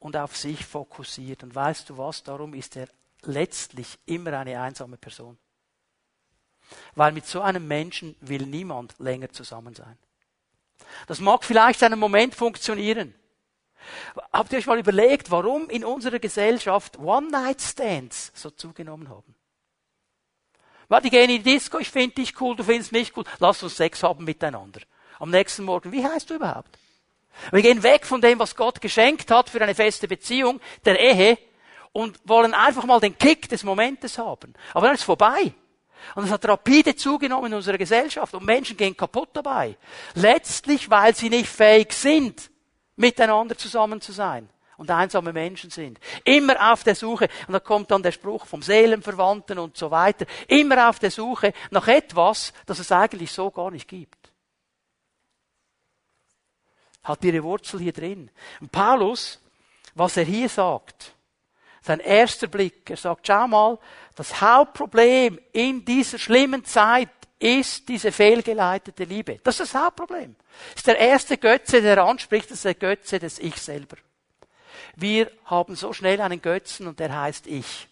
und 0.00 0.16
auf 0.16 0.36
sich 0.36 0.66
fokussiert. 0.66 1.44
Und 1.44 1.54
weißt 1.54 1.88
du 1.88 1.98
was, 1.98 2.24
darum 2.24 2.54
ist 2.54 2.76
er 2.76 2.88
letztlich 3.22 3.98
immer 4.06 4.32
eine 4.32 4.60
einsame 4.60 4.96
Person. 4.96 5.38
Weil 6.94 7.12
mit 7.12 7.26
so 7.26 7.40
einem 7.40 7.68
Menschen 7.68 8.16
will 8.20 8.46
niemand 8.46 8.98
länger 8.98 9.30
zusammen 9.30 9.74
sein. 9.74 9.96
Das 11.06 11.20
mag 11.20 11.44
vielleicht 11.44 11.82
einen 11.82 11.98
Moment 11.98 12.34
funktionieren. 12.34 13.14
Habt 14.32 14.52
ihr 14.52 14.58
euch 14.58 14.66
mal 14.66 14.78
überlegt, 14.78 15.30
warum 15.30 15.68
in 15.70 15.84
unserer 15.84 16.18
Gesellschaft 16.18 16.98
One-Night-Stands 16.98 18.32
so 18.34 18.50
zugenommen 18.50 19.08
haben? 19.08 19.34
Weil 20.88 21.02
die 21.02 21.10
gehen 21.10 21.30
in 21.30 21.42
die 21.42 21.52
Disco, 21.54 21.78
ich 21.78 21.90
finde 21.90 22.16
dich 22.16 22.40
cool, 22.40 22.56
du 22.56 22.64
findest 22.64 22.92
mich 22.92 23.16
cool, 23.16 23.24
lass 23.38 23.62
uns 23.62 23.76
Sex 23.76 24.02
haben 24.02 24.24
miteinander. 24.24 24.80
Am 25.18 25.30
nächsten 25.30 25.64
Morgen, 25.64 25.92
wie 25.92 26.04
heißt 26.04 26.30
du 26.30 26.34
überhaupt? 26.34 26.76
Wir 27.52 27.62
gehen 27.62 27.82
weg 27.82 28.06
von 28.06 28.20
dem, 28.20 28.38
was 28.38 28.54
Gott 28.54 28.80
geschenkt 28.80 29.30
hat 29.30 29.50
für 29.50 29.60
eine 29.60 29.74
feste 29.74 30.08
Beziehung, 30.08 30.60
der 30.84 30.98
Ehe, 30.98 31.38
und 31.92 32.20
wollen 32.24 32.54
einfach 32.54 32.84
mal 32.84 33.00
den 33.00 33.18
Kick 33.18 33.48
des 33.48 33.64
Momentes 33.64 34.18
haben. 34.18 34.54
Aber 34.74 34.86
dann 34.86 34.94
ist 34.94 35.00
es 35.00 35.06
vorbei. 35.06 35.52
Und 36.14 36.24
es 36.24 36.30
hat 36.30 36.46
rapide 36.46 36.96
zugenommen 36.96 37.46
in 37.46 37.54
unserer 37.54 37.78
Gesellschaft 37.78 38.34
und 38.34 38.44
Menschen 38.44 38.76
gehen 38.76 38.96
kaputt 38.96 39.30
dabei. 39.32 39.76
Letztlich, 40.14 40.88
weil 40.88 41.14
sie 41.14 41.28
nicht 41.28 41.48
fähig 41.48 41.92
sind, 41.92 42.50
miteinander 42.96 43.56
zusammen 43.56 44.00
zu 44.00 44.12
sein 44.12 44.48
und 44.76 44.90
einsame 44.90 45.32
Menschen 45.32 45.70
sind. 45.70 45.98
Immer 46.24 46.72
auf 46.72 46.84
der 46.84 46.94
Suche, 46.94 47.28
und 47.46 47.52
da 47.52 47.60
kommt 47.60 47.90
dann 47.90 48.02
der 48.02 48.12
Spruch 48.12 48.46
vom 48.46 48.62
Seelenverwandten 48.62 49.58
und 49.58 49.76
so 49.76 49.90
weiter, 49.90 50.24
immer 50.48 50.88
auf 50.88 50.98
der 50.98 51.10
Suche 51.10 51.52
nach 51.70 51.86
etwas, 51.86 52.52
das 52.66 52.78
es 52.78 52.90
eigentlich 52.90 53.32
so 53.32 53.50
gar 53.50 53.70
nicht 53.70 53.88
gibt 53.88 54.19
hat 57.02 57.24
ihre 57.24 57.42
Wurzel 57.42 57.80
hier 57.80 57.92
drin. 57.92 58.30
Und 58.60 58.70
Paulus, 58.72 59.40
was 59.94 60.16
er 60.16 60.24
hier 60.24 60.48
sagt, 60.48 61.14
sein 61.82 62.00
erster 62.00 62.46
Blick, 62.46 62.90
er 62.90 62.96
sagt, 62.96 63.26
schau 63.26 63.48
mal, 63.48 63.78
das 64.16 64.40
Hauptproblem 64.40 65.40
in 65.52 65.84
dieser 65.84 66.18
schlimmen 66.18 66.64
Zeit 66.64 67.08
ist 67.38 67.88
diese 67.88 68.12
fehlgeleitete 68.12 69.04
Liebe. 69.04 69.40
Das 69.42 69.60
ist 69.60 69.74
das 69.74 69.82
Hauptproblem. 69.82 70.36
Das 70.72 70.76
ist 70.76 70.86
der 70.86 70.98
erste 70.98 71.38
Götze, 71.38 71.80
der 71.80 72.04
anspricht, 72.04 72.50
das 72.50 72.58
ist 72.58 72.64
der 72.66 72.74
Götze 72.74 73.18
des 73.18 73.38
Ich 73.38 73.56
selber. 73.56 73.96
Wir 74.94 75.30
haben 75.46 75.74
so 75.74 75.92
schnell 75.92 76.20
einen 76.20 76.42
Götzen 76.42 76.86
und 76.86 77.00
der 77.00 77.18
heißt 77.18 77.46
Ich. 77.46 77.88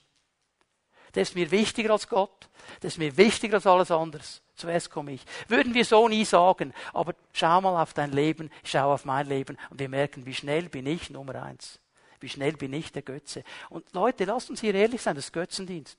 Der 1.19 1.23
ist 1.23 1.35
mir 1.35 1.51
wichtiger 1.51 1.91
als 1.91 2.07
Gott, 2.07 2.49
der 2.81 2.87
ist 2.87 2.99
mir 2.99 3.17
wichtiger 3.17 3.57
als 3.57 3.67
alles 3.67 3.91
anderes. 3.91 4.41
Zuerst 4.55 4.89
komme 4.89 5.15
ich. 5.15 5.25
Würden 5.49 5.75
wir 5.75 5.85
so 5.85 6.07
nie 6.07 6.25
sagen, 6.25 6.73
aber 6.93 7.13
schau 7.33 7.61
mal 7.61 7.83
auf 7.83 7.93
dein 7.93 8.13
Leben, 8.13 8.53
schau 8.63 8.95
auf 8.95 9.05
mein 9.05 9.27
Leben 9.27 9.59
und 9.69 9.81
wir 9.81 9.89
merken, 9.89 10.27
wie 10.27 10.35
schnell 10.35 10.69
bin 10.69 10.87
ich 10.87 11.11
Nummer 11.11 11.43
eins. 11.43 11.81
Wie 12.21 12.29
schnell 12.29 12.53
bin 12.53 12.73
ich 12.73 12.93
der 12.93 13.03
Götze. 13.03 13.43
Und 13.69 13.93
Leute, 13.95 14.27
lasst 14.27 14.49
uns 14.49 14.61
hier 14.61 14.77
ehrlich 14.77 15.03
sein, 15.03 15.17
das 15.17 15.25
ist 15.25 15.33
Götzendienst. 15.33 15.99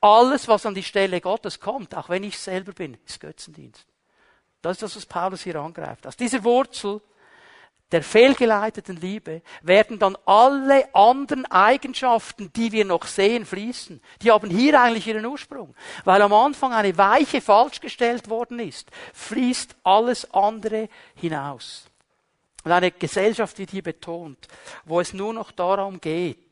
Alles, 0.00 0.46
was 0.46 0.64
an 0.64 0.76
die 0.76 0.84
Stelle 0.84 1.20
Gottes 1.20 1.58
kommt, 1.58 1.92
auch 1.96 2.08
wenn 2.08 2.22
ich 2.22 2.38
selber 2.38 2.70
bin, 2.70 2.96
ist 3.04 3.18
Götzendienst. 3.18 3.84
Das 4.62 4.76
ist 4.76 4.82
das, 4.82 4.94
was 4.94 5.06
Paulus 5.06 5.42
hier 5.42 5.56
angreift. 5.56 6.06
Aus 6.06 6.16
dieser 6.16 6.44
Wurzel 6.44 7.00
der 7.92 8.02
fehlgeleiteten 8.02 8.96
Liebe 8.96 9.42
werden 9.62 9.98
dann 9.98 10.16
alle 10.24 10.92
anderen 10.94 11.46
Eigenschaften, 11.46 12.52
die 12.54 12.72
wir 12.72 12.84
noch 12.84 13.06
sehen, 13.06 13.46
fließen. 13.46 14.00
Die 14.22 14.30
haben 14.30 14.50
hier 14.50 14.80
eigentlich 14.80 15.06
ihren 15.06 15.26
Ursprung. 15.26 15.74
Weil 16.04 16.22
am 16.22 16.32
Anfang 16.32 16.72
eine 16.72 16.96
Weiche 16.96 17.40
falsch 17.40 17.80
gestellt 17.80 18.28
worden 18.28 18.58
ist, 18.58 18.90
fließt 19.12 19.76
alles 19.84 20.30
andere 20.32 20.88
hinaus. 21.14 21.84
Und 22.64 22.72
eine 22.72 22.90
Gesellschaft 22.90 23.58
wird 23.58 23.70
hier 23.70 23.82
betont, 23.82 24.48
wo 24.84 25.00
es 25.00 25.12
nur 25.12 25.34
noch 25.34 25.52
darum 25.52 26.00
geht 26.00 26.43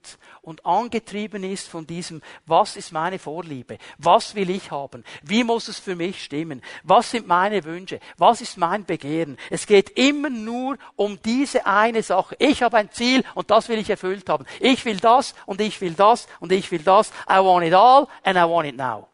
und 0.42 0.66
angetrieben 0.66 1.44
ist 1.44 1.68
von 1.68 1.86
diesem, 1.86 2.22
was 2.46 2.76
ist 2.76 2.92
meine 2.92 3.18
Vorliebe? 3.18 3.78
Was 3.98 4.34
will 4.34 4.50
ich 4.50 4.70
haben? 4.70 5.04
Wie 5.22 5.44
muss 5.44 5.68
es 5.68 5.78
für 5.78 5.96
mich 5.96 6.24
stimmen? 6.24 6.62
Was 6.82 7.10
sind 7.10 7.26
meine 7.26 7.64
Wünsche? 7.64 8.00
Was 8.16 8.40
ist 8.40 8.56
mein 8.58 8.84
Begehren? 8.84 9.38
Es 9.50 9.66
geht 9.66 9.90
immer 9.90 10.30
nur 10.30 10.78
um 10.96 11.20
diese 11.22 11.66
eine 11.66 12.02
Sache. 12.02 12.36
Ich 12.38 12.62
habe 12.62 12.76
ein 12.76 12.90
Ziel 12.90 13.24
und 13.34 13.50
das 13.50 13.68
will 13.68 13.78
ich 13.78 13.90
erfüllt 13.90 14.28
haben. 14.28 14.46
Ich 14.60 14.84
will 14.84 14.98
das 14.98 15.34
und 15.46 15.60
ich 15.60 15.80
will 15.80 15.94
das 15.94 16.26
und 16.40 16.52
ich 16.52 16.70
will 16.70 16.82
das. 16.82 17.10
I 17.28 17.38
want 17.38 17.64
it 17.64 17.74
all 17.74 18.08
and 18.24 18.36
I 18.36 18.42
want 18.42 18.68
it 18.68 18.76
now. 18.76 19.08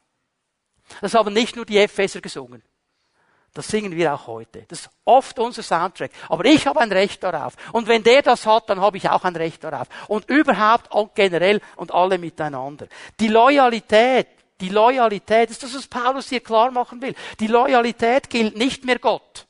Das 1.01 1.15
haben 1.15 1.35
nicht 1.35 1.57
nur 1.57 1.67
die 1.67 1.79
Epheser 1.79 2.21
gesungen. 2.21 2.63
Das 3.55 3.69
singen 3.69 3.97
wir 3.97 4.15
auch 4.15 4.27
heute. 4.27 4.65
Das 4.69 4.81
ist 4.81 4.91
oft 5.05 5.39
unser 5.39 5.63
Soundtrack. 5.63 6.11
Aber 6.29 6.45
ich 6.45 6.67
habe 6.67 6.81
ein 6.81 6.93
Recht 6.93 7.23
darauf. 7.23 7.55
Und 7.73 7.89
wenn 7.89 8.03
der 8.03 8.23
das 8.23 8.47
hat, 8.47 8.71
dann 8.71 8.81
habe 8.81 8.97
ich 8.97 9.09
auch 9.09 9.25
ein 9.25 9.37
Recht 9.37 9.65
darauf. 9.65 9.89
Und 10.07 10.29
überhaupt 10.29 10.93
und 10.93 11.15
generell 11.15 11.61
und 11.77 11.93
alle 11.93 12.19
miteinander. 12.19 12.87
Die 13.19 13.29
Loyalität, 13.29 14.29
die 14.61 14.69
Loyalität, 14.69 15.51
ist 15.51 15.63
das, 15.63 15.75
was 15.75 15.87
Paulus 15.87 16.29
hier 16.29 16.41
klar 16.41 16.71
machen 16.71 17.01
will. 17.03 17.15
Die 17.41 17.47
Loyalität 17.47 18.31
gilt 18.31 18.57
nicht 18.57 18.85
mehr 18.85 18.99
Gott. 18.99 19.47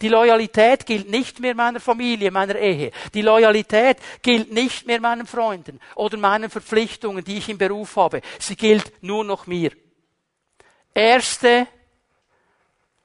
Die 0.00 0.08
Loyalität 0.08 0.86
gilt 0.86 1.10
nicht 1.10 1.40
mehr 1.40 1.54
meiner 1.54 1.80
Familie, 1.80 2.30
meiner 2.30 2.56
Ehe. 2.56 2.90
Die 3.14 3.22
Loyalität 3.22 3.98
gilt 4.22 4.52
nicht 4.52 4.86
mehr 4.86 5.00
meinen 5.00 5.26
Freunden 5.26 5.80
oder 5.94 6.16
meinen 6.16 6.50
Verpflichtungen, 6.50 7.24
die 7.24 7.38
ich 7.38 7.48
im 7.48 7.58
Beruf 7.58 7.96
habe. 7.96 8.22
Sie 8.38 8.56
gilt 8.56 9.02
nur 9.02 9.24
noch 9.24 9.46
mir. 9.46 9.70
Erste 10.94 11.66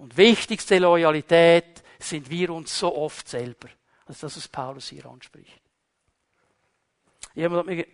und 0.01 0.17
wichtigste 0.17 0.79
Loyalität 0.79 1.83
sind 1.99 2.27
wir 2.31 2.49
uns 2.49 2.77
so 2.77 2.95
oft 2.95 3.29
selber. 3.29 3.69
Also 4.07 4.25
das, 4.25 4.35
was 4.35 4.47
Paulus 4.47 4.89
hier 4.89 5.05
anspricht. 5.05 5.61
Jemand 7.35 7.59
hat 7.59 7.65
mir 7.67 7.85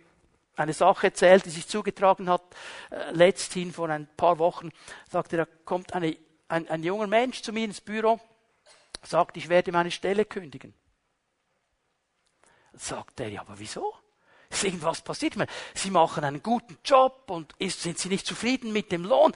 eine 0.56 0.72
Sache 0.72 1.08
erzählt, 1.08 1.44
die 1.44 1.50
sich 1.50 1.68
zugetragen 1.68 2.30
hat, 2.30 2.42
äh, 2.90 3.10
letzthin 3.10 3.74
vor 3.74 3.90
ein 3.90 4.08
paar 4.16 4.38
Wochen, 4.38 4.70
sagte, 5.10 5.36
da 5.36 5.44
kommt 5.66 5.92
eine, 5.92 6.16
ein, 6.48 6.66
ein 6.68 6.82
junger 6.82 7.06
Mensch 7.06 7.42
zu 7.42 7.52
mir 7.52 7.66
ins 7.66 7.82
Büro, 7.82 8.18
sagt, 9.02 9.36
ich 9.36 9.50
werde 9.50 9.70
meine 9.70 9.90
Stelle 9.90 10.24
kündigen. 10.24 10.72
Sagt 12.72 13.20
er, 13.20 13.28
ja, 13.28 13.42
aber 13.42 13.58
wieso? 13.58 13.94
Ist 14.48 14.64
irgendwas 14.64 15.02
passiert? 15.02 15.34
Ich 15.34 15.38
meine, 15.38 15.50
Sie 15.74 15.90
machen 15.90 16.24
einen 16.24 16.42
guten 16.42 16.78
Job 16.82 17.24
und 17.28 17.52
ist, 17.58 17.82
sind 17.82 17.98
Sie 17.98 18.08
nicht 18.08 18.26
zufrieden 18.26 18.72
mit 18.72 18.92
dem 18.92 19.04
Lohn? 19.04 19.34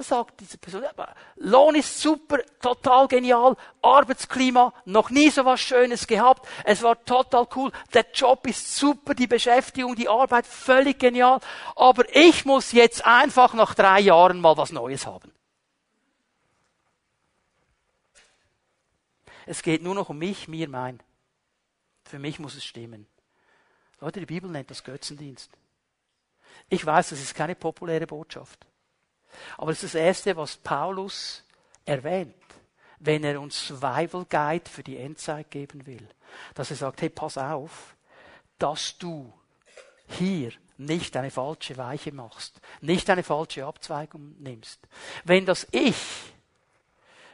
Da 0.00 0.04
sagt 0.04 0.40
diese 0.40 0.56
Person, 0.56 0.82
aber 0.82 1.14
Lohn 1.36 1.74
ist 1.74 2.00
super, 2.00 2.38
total 2.62 3.06
genial, 3.06 3.54
Arbeitsklima, 3.82 4.72
noch 4.86 5.10
nie 5.10 5.28
so 5.28 5.44
was 5.44 5.60
Schönes 5.60 6.06
gehabt, 6.06 6.48
es 6.64 6.82
war 6.82 7.04
total 7.04 7.46
cool, 7.54 7.70
der 7.92 8.06
Job 8.14 8.46
ist 8.46 8.76
super, 8.76 9.14
die 9.14 9.26
Beschäftigung, 9.26 9.94
die 9.96 10.08
Arbeit 10.08 10.46
völlig 10.46 10.98
genial, 10.98 11.38
aber 11.76 12.04
ich 12.16 12.46
muss 12.46 12.72
jetzt 12.72 13.04
einfach 13.04 13.52
nach 13.52 13.74
drei 13.74 14.00
Jahren 14.00 14.40
mal 14.40 14.56
was 14.56 14.72
Neues 14.72 15.06
haben. 15.06 15.34
Es 19.44 19.60
geht 19.60 19.82
nur 19.82 19.94
noch 19.94 20.08
um 20.08 20.16
mich, 20.16 20.48
mir, 20.48 20.70
mein. 20.70 21.02
Für 22.04 22.18
mich 22.18 22.38
muss 22.38 22.54
es 22.54 22.64
stimmen. 22.64 23.06
Leute, 24.00 24.20
die 24.20 24.24
Bibel 24.24 24.50
nennt 24.50 24.70
das 24.70 24.82
Götzendienst. 24.82 25.50
Ich 26.70 26.86
weiß, 26.86 27.10
das 27.10 27.20
ist 27.20 27.34
keine 27.34 27.54
populäre 27.54 28.06
Botschaft. 28.06 28.69
Aber 29.56 29.72
es 29.72 29.82
ist 29.82 29.94
das 29.94 30.00
Erste, 30.00 30.36
was 30.36 30.56
Paulus 30.56 31.42
erwähnt, 31.84 32.34
wenn 32.98 33.24
er 33.24 33.40
uns 33.40 33.66
Survival 33.66 34.26
Guide 34.28 34.68
für 34.70 34.82
die 34.82 34.98
Endzeit 34.98 35.50
geben 35.50 35.86
will. 35.86 36.06
Dass 36.54 36.70
er 36.70 36.76
sagt, 36.76 37.02
hey, 37.02 37.08
pass 37.08 37.38
auf, 37.38 37.96
dass 38.58 38.96
du 38.98 39.32
hier 40.06 40.52
nicht 40.80 41.16
eine 41.16 41.30
falsche 41.30 41.76
Weiche 41.76 42.12
machst, 42.12 42.60
nicht 42.80 43.08
eine 43.10 43.22
falsche 43.22 43.66
Abzweigung 43.66 44.34
nimmst. 44.38 44.80
Wenn 45.24 45.44
das 45.44 45.66
Ich, 45.72 45.96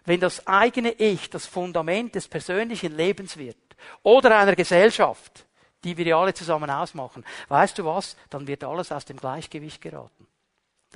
wenn 0.05 0.20
das 0.20 0.47
eigene 0.47 0.92
Ich 0.92 1.30
das 1.30 1.47
Fundament 1.47 2.14
des 2.14 2.28
persönlichen 2.28 2.97
Lebens 2.97 3.36
wird 3.36 3.57
oder 4.03 4.36
einer 4.36 4.57
Gesellschaft, 4.57 5.47
die 5.84 5.97
wir 5.97 6.07
ja 6.07 6.20
alle 6.20 6.34
zusammen 6.34 6.70
ausmachen, 6.70 7.24
weißt 7.49 7.78
du 7.78 7.84
was, 7.84 8.16
dann 8.30 8.47
wird 8.47 8.64
alles 8.64 8.90
aus 8.90 9.05
dem 9.05 9.16
Gleichgewicht 9.16 9.80
geraten. 9.80 10.26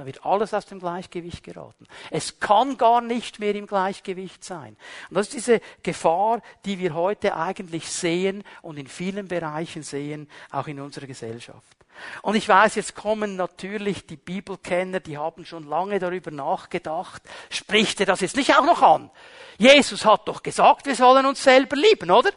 Da 0.01 0.07
wird 0.07 0.25
alles 0.25 0.55
aus 0.55 0.65
dem 0.65 0.79
Gleichgewicht 0.79 1.45
geraten. 1.45 1.87
Es 2.11 2.41
kann 2.41 2.79
gar 2.79 3.03
nicht 3.03 3.39
mehr 3.39 3.55
im 3.55 3.67
Gleichgewicht 3.67 4.43
sein. 4.43 4.79
Und 5.11 5.17
das 5.17 5.27
ist 5.27 5.35
diese 5.35 5.61
Gefahr, 5.83 6.41
die 6.65 6.79
wir 6.79 6.95
heute 6.95 7.37
eigentlich 7.37 7.91
sehen 7.91 8.43
und 8.63 8.79
in 8.79 8.87
vielen 8.87 9.29
Bereichen 9.29 9.83
sehen, 9.83 10.31
auch 10.51 10.69
in 10.69 10.81
unserer 10.81 11.07
Gesellschaft. 11.07 11.77
Und 12.23 12.35
ich 12.35 12.49
weiß, 12.49 12.77
jetzt 12.77 12.95
kommen 12.95 13.37
natürlich 13.37 14.07
die 14.07 14.17
Bibelkenner, 14.17 15.01
die 15.01 15.19
haben 15.19 15.45
schon 15.45 15.69
lange 15.69 15.99
darüber 15.99 16.31
nachgedacht. 16.31 17.21
Spricht 17.51 18.01
er 18.01 18.07
das 18.07 18.23
jetzt 18.23 18.37
nicht 18.37 18.57
auch 18.57 18.65
noch 18.65 18.81
an? 18.81 19.11
Jesus 19.59 20.07
hat 20.07 20.27
doch 20.29 20.43
gesagt, 20.43 20.87
wir 20.87 20.95
sollen 20.95 21.27
uns 21.27 21.45
selber 21.45 21.77
lieben, 21.77 22.11
oder? 22.11 22.31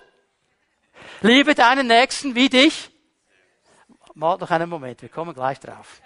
Liebe 1.21 1.55
deinen 1.55 1.87
Nächsten 1.87 2.35
wie 2.35 2.49
dich. 2.49 2.91
Mal 4.15 4.37
noch 4.37 4.51
einen 4.51 4.69
Moment, 4.69 5.01
wir 5.01 5.07
kommen 5.07 5.33
gleich 5.33 5.61
drauf. 5.61 6.01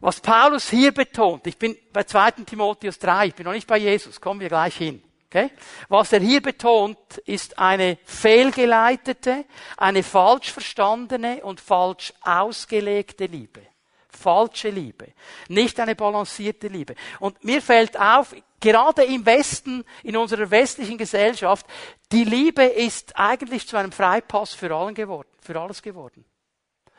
Was 0.00 0.20
Paulus 0.20 0.70
hier 0.70 0.92
betont, 0.92 1.46
ich 1.46 1.58
bin 1.58 1.76
bei 1.92 2.04
2. 2.04 2.30
Timotheus 2.46 2.98
3, 2.98 3.26
ich 3.26 3.34
bin 3.34 3.44
noch 3.44 3.52
nicht 3.52 3.66
bei 3.66 3.76
Jesus, 3.76 4.20
kommen 4.20 4.40
wir 4.40 4.48
gleich 4.48 4.76
hin. 4.76 5.02
Okay? 5.26 5.50
Was 5.88 6.12
er 6.12 6.20
hier 6.20 6.42
betont, 6.42 7.18
ist 7.24 7.58
eine 7.58 7.98
fehlgeleitete, 8.04 9.44
eine 9.76 10.02
falsch 10.02 10.50
verstandene 10.50 11.44
und 11.44 11.60
falsch 11.60 12.12
ausgelegte 12.22 13.26
Liebe. 13.26 13.60
Falsche 14.08 14.70
Liebe. 14.70 15.12
Nicht 15.48 15.78
eine 15.78 15.94
balancierte 15.94 16.66
Liebe. 16.66 16.96
Und 17.20 17.44
mir 17.44 17.62
fällt 17.62 17.98
auf, 18.00 18.34
gerade 18.58 19.04
im 19.04 19.24
Westen, 19.24 19.84
in 20.02 20.16
unserer 20.16 20.50
westlichen 20.50 20.98
Gesellschaft, 20.98 21.64
die 22.10 22.24
Liebe 22.24 22.64
ist 22.64 23.16
eigentlich 23.16 23.68
zu 23.68 23.76
einem 23.76 23.92
Freipass 23.92 24.54
für 24.54 24.74
allen 24.74 24.94
geworden, 24.94 25.28
für 25.40 25.60
alles 25.60 25.80
geworden. 25.80 26.24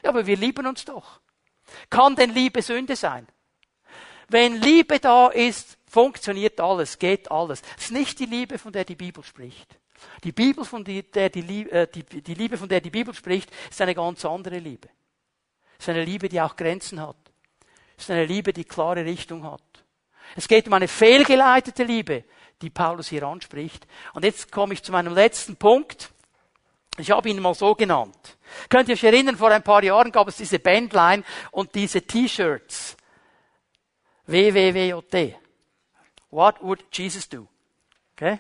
Ja, 0.04 0.10
aber 0.10 0.26
wir 0.26 0.38
lieben 0.38 0.66
uns 0.66 0.86
doch. 0.86 1.20
Kann 1.89 2.15
denn 2.15 2.34
Liebe 2.34 2.61
Sünde 2.61 2.95
sein? 2.95 3.28
Wenn 4.30 4.55
Liebe 4.61 4.99
da 4.99 5.28
ist, 5.28 5.78
funktioniert 5.88 6.59
alles, 6.59 6.97
geht 6.97 7.30
alles. 7.30 7.61
Das 7.61 7.86
ist 7.86 7.91
nicht 7.91 8.19
die 8.19 8.26
Liebe, 8.26 8.57
von 8.57 8.72
der 8.72 8.86
die 8.86 8.95
Bibel 8.95 9.24
spricht. 9.24 9.78
Die, 10.24 10.32
Bibel, 10.32 10.65
von 10.65 10.84
der 10.84 11.30
die, 11.30 11.69
äh, 11.69 11.88
die, 11.88 12.03
die 12.03 12.34
Liebe, 12.34 12.57
von 12.57 12.69
der 12.69 12.82
die 12.82 12.89
Bibel 12.89 13.13
spricht, 13.13 13.51
ist 13.69 13.82
eine 13.82 13.93
ganz 13.93 14.24
andere 14.26 14.57
Liebe. 14.57 14.89
Es 15.78 15.86
ist 15.86 15.89
eine 15.89 16.05
Liebe, 16.05 16.30
die 16.30 16.39
auch 16.39 16.55
Grenzen 16.55 17.01
hat. 17.01 17.17
Es 17.97 18.05
ist 18.05 18.11
eine 18.11 18.26
Liebe, 18.26 18.53
die 18.53 18.63
klare 18.63 19.03
Richtung 19.05 19.43
hat. 19.43 19.61
Es 20.36 20.47
geht 20.47 20.67
um 20.67 20.74
eine 20.74 20.88
fehlgeleitete 20.88 21.84
Liebe, 21.84 22.24
die 22.61 22.69
Paulus 22.69 23.09
hier 23.09 23.24
anspricht. 23.24 23.86
Und 24.13 24.24
jetzt 24.24 24.51
komme 24.51 24.74
ich 24.74 24.84
zu 24.84 24.91
meinem 24.91 25.13
letzten 25.13 25.55
Punkt. 25.55 26.11
Ich 26.97 27.11
habe 27.11 27.29
ihn 27.29 27.41
mal 27.41 27.53
so 27.53 27.73
genannt. 27.73 28.37
Könnt 28.69 28.89
ihr 28.89 28.93
euch 28.93 29.03
erinnern, 29.03 29.37
vor 29.37 29.49
ein 29.49 29.63
paar 29.63 29.83
Jahren 29.83 30.11
gab 30.11 30.27
es 30.27 30.37
diese 30.37 30.59
Bandline 30.59 31.23
und 31.51 31.73
diese 31.73 32.01
T-Shirts. 32.01 32.97
WWWOT. 34.27 35.35
What 36.29 36.61
would 36.61 36.83
Jesus 36.91 37.27
do? 37.27 37.47
Okay? 38.13 38.39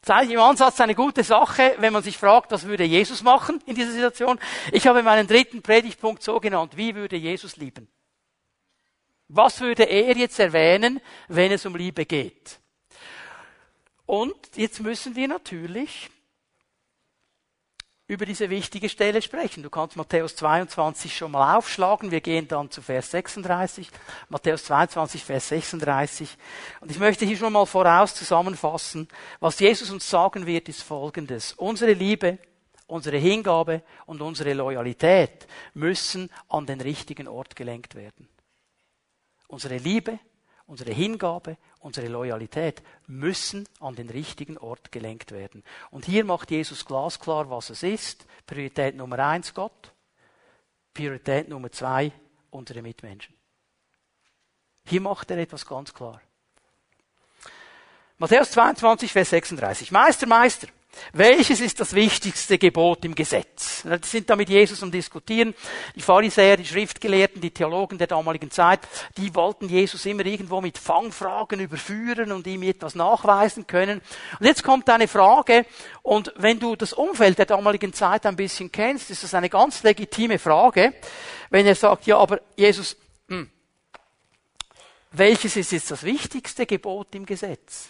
Das 0.00 0.16
eigentlich 0.16 0.34
im 0.34 0.40
Ansatz 0.40 0.80
eine 0.80 0.94
gute 0.94 1.22
Sache, 1.22 1.74
wenn 1.78 1.92
man 1.92 2.02
sich 2.02 2.16
fragt, 2.16 2.50
was 2.52 2.64
würde 2.64 2.84
Jesus 2.84 3.22
machen 3.22 3.62
in 3.66 3.74
dieser 3.74 3.92
Situation. 3.92 4.38
Ich 4.72 4.86
habe 4.86 5.02
meinen 5.02 5.26
dritten 5.26 5.60
Predigtpunkt 5.60 6.22
so 6.22 6.40
genannt, 6.40 6.76
wie 6.76 6.94
würde 6.94 7.16
Jesus 7.16 7.56
lieben? 7.56 7.88
Was 9.28 9.60
würde 9.60 9.84
er 9.84 10.16
jetzt 10.16 10.40
erwähnen, 10.40 11.00
wenn 11.28 11.52
es 11.52 11.66
um 11.66 11.76
Liebe 11.76 12.06
geht? 12.06 12.58
Und 14.06 14.56
jetzt 14.56 14.80
müssen 14.80 15.14
wir 15.14 15.28
natürlich 15.28 16.10
über 18.10 18.26
diese 18.26 18.50
wichtige 18.50 18.88
Stelle 18.88 19.22
sprechen. 19.22 19.62
Du 19.62 19.70
kannst 19.70 19.94
Matthäus 19.94 20.34
22 20.34 21.16
schon 21.16 21.30
mal 21.30 21.56
aufschlagen. 21.56 22.10
Wir 22.10 22.20
gehen 22.20 22.48
dann 22.48 22.68
zu 22.68 22.82
Vers 22.82 23.12
36. 23.12 23.88
Matthäus 24.28 24.64
22, 24.64 25.24
Vers 25.24 25.48
36. 25.50 26.36
Und 26.80 26.90
ich 26.90 26.98
möchte 26.98 27.24
hier 27.24 27.36
schon 27.36 27.52
mal 27.52 27.66
voraus 27.66 28.12
zusammenfassen. 28.16 29.06
Was 29.38 29.60
Jesus 29.60 29.92
uns 29.92 30.10
sagen 30.10 30.44
wird, 30.44 30.68
ist 30.68 30.82
Folgendes. 30.82 31.52
Unsere 31.52 31.92
Liebe, 31.92 32.38
unsere 32.88 33.16
Hingabe 33.18 33.80
und 34.06 34.20
unsere 34.22 34.54
Loyalität 34.54 35.46
müssen 35.74 36.30
an 36.48 36.66
den 36.66 36.80
richtigen 36.80 37.28
Ort 37.28 37.54
gelenkt 37.54 37.94
werden. 37.94 38.28
Unsere 39.46 39.76
Liebe, 39.76 40.18
unsere 40.70 40.92
Hingabe, 40.92 41.56
unsere 41.80 42.06
Loyalität 42.06 42.80
müssen 43.08 43.68
an 43.80 43.96
den 43.96 44.08
richtigen 44.08 44.56
Ort 44.56 44.92
gelenkt 44.92 45.32
werden. 45.32 45.64
Und 45.90 46.04
hier 46.04 46.24
macht 46.24 46.52
Jesus 46.52 46.84
glasklar, 46.84 47.50
was 47.50 47.70
es 47.70 47.82
ist. 47.82 48.24
Priorität 48.46 48.94
Nummer 48.94 49.18
eins 49.18 49.52
Gott. 49.52 49.92
Priorität 50.94 51.48
Nummer 51.48 51.72
zwei 51.72 52.12
unsere 52.50 52.82
Mitmenschen. 52.82 53.34
Hier 54.84 55.00
macht 55.00 55.30
er 55.32 55.38
etwas 55.38 55.66
ganz 55.66 55.92
klar. 55.92 56.20
Matthäus 58.18 58.52
22, 58.52 59.12
Vers 59.12 59.30
36. 59.30 59.90
Meister, 59.90 60.26
Meister, 60.28 60.68
welches 61.12 61.60
ist 61.60 61.80
das 61.80 61.94
wichtigste 61.94 62.58
Gebot 62.58 63.04
im 63.04 63.14
Gesetz? 63.14 63.82
Die 63.84 64.06
sind 64.06 64.28
da 64.28 64.36
mit 64.36 64.48
Jesus 64.48 64.82
am 64.82 64.90
Diskutieren. 64.90 65.54
Die 65.94 66.02
Pharisäer, 66.02 66.56
die 66.56 66.66
Schriftgelehrten, 66.66 67.40
die 67.40 67.52
Theologen 67.52 67.98
der 67.98 68.06
damaligen 68.06 68.50
Zeit, 68.50 68.80
die 69.16 69.34
wollten 69.34 69.68
Jesus 69.68 70.04
immer 70.06 70.26
irgendwo 70.26 70.60
mit 70.60 70.78
Fangfragen 70.78 71.60
überführen 71.60 72.32
und 72.32 72.46
ihm 72.46 72.62
etwas 72.62 72.94
nachweisen 72.94 73.66
können. 73.66 74.00
Und 74.38 74.46
jetzt 74.46 74.62
kommt 74.62 74.88
eine 74.90 75.08
Frage, 75.08 75.64
und 76.02 76.32
wenn 76.36 76.58
du 76.58 76.76
das 76.76 76.92
Umfeld 76.92 77.38
der 77.38 77.46
damaligen 77.46 77.92
Zeit 77.92 78.26
ein 78.26 78.36
bisschen 78.36 78.70
kennst, 78.70 79.10
ist 79.10 79.24
das 79.24 79.34
eine 79.34 79.48
ganz 79.48 79.82
legitime 79.82 80.38
Frage, 80.38 80.94
wenn 81.50 81.66
er 81.66 81.74
sagt, 81.74 82.06
ja, 82.06 82.18
aber 82.18 82.40
Jesus, 82.56 82.96
hm, 83.28 83.50
welches 85.12 85.56
ist 85.56 85.72
jetzt 85.72 85.90
das 85.90 86.02
wichtigste 86.02 86.66
Gebot 86.66 87.14
im 87.14 87.26
Gesetz? 87.26 87.88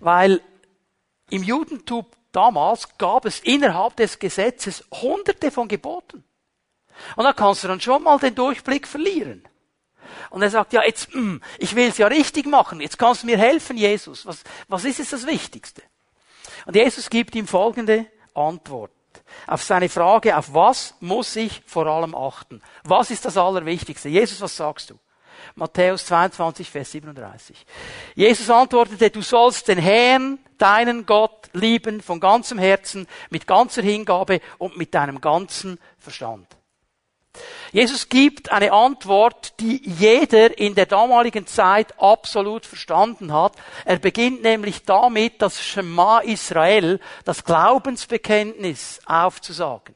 Weil 0.00 0.40
im 1.30 1.42
Judentum 1.42 2.06
damals 2.36 2.98
gab 2.98 3.24
es 3.24 3.40
innerhalb 3.40 3.96
des 3.96 4.18
Gesetzes 4.18 4.84
hunderte 4.92 5.50
von 5.50 5.68
Geboten. 5.68 6.24
Und 7.16 7.24
da 7.24 7.32
kannst 7.32 7.64
du 7.64 7.68
dann 7.68 7.80
schon 7.80 8.02
mal 8.02 8.18
den 8.18 8.34
Durchblick 8.34 8.86
verlieren. 8.86 9.46
Und 10.30 10.42
er 10.42 10.50
sagt, 10.50 10.72
ja, 10.72 10.82
jetzt, 10.84 11.14
mh, 11.14 11.20
hm, 11.20 11.42
ich 11.58 11.74
will 11.74 11.88
es 11.88 11.98
ja 11.98 12.06
richtig 12.06 12.46
machen. 12.46 12.80
Jetzt 12.80 12.98
kannst 12.98 13.22
du 13.22 13.26
mir 13.26 13.38
helfen, 13.38 13.76
Jesus. 13.76 14.26
Was, 14.26 14.44
was 14.68 14.84
ist 14.84 14.98
jetzt 14.98 15.12
das 15.12 15.26
Wichtigste? 15.26 15.82
Und 16.66 16.76
Jesus 16.76 17.10
gibt 17.10 17.34
ihm 17.34 17.46
folgende 17.46 18.06
Antwort. 18.34 18.92
Auf 19.46 19.62
seine 19.62 19.88
Frage, 19.88 20.36
auf 20.36 20.52
was 20.52 20.94
muss 21.00 21.34
ich 21.36 21.62
vor 21.66 21.86
allem 21.86 22.14
achten? 22.14 22.62
Was 22.84 23.10
ist 23.10 23.24
das 23.24 23.36
Allerwichtigste? 23.36 24.08
Jesus, 24.08 24.40
was 24.40 24.56
sagst 24.56 24.90
du? 24.90 24.98
Matthäus 25.54 26.06
22, 26.06 26.70
Vers 26.70 26.92
37. 26.92 27.66
Jesus 28.14 28.50
antwortete, 28.50 29.10
du 29.10 29.22
sollst 29.22 29.68
den 29.68 29.78
Herrn, 29.78 30.38
deinen 30.58 31.06
Gott, 31.06 31.48
lieben 31.52 32.00
von 32.00 32.20
ganzem 32.20 32.58
Herzen, 32.58 33.06
mit 33.30 33.46
ganzer 33.46 33.82
Hingabe 33.82 34.40
und 34.58 34.76
mit 34.76 34.94
deinem 34.94 35.20
ganzen 35.20 35.78
Verstand. 35.98 36.46
Jesus 37.72 38.08
gibt 38.08 38.50
eine 38.50 38.72
Antwort, 38.72 39.60
die 39.60 39.82
jeder 39.84 40.58
in 40.58 40.74
der 40.74 40.86
damaligen 40.86 41.46
Zeit 41.46 42.00
absolut 42.00 42.64
verstanden 42.64 43.32
hat. 43.32 43.54
Er 43.84 43.98
beginnt 43.98 44.42
nämlich 44.42 44.84
damit, 44.84 45.42
das 45.42 45.62
Schema 45.62 46.20
Israel, 46.20 47.00
das 47.24 47.44
Glaubensbekenntnis 47.44 49.00
aufzusagen. 49.04 49.94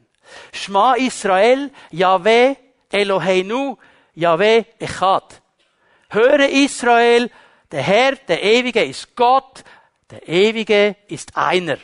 Schma 0.52 0.94
Israel, 0.94 1.70
Yahweh 1.90 2.56
Eloheinu, 2.90 3.78
Yahweh 4.14 4.64
Echad. 4.78 5.42
Höre 6.10 6.48
Israel, 6.48 7.30
der 7.70 7.82
Herr, 7.82 8.16
der 8.16 8.42
Ewige 8.42 8.84
ist 8.84 9.14
Gott, 9.14 9.62
der 10.10 10.26
Ewige 10.28 10.96
ist 11.08 11.36
einer. 11.36 11.78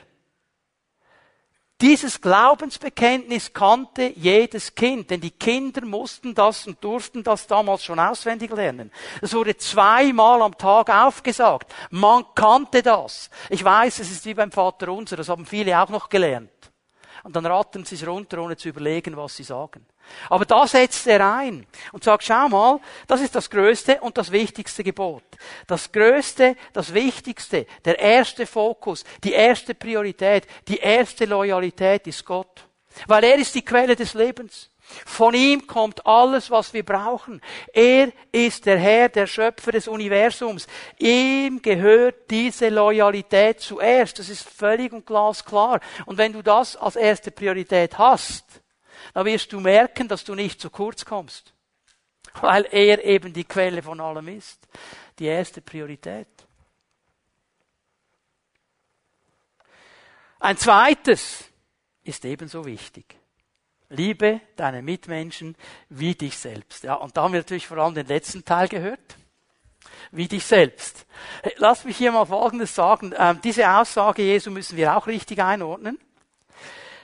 Dieses 1.82 2.22
Glaubensbekenntnis 2.22 3.52
kannte 3.52 4.10
jedes 4.16 4.74
Kind, 4.74 5.10
denn 5.10 5.20
die 5.20 5.32
Kinder 5.32 5.84
mussten 5.84 6.34
das 6.34 6.66
und 6.66 6.82
durften 6.82 7.22
das 7.22 7.46
damals 7.46 7.84
schon 7.84 7.98
auswendig 7.98 8.50
lernen. 8.50 8.90
Es 9.20 9.34
wurde 9.34 9.58
zweimal 9.58 10.40
am 10.40 10.56
Tag 10.56 10.88
aufgesagt. 10.88 11.70
Man 11.90 12.24
kannte 12.34 12.82
das. 12.82 13.28
Ich 13.50 13.62
weiß, 13.62 13.98
es 13.98 14.10
ist 14.10 14.24
wie 14.24 14.32
beim 14.32 14.50
Vater 14.50 14.88
unser, 14.88 15.16
das 15.16 15.28
haben 15.28 15.44
viele 15.44 15.78
auch 15.78 15.90
noch 15.90 16.08
gelernt. 16.08 16.50
Und 17.26 17.34
dann 17.34 17.44
ratten 17.44 17.84
sie 17.84 17.96
es 17.96 18.06
runter, 18.06 18.38
ohne 18.38 18.56
zu 18.56 18.68
überlegen, 18.68 19.16
was 19.16 19.34
sie 19.34 19.42
sagen. 19.42 19.84
Aber 20.30 20.44
da 20.44 20.64
setzt 20.64 21.08
er 21.08 21.34
ein 21.38 21.66
und 21.90 22.04
sagt, 22.04 22.22
schau 22.22 22.48
mal, 22.48 22.78
das 23.08 23.20
ist 23.20 23.34
das 23.34 23.50
größte 23.50 24.00
und 24.00 24.16
das 24.16 24.30
wichtigste 24.30 24.84
Gebot. 24.84 25.24
Das 25.66 25.90
größte, 25.90 26.54
das 26.72 26.94
wichtigste, 26.94 27.66
der 27.84 27.98
erste 27.98 28.46
Fokus, 28.46 29.02
die 29.24 29.32
erste 29.32 29.74
Priorität, 29.74 30.46
die 30.68 30.76
erste 30.76 31.24
Loyalität 31.24 32.06
ist 32.06 32.24
Gott. 32.24 32.64
Weil 33.08 33.24
er 33.24 33.38
ist 33.38 33.56
die 33.56 33.64
Quelle 33.64 33.96
des 33.96 34.14
Lebens. 34.14 34.70
Von 34.88 35.34
ihm 35.34 35.66
kommt 35.66 36.06
alles, 36.06 36.50
was 36.50 36.72
wir 36.72 36.84
brauchen. 36.84 37.40
Er 37.72 38.12
ist 38.30 38.66
der 38.66 38.78
Herr, 38.78 39.08
der 39.08 39.26
Schöpfer 39.26 39.72
des 39.72 39.88
Universums. 39.88 40.66
Ihm 40.98 41.60
gehört 41.60 42.30
diese 42.30 42.68
Loyalität 42.68 43.60
zuerst. 43.60 44.18
Das 44.18 44.28
ist 44.28 44.48
völlig 44.48 44.92
und 44.92 45.04
glasklar. 45.04 45.80
Und 46.06 46.18
wenn 46.18 46.32
du 46.32 46.42
das 46.42 46.76
als 46.76 46.96
erste 46.96 47.30
Priorität 47.30 47.98
hast, 47.98 48.44
da 49.12 49.24
wirst 49.24 49.52
du 49.52 49.60
merken, 49.60 50.08
dass 50.08 50.24
du 50.24 50.34
nicht 50.34 50.60
zu 50.60 50.70
kurz 50.70 51.04
kommst. 51.04 51.52
Weil 52.40 52.66
er 52.70 53.04
eben 53.04 53.32
die 53.32 53.44
Quelle 53.44 53.82
von 53.82 54.00
allem 54.00 54.28
ist. 54.28 54.68
Die 55.18 55.26
erste 55.26 55.62
Priorität. 55.62 56.28
Ein 60.38 60.58
zweites 60.58 61.44
ist 62.04 62.24
ebenso 62.24 62.64
wichtig. 62.64 63.18
Liebe 63.88 64.40
deine 64.56 64.82
Mitmenschen 64.82 65.56
wie 65.88 66.14
dich 66.14 66.36
selbst. 66.36 66.84
Ja, 66.84 66.94
und 66.94 67.16
da 67.16 67.22
haben 67.22 67.32
wir 67.32 67.40
natürlich 67.40 67.66
vor 67.66 67.78
allem 67.78 67.94
den 67.94 68.06
letzten 68.06 68.44
Teil 68.44 68.68
gehört. 68.68 69.16
Wie 70.10 70.28
dich 70.28 70.44
selbst. 70.44 71.06
Lass 71.56 71.84
mich 71.84 71.96
hier 71.96 72.12
mal 72.12 72.26
Folgendes 72.26 72.74
sagen. 72.74 73.14
Ähm, 73.16 73.40
diese 73.42 73.68
Aussage 73.70 74.22
Jesu 74.22 74.50
müssen 74.50 74.76
wir 74.76 74.96
auch 74.96 75.06
richtig 75.06 75.40
einordnen. 75.42 75.98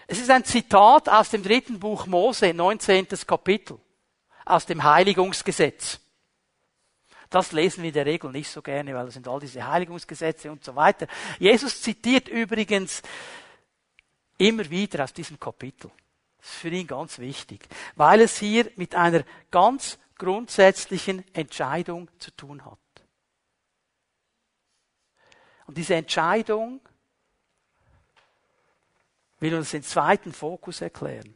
Es 0.07 0.18
ist 0.18 0.30
ein 0.30 0.45
Zitat 0.45 1.09
aus 1.09 1.30
dem 1.30 1.43
dritten 1.43 1.78
Buch 1.78 2.07
Mose, 2.07 2.53
19. 2.53 3.09
Kapitel, 3.26 3.78
aus 4.45 4.66
dem 4.66 4.83
Heiligungsgesetz. 4.83 6.01
Das 7.30 7.53
lesen 7.53 7.83
wir 7.83 7.89
in 7.89 7.95
der 7.95 8.07
Regel 8.07 8.30
nicht 8.30 8.51
so 8.51 8.61
gerne, 8.61 8.95
weil 8.95 9.07
das 9.07 9.14
sind 9.14 9.26
all 9.26 9.41
diese 9.41 9.66
Heiligungsgesetze 9.66 10.51
und 10.51 10.62
so 10.64 10.76
weiter. 10.76 11.07
Jesus 11.39 11.80
zitiert 11.80 12.28
übrigens 12.28 13.03
immer 14.37 14.68
wieder 14.68 15.05
aus 15.05 15.14
diesem 15.14 15.41
Kapitel. 15.41 15.91
Das 16.43 16.51
ist 16.51 16.57
für 16.57 16.68
ihn 16.70 16.88
ganz 16.88 17.20
wichtig, 17.20 17.68
weil 17.95 18.20
es 18.20 18.36
hier 18.36 18.70
mit 18.74 18.97
einer 18.97 19.24
ganz 19.53 19.99
grundsätzlichen 20.18 21.24
Entscheidung 21.34 22.11
zu 22.18 22.32
tun 22.32 22.64
hat. 22.64 22.78
Und 25.66 25.78
diese 25.78 25.95
Entscheidung 25.95 26.80
will 29.38 29.55
uns 29.55 29.70
den 29.70 29.84
zweiten 29.84 30.32
Fokus 30.32 30.80
erklären. 30.80 31.34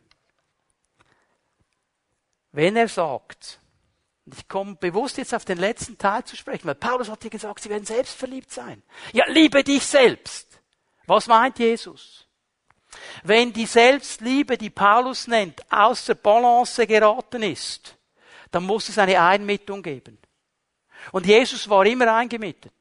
Wenn 2.50 2.76
er 2.76 2.88
sagt, 2.88 3.60
und 4.24 4.34
ich 4.34 4.48
komme 4.48 4.74
bewusst 4.74 5.18
jetzt 5.18 5.34
auf 5.34 5.44
den 5.44 5.58
letzten 5.58 5.98
Teil 5.98 6.24
zu 6.24 6.34
sprechen, 6.34 6.66
weil 6.66 6.74
Paulus 6.74 7.08
hat 7.08 7.22
hier 7.22 7.30
gesagt, 7.30 7.62
sie 7.62 7.70
werden 7.70 7.86
selbst 7.86 8.16
verliebt 8.16 8.50
sein. 8.50 8.82
Ja, 9.12 9.24
liebe 9.28 9.62
dich 9.62 9.86
selbst. 9.86 10.60
Was 11.06 11.28
meint 11.28 11.60
Jesus? 11.60 12.25
Wenn 13.22 13.52
die 13.52 13.66
Selbstliebe, 13.66 14.58
die 14.58 14.70
Paulus 14.70 15.26
nennt, 15.26 15.60
außer 15.70 16.14
Balance 16.14 16.86
geraten 16.86 17.42
ist, 17.42 17.96
dann 18.50 18.64
muss 18.64 18.88
es 18.88 18.98
eine 18.98 19.20
Einmittung 19.20 19.82
geben. 19.82 20.18
Und 21.12 21.26
Jesus 21.26 21.68
war 21.68 21.84
immer 21.86 22.14
eingemittet. 22.14 22.72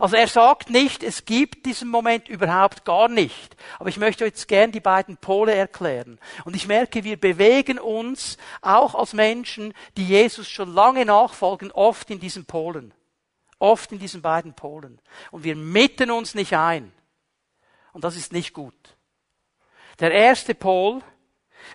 Also 0.00 0.16
er 0.16 0.26
sagt 0.26 0.70
nicht, 0.70 1.02
es 1.02 1.24
gibt 1.24 1.64
diesen 1.64 1.88
Moment 1.88 2.28
überhaupt 2.28 2.84
gar 2.84 3.08
nicht. 3.08 3.56
Aber 3.78 3.88
ich 3.88 3.96
möchte 3.96 4.24
jetzt 4.24 4.48
gern 4.48 4.72
die 4.72 4.80
beiden 4.80 5.16
Pole 5.16 5.54
erklären. 5.54 6.18
Und 6.44 6.56
ich 6.56 6.66
merke, 6.66 7.04
wir 7.04 7.18
bewegen 7.18 7.78
uns 7.78 8.36
auch 8.60 8.94
als 8.94 9.12
Menschen, 9.12 9.72
die 9.96 10.06
Jesus 10.06 10.48
schon 10.48 10.74
lange 10.74 11.04
nachfolgen, 11.04 11.70
oft 11.72 12.10
in 12.10 12.20
diesen 12.20 12.44
Polen. 12.44 12.92
Oft 13.58 13.92
in 13.92 13.98
diesen 13.98 14.20
beiden 14.20 14.54
Polen. 14.54 15.00
Und 15.30 15.44
wir 15.44 15.56
mitten 15.56 16.10
uns 16.10 16.34
nicht 16.34 16.54
ein. 16.54 16.92
Und 17.92 18.04
das 18.04 18.16
ist 18.16 18.32
nicht 18.32 18.52
gut. 18.52 18.97
Der 20.00 20.12
erste 20.12 20.54
Pol 20.54 21.02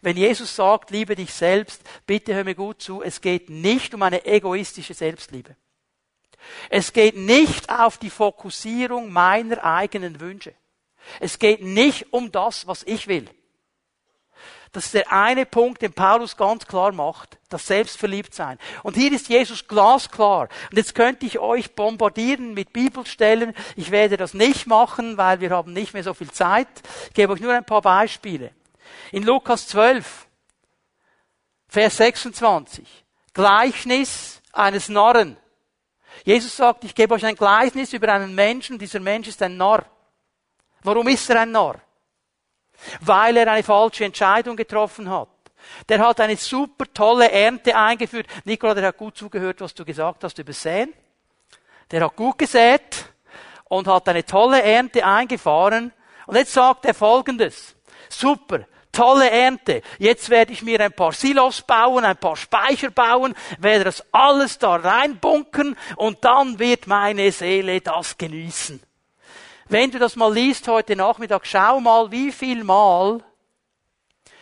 Wenn 0.02 0.18
Jesus 0.18 0.56
sagt, 0.56 0.92
liebe 0.92 1.16
dich 1.16 1.34
selbst, 1.34 1.82
bitte 2.06 2.34
hör 2.34 2.44
mir 2.44 2.56
gut 2.56 2.82
zu, 2.82 3.02
es 3.02 3.22
geht 3.22 3.50
nicht 3.50 3.94
um 3.94 4.02
eine 4.02 4.26
egoistische 4.26 4.94
Selbstliebe. 4.94 5.56
Es 6.70 6.92
geht 6.92 7.16
nicht 7.16 7.70
auf 7.70 7.98
die 7.98 8.10
Fokussierung 8.10 9.12
meiner 9.12 9.64
eigenen 9.64 10.20
Wünsche. 10.20 10.54
Es 11.20 11.40
geht 11.40 11.62
nicht 11.62 12.12
um 12.12 12.32
das, 12.32 12.68
was 12.68 12.84
ich 12.84 13.08
will. 13.08 13.30
Das 14.74 14.86
ist 14.86 14.96
der 14.96 15.12
eine 15.14 15.46
Punkt, 15.46 15.84
den 15.84 15.94
Paulus 15.94 16.36
ganz 16.36 16.66
klar 16.66 16.92
macht, 16.92 17.38
das 17.50 17.68
Selbstverliebtsein. 17.68 18.58
Und 18.82 18.96
hier 18.96 19.12
ist 19.12 19.30
Jesus 19.30 19.68
glasklar. 19.68 20.50
Und 20.72 20.78
jetzt 20.78 20.96
könnte 20.96 21.28
ich 21.28 21.38
euch 21.38 21.76
bombardieren 21.76 22.56
mit 22.56 22.74
Bibelstellen. 22.74 23.54
Ich 23.76 23.92
werde 23.92 24.18
das 24.18 24.34
nicht 24.34 24.66
machen, 24.66 25.16
weil 25.16 25.42
wir 25.42 25.52
haben 25.52 25.74
nicht 25.74 25.94
mehr 25.94 26.04
so 26.04 26.16
viel 26.16 26.32
Zeit. 26.32 26.68
Ich 27.10 27.14
gebe 27.14 27.34
euch 27.34 27.40
nur 27.40 27.54
ein 27.54 27.64
paar 27.64 27.84
Beispiele. 27.84 28.52
In 29.12 29.22
Lukas 29.22 29.68
12, 29.68 30.26
Vers 31.68 31.98
26, 31.98 33.06
Gleichnis 33.32 34.42
eines 34.54 34.90
Narren. 34.90 35.38
Jesus 36.26 36.58
sagt, 36.58 36.84
ich 36.84 36.96
gebe 36.96 37.14
euch 37.14 37.26
ein 37.28 37.36
Gleichnis 37.36 37.94
über 37.94 38.12
einen 38.12 38.34
Menschen, 38.34 38.80
dieser 38.80 39.00
Mensch 39.00 39.28
ist 39.28 39.42
ein 39.44 39.56
Narr. 39.56 39.86
Warum 40.82 41.08
ist 41.10 41.30
er 41.30 41.42
ein 41.42 41.52
Narr? 41.52 41.80
Weil 43.02 43.38
er 43.38 43.52
eine 43.52 43.64
falsche 43.64 44.06
Entscheidung 44.06 44.56
getroffen 44.56 45.10
hat. 45.10 45.30
Der 45.90 46.00
hat 46.00 46.20
eine 46.20 46.36
super 46.36 46.86
tolle 46.94 47.32
Ernte 47.32 47.76
eingeführt. 47.76 48.28
Nikola, 48.46 48.74
der 48.74 48.88
hat 48.88 48.98
gut 48.98 49.18
zugehört, 49.18 49.62
was 49.62 49.74
du 49.74 49.86
gesagt 49.86 50.24
hast 50.24 50.38
über 50.40 50.54
Säen. 50.54 50.94
Der 51.92 52.04
hat 52.04 52.16
gut 52.16 52.38
gesät 52.38 53.06
und 53.66 53.88
hat 53.88 54.08
eine 54.10 54.26
tolle 54.26 54.62
Ernte 54.62 55.06
eingefahren. 55.06 55.94
Und 56.26 56.36
jetzt 56.36 56.54
sagt 56.54 56.86
er 56.86 56.94
Folgendes. 56.94 57.76
Super. 58.10 58.66
Tolle 58.92 59.30
Ernte. 59.30 59.82
Jetzt 59.98 60.30
werde 60.30 60.54
ich 60.54 60.62
mir 60.62 60.80
ein 60.80 60.94
paar 60.94 61.14
Silos 61.14 61.64
bauen, 61.64 62.06
ein 62.06 62.18
paar 62.18 62.36
Speicher 62.36 62.92
bauen, 62.92 63.34
werde 63.58 63.86
das 63.86 64.04
alles 64.12 64.60
da 64.60 64.76
reinbunkern 64.76 65.76
und 65.96 66.24
dann 66.24 66.60
wird 66.60 66.86
meine 66.86 67.32
Seele 67.32 67.82
das 67.82 68.16
genießen. 68.20 68.80
Wenn 69.70 69.92
du 69.92 70.00
das 70.00 70.16
mal 70.16 70.34
liest 70.34 70.68
heute 70.68 70.96
Nachmittag, 70.96 71.46
schau 71.46 71.80
mal, 71.80 72.12
wie 72.12 72.32
viel 72.32 72.64
Mal 72.64 73.24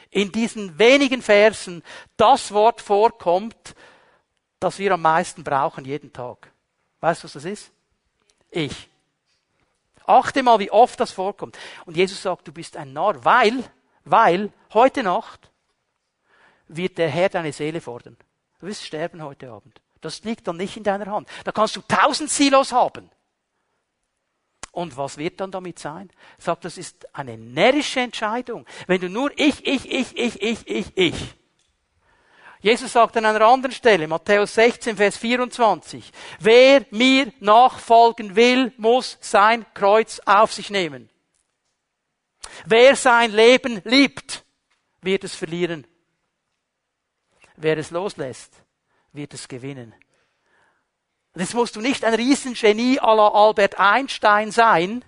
in 0.09 0.32
diesen 0.32 0.78
wenigen 0.78 1.22
Versen 1.22 1.84
das 2.17 2.51
Wort 2.51 2.82
vorkommt, 2.82 3.76
das 4.59 4.78
wir 4.78 4.93
am 4.93 5.01
meisten 5.01 5.43
brauchen 5.43 5.86
jeden 5.86 6.11
Tag. 6.11 6.51
Weißt 6.99 7.24
du, 7.24 7.26
was 7.26 7.34
das 7.34 7.45
ist? 7.45 7.72
Ich. 8.49 8.89
Achte 10.05 10.43
mal, 10.43 10.59
wie 10.59 10.72
oft 10.72 10.99
das 10.99 11.11
vorkommt. 11.11 11.57
Und 11.86 11.95
Jesus 11.95 12.22
sagt, 12.22 12.47
du 12.47 12.51
bist 12.51 12.76
ein 12.76 12.91
Narr, 12.93 13.24
weil, 13.24 13.63
weil 14.03 14.51
heute 14.74 15.03
Nacht 15.03 15.49
wird 16.67 16.97
der 16.97 17.09
Herr 17.09 17.30
deine 17.30 17.53
Seele 17.53 17.80
fordern. 17.80 18.17
Du 18.59 18.67
wirst 18.67 18.84
sterben 18.84 19.24
heute 19.24 19.51
Abend. 19.51 19.82
Das 20.01 20.24
liegt 20.24 20.47
dann 20.47 20.57
nicht 20.57 20.76
in 20.78 20.84
deiner 20.84 21.05
Hand. 21.05 21.30
Da 21.43 21.51
kannst 21.51 21.76
du 21.76 21.82
tausend 21.82 22.30
Silos 22.30 22.72
haben. 22.72 23.09
Und 24.72 24.95
was 24.95 25.17
wird 25.17 25.39
dann 25.41 25.51
damit 25.51 25.80
sein? 25.80 26.09
Sagt, 26.38 26.65
das 26.65 26.78
ist 26.78 27.13
eine 27.13 27.38
närrische 27.38 27.99
Entscheidung. 27.99 28.65
Wenn 28.88 29.01
du 29.01 29.09
nur 29.09 29.32
ich, 29.36 29.67
ich, 29.67 29.91
ich, 29.91 30.17
ich, 30.17 30.41
ich, 30.41 30.67
ich, 30.67 30.97
ich. 30.97 31.36
Jesus 32.61 32.93
sagt 32.93 33.17
an 33.17 33.26
einer 33.26 33.41
anderen 33.41 33.74
Stelle, 33.74 34.07
Matthäus 34.07 34.53
16, 34.53 34.95
Vers 34.95 35.17
24, 35.17 36.11
wer 36.39 36.86
mir 36.91 37.34
nachfolgen 37.39 38.36
will, 38.36 38.72
muss 38.78 39.17
sein 39.19 39.65
Kreuz 39.74 40.22
auf 40.26 40.53
sich 40.53 40.69
nehmen. 40.69 41.09
Wer 42.65 42.95
sein 42.95 43.32
Leben 43.32 43.82
liebt, 43.84 44.45
wird 45.01 45.24
es 45.24 45.36
verlieren. 45.36 45.88
Wer 47.55 47.78
es 47.78 47.89
loslässt, 47.89 48.53
wird 49.11 49.34
es 49.34 49.47
gewinnen. 49.47 49.93
Und 51.34 51.41
jetzt 51.41 51.53
musst 51.53 51.75
du 51.75 51.82
nicht 51.82 52.03
ein 52.03 52.13
Riesengenie 52.13 52.99
à 52.99 53.15
la 53.15 53.29
Albert 53.29 53.79
Einstein 53.79 54.51
sein, 54.51 55.05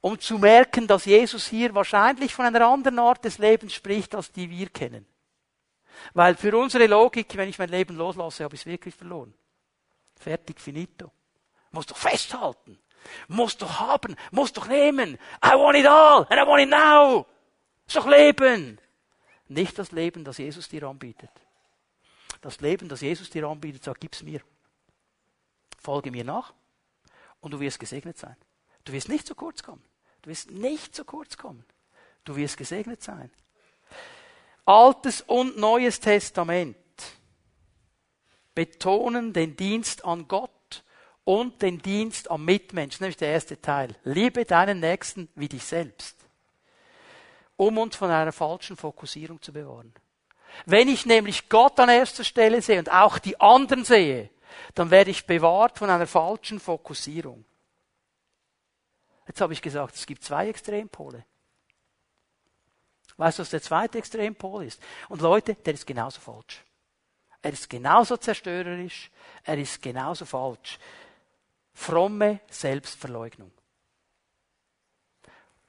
um 0.00 0.20
zu 0.20 0.38
merken, 0.38 0.86
dass 0.86 1.06
Jesus 1.06 1.46
hier 1.46 1.74
wahrscheinlich 1.74 2.34
von 2.34 2.44
einer 2.44 2.66
anderen 2.66 2.98
Art 2.98 3.24
des 3.24 3.38
Lebens 3.38 3.72
spricht, 3.72 4.14
als 4.14 4.30
die 4.30 4.50
wir 4.50 4.68
kennen. 4.68 5.06
Weil 6.12 6.34
für 6.34 6.54
unsere 6.56 6.86
Logik, 6.86 7.34
wenn 7.36 7.48
ich 7.48 7.58
mein 7.58 7.70
Leben 7.70 7.96
loslasse, 7.96 8.44
habe 8.44 8.54
ich 8.54 8.60
es 8.60 8.66
wirklich 8.66 8.94
verloren. 8.94 9.32
Fertig, 10.16 10.60
finito. 10.60 11.10
Musst 11.70 11.90
doch 11.90 11.96
festhalten. 11.96 12.78
Musst 13.28 13.62
doch 13.62 13.80
haben. 13.80 14.16
Musst 14.30 14.56
doch 14.58 14.66
nehmen. 14.68 15.18
I 15.42 15.54
want 15.54 15.78
it 15.78 15.86
all. 15.86 16.26
And 16.28 16.38
I 16.38 16.46
want 16.46 16.62
it 16.62 16.68
now. 16.68 17.26
Ist 17.86 17.96
doch 17.96 18.06
Leben. 18.06 18.78
Nicht 19.48 19.78
das 19.78 19.92
Leben, 19.92 20.24
das 20.24 20.38
Jesus 20.38 20.68
dir 20.68 20.84
anbietet. 20.84 21.30
Das 22.42 22.60
Leben, 22.60 22.88
das 22.88 23.00
Jesus 23.00 23.30
dir 23.30 23.46
anbietet, 23.46 23.84
sagt, 23.84 24.00
gib's 24.00 24.22
mir. 24.22 24.40
Folge 25.84 26.10
mir 26.10 26.24
nach 26.24 26.54
und 27.40 27.52
du 27.52 27.60
wirst 27.60 27.78
gesegnet 27.78 28.18
sein. 28.18 28.36
Du 28.84 28.92
wirst 28.92 29.08
nicht 29.08 29.26
zu 29.26 29.34
kurz 29.34 29.62
kommen. 29.62 29.84
Du 30.22 30.30
wirst 30.30 30.50
nicht 30.50 30.94
zu 30.94 31.04
kurz 31.04 31.36
kommen. 31.36 31.64
Du 32.24 32.36
wirst 32.36 32.56
gesegnet 32.56 33.02
sein. 33.02 33.30
Altes 34.64 35.20
und 35.20 35.58
Neues 35.58 36.00
Testament 36.00 36.76
betonen 38.54 39.34
den 39.34 39.56
Dienst 39.56 40.04
an 40.04 40.26
Gott 40.26 40.50
und 41.24 41.60
den 41.60 41.82
Dienst 41.82 42.30
am 42.30 42.46
Mitmenschen. 42.46 43.04
Nämlich 43.04 43.18
der 43.18 43.28
erste 43.28 43.60
Teil. 43.60 43.94
Liebe 44.04 44.46
deinen 44.46 44.80
Nächsten 44.80 45.28
wie 45.34 45.48
dich 45.48 45.64
selbst. 45.64 46.16
Um 47.56 47.76
uns 47.76 47.94
von 47.96 48.10
einer 48.10 48.32
falschen 48.32 48.76
Fokussierung 48.76 49.42
zu 49.42 49.52
bewahren. 49.52 49.92
Wenn 50.64 50.88
ich 50.88 51.04
nämlich 51.04 51.48
Gott 51.48 51.78
an 51.78 51.88
erster 51.90 52.24
Stelle 52.24 52.62
sehe 52.62 52.78
und 52.78 52.90
auch 52.90 53.18
die 53.18 53.38
anderen 53.40 53.84
sehe, 53.84 54.30
dann 54.74 54.90
werde 54.90 55.10
ich 55.10 55.26
bewahrt 55.26 55.78
von 55.78 55.90
einer 55.90 56.06
falschen 56.06 56.60
Fokussierung. 56.60 57.44
Jetzt 59.26 59.40
habe 59.40 59.52
ich 59.52 59.62
gesagt, 59.62 59.94
es 59.94 60.06
gibt 60.06 60.22
zwei 60.22 60.48
Extrempole. 60.48 61.24
Weißt 63.16 63.38
du, 63.38 63.42
was 63.42 63.50
der 63.50 63.62
zweite 63.62 63.98
Extrempol 63.98 64.64
ist? 64.64 64.82
Und 65.08 65.20
Leute, 65.20 65.54
der 65.54 65.74
ist 65.74 65.86
genauso 65.86 66.20
falsch. 66.20 66.64
Er 67.42 67.52
ist 67.52 67.68
genauso 67.68 68.16
zerstörerisch, 68.16 69.10
er 69.44 69.58
ist 69.58 69.80
genauso 69.82 70.24
falsch. 70.24 70.78
Fromme 71.72 72.40
Selbstverleugnung. 72.48 73.52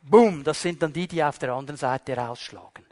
Boom, 0.02 0.44
das 0.44 0.62
sind 0.62 0.82
dann 0.82 0.94
die, 0.94 1.08
die 1.08 1.24
auf 1.24 1.40
der 1.40 1.54
anderen 1.54 1.78
Seite 1.78 2.16
rausschlagen. 2.16 2.85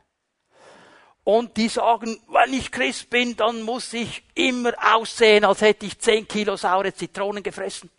Und 1.23 1.55
die 1.55 1.69
sagen, 1.69 2.19
wenn 2.27 2.53
ich 2.53 2.71
Christ 2.71 3.09
bin, 3.09 3.37
dann 3.37 3.61
muss 3.61 3.93
ich 3.93 4.23
immer 4.35 4.73
aussehen, 4.93 5.45
als 5.45 5.61
hätte 5.61 5.85
ich 5.85 5.99
zehn 5.99 6.27
Kilo 6.27 6.57
saure 6.57 6.93
Zitronen 6.93 7.43
gefressen. 7.43 7.89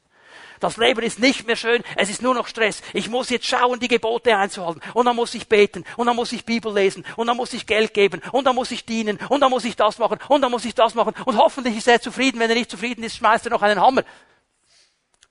Das 0.61 0.77
Leben 0.77 1.03
ist 1.03 1.19
nicht 1.19 1.47
mehr 1.47 1.57
schön, 1.57 1.83
es 1.97 2.09
ist 2.09 2.23
nur 2.23 2.35
noch 2.35 2.47
Stress. 2.47 2.81
Ich 2.93 3.09
muss 3.09 3.29
jetzt 3.29 3.47
schauen, 3.47 3.81
die 3.81 3.89
Gebote 3.89 4.37
einzuhalten. 4.37 4.81
Und 4.95 5.07
dann 5.07 5.17
muss 5.17 5.35
ich 5.35 5.49
beten. 5.49 5.85
Und 5.97 6.07
dann 6.07 6.17
muss 6.17 6.33
ich 6.33 6.45
Bibel 6.45 6.73
lesen. 6.73 7.05
Und 7.17 7.27
dann 7.27 7.37
muss 7.37 7.53
ich 7.53 7.67
Geld 7.67 7.93
geben. 7.93 8.23
Und 8.33 8.47
dann 8.47 8.55
muss 8.55 8.71
ich 8.71 8.85
dienen. 8.85 9.19
Und 9.29 9.41
dann 9.41 9.51
muss 9.51 9.65
ich 9.65 9.77
das 9.77 9.99
machen. 9.99 10.19
Und 10.29 10.43
dann 10.43 10.51
muss 10.51 10.65
ich 10.65 10.75
das 10.75 10.95
machen. 10.95 11.15
Und 11.27 11.37
hoffentlich 11.37 11.77
ist 11.77 11.89
er 11.89 12.01
zufrieden. 12.01 12.41
Wenn 12.41 12.49
er 12.49 12.57
nicht 12.57 12.71
zufrieden 12.71 13.03
ist, 13.05 13.17
schmeißt 13.17 13.47
er 13.47 13.51
noch 13.51 13.63
einen 13.63 13.81
Hammer. 13.81 14.05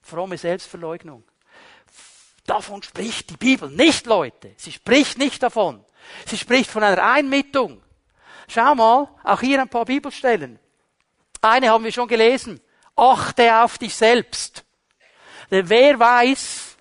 Fromme 0.02 0.38
Selbstverleugnung. 0.38 1.24
Davon 2.46 2.84
spricht 2.84 3.30
die 3.30 3.38
Bibel 3.38 3.70
nicht, 3.70 4.06
Leute. 4.06 4.54
Sie 4.58 4.72
spricht 4.72 5.18
nicht 5.18 5.42
davon. 5.42 5.84
Sie 6.26 6.38
spricht 6.38 6.70
von 6.70 6.84
einer 6.84 7.04
Einmittung. 7.04 7.82
Schau 8.48 8.76
mal, 8.76 9.08
auch 9.24 9.40
hier 9.40 9.62
ein 9.62 9.70
paar 9.70 9.86
Bibelstellen. 9.86 10.60
Eine 11.42 11.70
haben 11.70 11.84
wir 11.84 11.92
schon 11.92 12.08
gelesen. 12.08 12.60
Achte 12.96 13.56
auf 13.64 13.78
dich 13.78 13.96
selbst. 13.96 14.64
Denn 15.52 15.70
wer 15.70 16.00
weiß, 16.00 16.78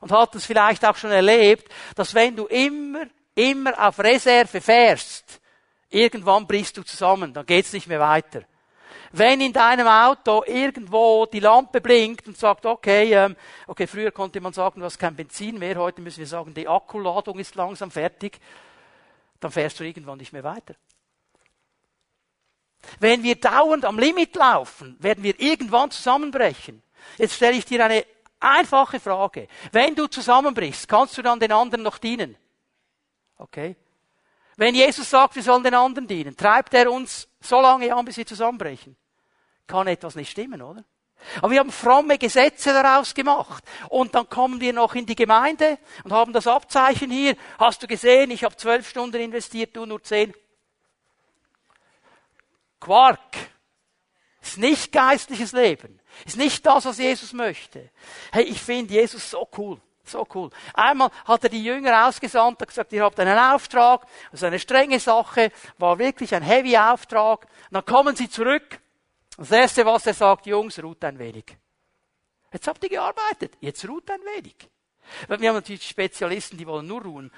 und 0.00 0.10
hat 0.10 0.34
es 0.34 0.46
vielleicht 0.46 0.84
auch 0.84 0.96
schon 0.96 1.12
erlebt, 1.12 1.72
dass 1.94 2.14
wenn 2.14 2.34
du 2.34 2.46
immer, 2.46 3.06
immer 3.34 3.78
auf 3.78 4.00
Reserve 4.00 4.60
fährst, 4.60 5.40
irgendwann 5.88 6.46
brichst 6.46 6.76
du 6.76 6.82
zusammen, 6.82 7.32
dann 7.32 7.46
geht's 7.46 7.72
nicht 7.72 7.86
mehr 7.86 8.00
weiter. 8.00 8.42
Wenn 9.12 9.40
in 9.42 9.52
deinem 9.52 9.86
Auto 9.86 10.42
irgendwo 10.46 11.26
die 11.26 11.40
Lampe 11.40 11.80
blinkt 11.80 12.26
und 12.26 12.38
sagt, 12.38 12.64
okay, 12.64 13.12
ähm, 13.12 13.36
okay, 13.66 13.86
früher 13.86 14.10
konnte 14.10 14.40
man 14.40 14.52
sagen, 14.52 14.80
du 14.80 14.86
hast 14.86 14.98
kein 14.98 15.14
Benzin 15.14 15.58
mehr, 15.58 15.76
heute 15.76 16.00
müssen 16.00 16.20
wir 16.20 16.26
sagen, 16.26 16.54
die 16.54 16.66
Akkuladung 16.66 17.38
ist 17.38 17.54
langsam 17.54 17.90
fertig, 17.90 18.40
dann 19.38 19.52
fährst 19.52 19.78
du 19.78 19.84
irgendwann 19.84 20.18
nicht 20.18 20.32
mehr 20.32 20.44
weiter. 20.44 20.74
Wenn 23.00 23.22
wir 23.22 23.36
dauernd 23.36 23.84
am 23.84 23.98
Limit 23.98 24.34
laufen, 24.34 24.96
werden 24.98 25.22
wir 25.22 25.38
irgendwann 25.40 25.90
zusammenbrechen. 25.90 26.82
Jetzt 27.18 27.34
stelle 27.34 27.56
ich 27.56 27.64
dir 27.64 27.84
eine 27.84 28.06
einfache 28.40 28.98
Frage. 28.98 29.46
Wenn 29.72 29.94
du 29.94 30.06
zusammenbrichst, 30.06 30.88
kannst 30.88 31.16
du 31.18 31.22
dann 31.22 31.38
den 31.38 31.52
anderen 31.52 31.82
noch 31.82 31.98
dienen? 31.98 32.36
Okay? 33.36 33.76
Wenn 34.56 34.74
Jesus 34.74 35.08
sagt, 35.08 35.36
wir 35.36 35.42
sollen 35.42 35.64
den 35.64 35.74
anderen 35.74 36.06
dienen, 36.06 36.36
treibt 36.36 36.74
er 36.74 36.90
uns 36.90 37.28
so 37.40 37.60
lange 37.60 37.94
an, 37.94 38.04
bis 38.04 38.16
wir 38.16 38.26
zusammenbrechen? 38.26 38.96
Kann 39.66 39.86
etwas 39.86 40.14
nicht 40.14 40.30
stimmen, 40.30 40.62
oder? 40.62 40.84
Aber 41.38 41.50
wir 41.50 41.60
haben 41.60 41.72
fromme 41.72 42.18
Gesetze 42.18 42.72
daraus 42.72 43.14
gemacht. 43.14 43.64
Und 43.88 44.14
dann 44.14 44.28
kommen 44.28 44.60
wir 44.60 44.72
noch 44.72 44.94
in 44.94 45.06
die 45.06 45.14
Gemeinde 45.14 45.78
und 46.04 46.12
haben 46.12 46.32
das 46.32 46.46
Abzeichen 46.46 47.10
hier. 47.10 47.36
Hast 47.58 47.82
du 47.82 47.86
gesehen, 47.86 48.30
ich 48.30 48.44
habe 48.44 48.56
zwölf 48.56 48.88
Stunden 48.88 49.20
investiert, 49.20 49.76
du 49.76 49.86
nur 49.86 50.02
zehn. 50.02 50.34
Quark. 52.80 53.36
Ist 54.42 54.58
nicht 54.58 54.92
geistliches 54.92 55.52
Leben. 55.52 56.00
Ist 56.26 56.36
nicht 56.36 56.66
das, 56.66 56.84
was 56.84 56.98
Jesus 56.98 57.32
möchte. 57.32 57.90
Hey, 58.32 58.44
ich 58.44 58.60
finde 58.60 58.92
Jesus 58.92 59.30
so 59.30 59.48
cool. 59.56 59.80
So 60.04 60.26
cool. 60.34 60.50
Einmal 60.74 61.10
hat 61.24 61.44
er 61.44 61.48
die 61.48 61.62
Jünger 61.62 62.08
ausgesandt, 62.08 62.60
hat 62.60 62.68
gesagt, 62.68 62.92
ihr 62.92 63.04
habt 63.04 63.20
einen 63.20 63.38
Auftrag, 63.38 64.04
das 64.32 64.40
ist 64.40 64.44
eine 64.44 64.58
strenge 64.58 64.98
Sache, 64.98 65.52
war 65.78 66.00
wirklich 66.00 66.34
ein 66.34 66.42
heavy 66.42 66.76
Auftrag. 66.76 67.46
Und 67.70 67.74
dann 67.74 67.84
kommen 67.84 68.16
sie 68.16 68.28
zurück. 68.28 68.80
Das 69.36 69.50
erste, 69.50 69.86
was 69.86 70.06
er 70.06 70.14
sagt, 70.14 70.46
Jungs, 70.46 70.82
ruht 70.82 71.02
ein 71.04 71.18
wenig. 71.18 71.56
Jetzt 72.52 72.66
habt 72.66 72.82
ihr 72.84 72.90
gearbeitet, 72.90 73.56
jetzt 73.60 73.86
ruht 73.88 74.10
ein 74.10 74.20
wenig. 74.20 74.56
Wir 75.26 75.48
haben 75.48 75.56
natürlich 75.56 75.88
Spezialisten, 75.88 76.58
die 76.58 76.66
wollen 76.66 76.86
nur 76.86 77.02
ruhen. 77.02 77.32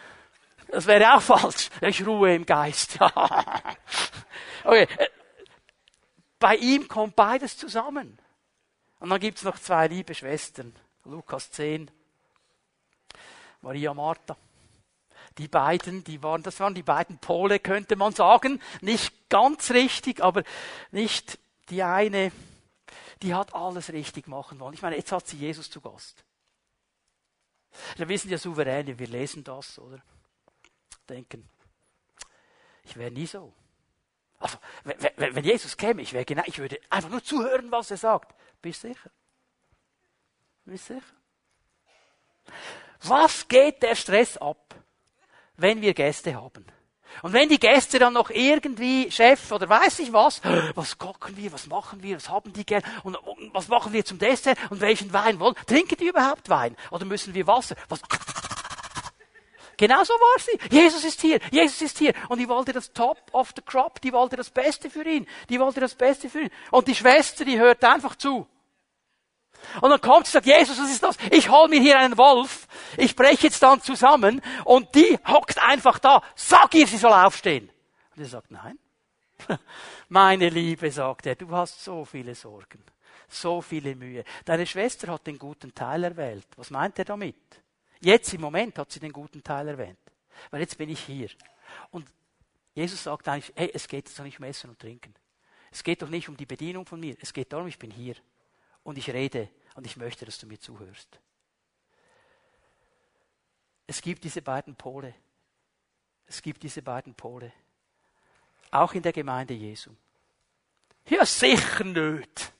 Das 0.68 0.86
wäre 0.86 1.14
auch 1.14 1.22
falsch. 1.22 1.70
Ich 1.80 2.04
ruhe 2.06 2.34
im 2.34 2.46
Geist. 2.46 2.98
okay. 4.64 4.88
Bei 6.38 6.56
ihm 6.56 6.88
kommt 6.88 7.16
beides 7.16 7.56
zusammen. 7.56 8.18
Und 8.98 9.10
dann 9.10 9.20
gibt's 9.20 9.44
noch 9.44 9.58
zwei 9.58 9.86
liebe 9.86 10.14
Schwestern. 10.14 10.74
Lukas 11.04 11.50
10, 11.50 11.90
Maria 13.60 13.92
Martha. 13.94 14.36
Die 15.38 15.48
beiden, 15.48 16.04
die 16.04 16.22
waren, 16.22 16.42
das 16.42 16.60
waren 16.60 16.74
die 16.74 16.82
beiden 16.82 17.18
Pole, 17.18 17.58
könnte 17.58 17.96
man 17.96 18.14
sagen. 18.14 18.60
Nicht 18.80 19.28
ganz 19.28 19.70
richtig, 19.72 20.22
aber 20.22 20.44
nicht 20.90 21.38
die 21.70 21.82
eine, 21.82 22.32
die 23.22 23.34
hat 23.34 23.54
alles 23.54 23.92
richtig 23.92 24.26
machen 24.28 24.60
wollen. 24.60 24.74
Ich 24.74 24.82
meine, 24.82 24.96
jetzt 24.96 25.12
hat 25.12 25.26
sie 25.26 25.36
Jesus 25.36 25.70
zu 25.70 25.80
Gast. 25.80 26.24
Wir 27.96 28.18
sind 28.18 28.30
ja 28.30 28.38
Souveräne, 28.38 28.98
wir 28.98 29.08
lesen 29.08 29.42
das, 29.42 29.78
oder? 29.78 30.00
Denken, 31.08 31.48
ich 32.84 32.96
wäre 32.96 33.10
nie 33.10 33.26
so. 33.26 33.52
Also, 34.38 34.58
wenn, 34.84 35.34
wenn 35.34 35.44
Jesus 35.44 35.76
käme, 35.76 36.02
ich 36.02 36.12
wäre 36.12 36.24
genau, 36.24 36.42
ich 36.46 36.58
würde 36.58 36.78
einfach 36.90 37.10
nur 37.10 37.22
zuhören, 37.22 37.70
was 37.70 37.90
er 37.90 37.96
sagt. 37.96 38.34
Bist 38.60 38.84
du 38.84 38.88
sicher? 38.88 39.10
Bist 40.64 40.86
sicher? 40.86 41.02
Was 43.02 43.48
geht 43.48 43.82
der 43.82 43.96
Stress 43.96 44.36
ab, 44.36 44.74
wenn 45.56 45.80
wir 45.80 45.94
Gäste 45.94 46.34
haben? 46.34 46.64
Und 47.22 47.32
wenn 47.32 47.48
die 47.48 47.58
Gäste 47.58 47.98
dann 47.98 48.12
noch 48.12 48.30
irgendwie 48.30 49.10
Chef 49.10 49.50
oder 49.52 49.68
weiß 49.68 50.00
ich 50.00 50.12
was, 50.12 50.40
was 50.74 50.98
kochen 50.98 51.36
wir, 51.36 51.52
was 51.52 51.66
machen 51.66 52.02
wir, 52.02 52.16
was 52.16 52.28
haben 52.28 52.52
die 52.52 52.64
gern 52.64 52.82
und, 53.02 53.16
was 53.52 53.68
machen 53.68 53.92
wir 53.92 54.04
zum 54.04 54.18
Dessert 54.18 54.58
und 54.70 54.80
welchen 54.80 55.12
Wein 55.12 55.40
wollen? 55.40 55.54
Trinken 55.66 55.96
die 55.96 56.08
überhaupt 56.08 56.48
Wein 56.48 56.76
oder 56.90 57.04
müssen 57.04 57.34
wir 57.34 57.46
Wasser? 57.46 57.76
Was? 57.88 58.00
Genau 59.76 60.04
so 60.04 60.12
war 60.12 60.40
sie. 60.40 60.56
Jesus 60.70 61.04
ist 61.04 61.20
hier, 61.20 61.40
Jesus 61.50 61.82
ist 61.82 61.98
hier. 61.98 62.12
Und 62.28 62.38
die 62.38 62.48
wollte 62.48 62.72
das 62.72 62.92
Top 62.92 63.18
of 63.32 63.52
the 63.56 63.62
Crop, 63.62 64.00
die 64.00 64.12
wollte 64.12 64.36
das 64.36 64.50
Beste 64.50 64.88
für 64.88 65.02
ihn, 65.02 65.26
die 65.48 65.58
wollte 65.58 65.80
das 65.80 65.96
Beste 65.96 66.30
für 66.30 66.42
ihn. 66.42 66.50
Und 66.70 66.86
die 66.86 66.94
Schwester, 66.94 67.44
die 67.44 67.58
hört 67.58 67.82
einfach 67.82 68.14
zu. 68.14 68.46
Und 69.80 69.90
dann 69.90 70.00
kommt 70.00 70.26
sie 70.26 70.38
und 70.38 70.44
sagt, 70.44 70.46
Jesus, 70.46 70.78
was 70.78 70.90
ist 70.90 71.02
das? 71.02 71.16
Ich 71.30 71.48
hol 71.48 71.68
mir 71.68 71.80
hier 71.80 71.98
einen 71.98 72.16
Wolf, 72.16 72.66
ich 72.96 73.16
breche 73.16 73.48
jetzt 73.48 73.62
dann 73.62 73.80
zusammen 73.80 74.40
und 74.64 74.94
die 74.94 75.18
hockt 75.26 75.62
einfach 75.62 75.98
da. 75.98 76.22
Sag 76.34 76.74
ihr, 76.74 76.86
sie 76.86 76.96
soll 76.96 77.12
aufstehen. 77.12 77.70
Und 78.14 78.22
er 78.22 78.28
sagt, 78.28 78.50
nein. 78.50 78.78
Meine 80.08 80.48
Liebe, 80.48 80.90
sagt 80.90 81.26
er, 81.26 81.34
du 81.34 81.50
hast 81.50 81.82
so 81.82 82.04
viele 82.04 82.34
Sorgen, 82.34 82.82
so 83.28 83.60
viele 83.60 83.94
Mühe. 83.94 84.24
Deine 84.44 84.66
Schwester 84.66 85.12
hat 85.12 85.26
den 85.26 85.38
guten 85.38 85.74
Teil 85.74 86.04
erwählt. 86.04 86.46
Was 86.56 86.70
meint 86.70 86.98
er 86.98 87.04
damit? 87.04 87.36
Jetzt 88.00 88.32
im 88.34 88.42
Moment 88.42 88.78
hat 88.78 88.92
sie 88.92 89.00
den 89.00 89.12
guten 89.12 89.42
Teil 89.42 89.68
erwähnt. 89.68 89.98
Weil 90.50 90.60
jetzt 90.60 90.78
bin 90.78 90.88
ich 90.88 91.00
hier. 91.00 91.28
Und 91.90 92.06
Jesus 92.74 93.04
sagt 93.04 93.28
eigentlich, 93.28 93.52
hey, 93.56 93.70
es 93.72 93.88
geht 93.88 94.06
jetzt 94.06 94.18
doch 94.18 94.24
nicht 94.24 94.38
um 94.38 94.44
Essen 94.44 94.70
und 94.70 94.78
Trinken. 94.78 95.14
Es 95.70 95.82
geht 95.82 96.02
doch 96.02 96.08
nicht 96.08 96.28
um 96.28 96.36
die 96.36 96.46
Bedienung 96.46 96.86
von 96.86 97.00
mir. 97.00 97.16
Es 97.20 97.32
geht 97.32 97.52
darum, 97.52 97.66
ich 97.66 97.78
bin 97.78 97.90
hier 97.90 98.14
und 98.84 98.96
ich 98.98 99.10
rede 99.10 99.48
und 99.74 99.86
ich 99.86 99.96
möchte, 99.96 100.24
dass 100.24 100.38
du 100.38 100.46
mir 100.46 100.60
zuhörst. 100.60 101.18
Es 103.86 104.00
gibt 104.00 104.24
diese 104.24 104.40
beiden 104.40 104.76
Pole. 104.76 105.14
Es 106.26 106.40
gibt 106.40 106.62
diese 106.62 106.82
beiden 106.82 107.14
Pole. 107.14 107.52
Auch 108.70 108.94
in 108.94 109.02
der 109.02 109.12
Gemeinde 109.12 109.54
Jesu. 109.54 109.90
Ja, 111.08 111.26
sicher 111.26 111.84
nicht. 111.84 112.52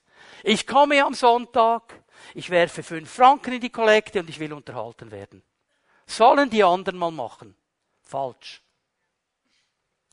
Ich 0.42 0.66
komme 0.66 1.02
am 1.02 1.14
Sonntag, 1.14 2.02
ich 2.34 2.50
werfe 2.50 2.82
fünf 2.82 3.10
Franken 3.10 3.54
in 3.54 3.60
die 3.60 3.70
Kollekte 3.70 4.20
und 4.20 4.28
ich 4.28 4.38
will 4.38 4.52
unterhalten 4.52 5.10
werden. 5.10 5.42
Sollen 6.06 6.50
die 6.50 6.62
anderen 6.62 6.98
mal 6.98 7.10
machen? 7.10 7.56
Falsch. 8.02 8.62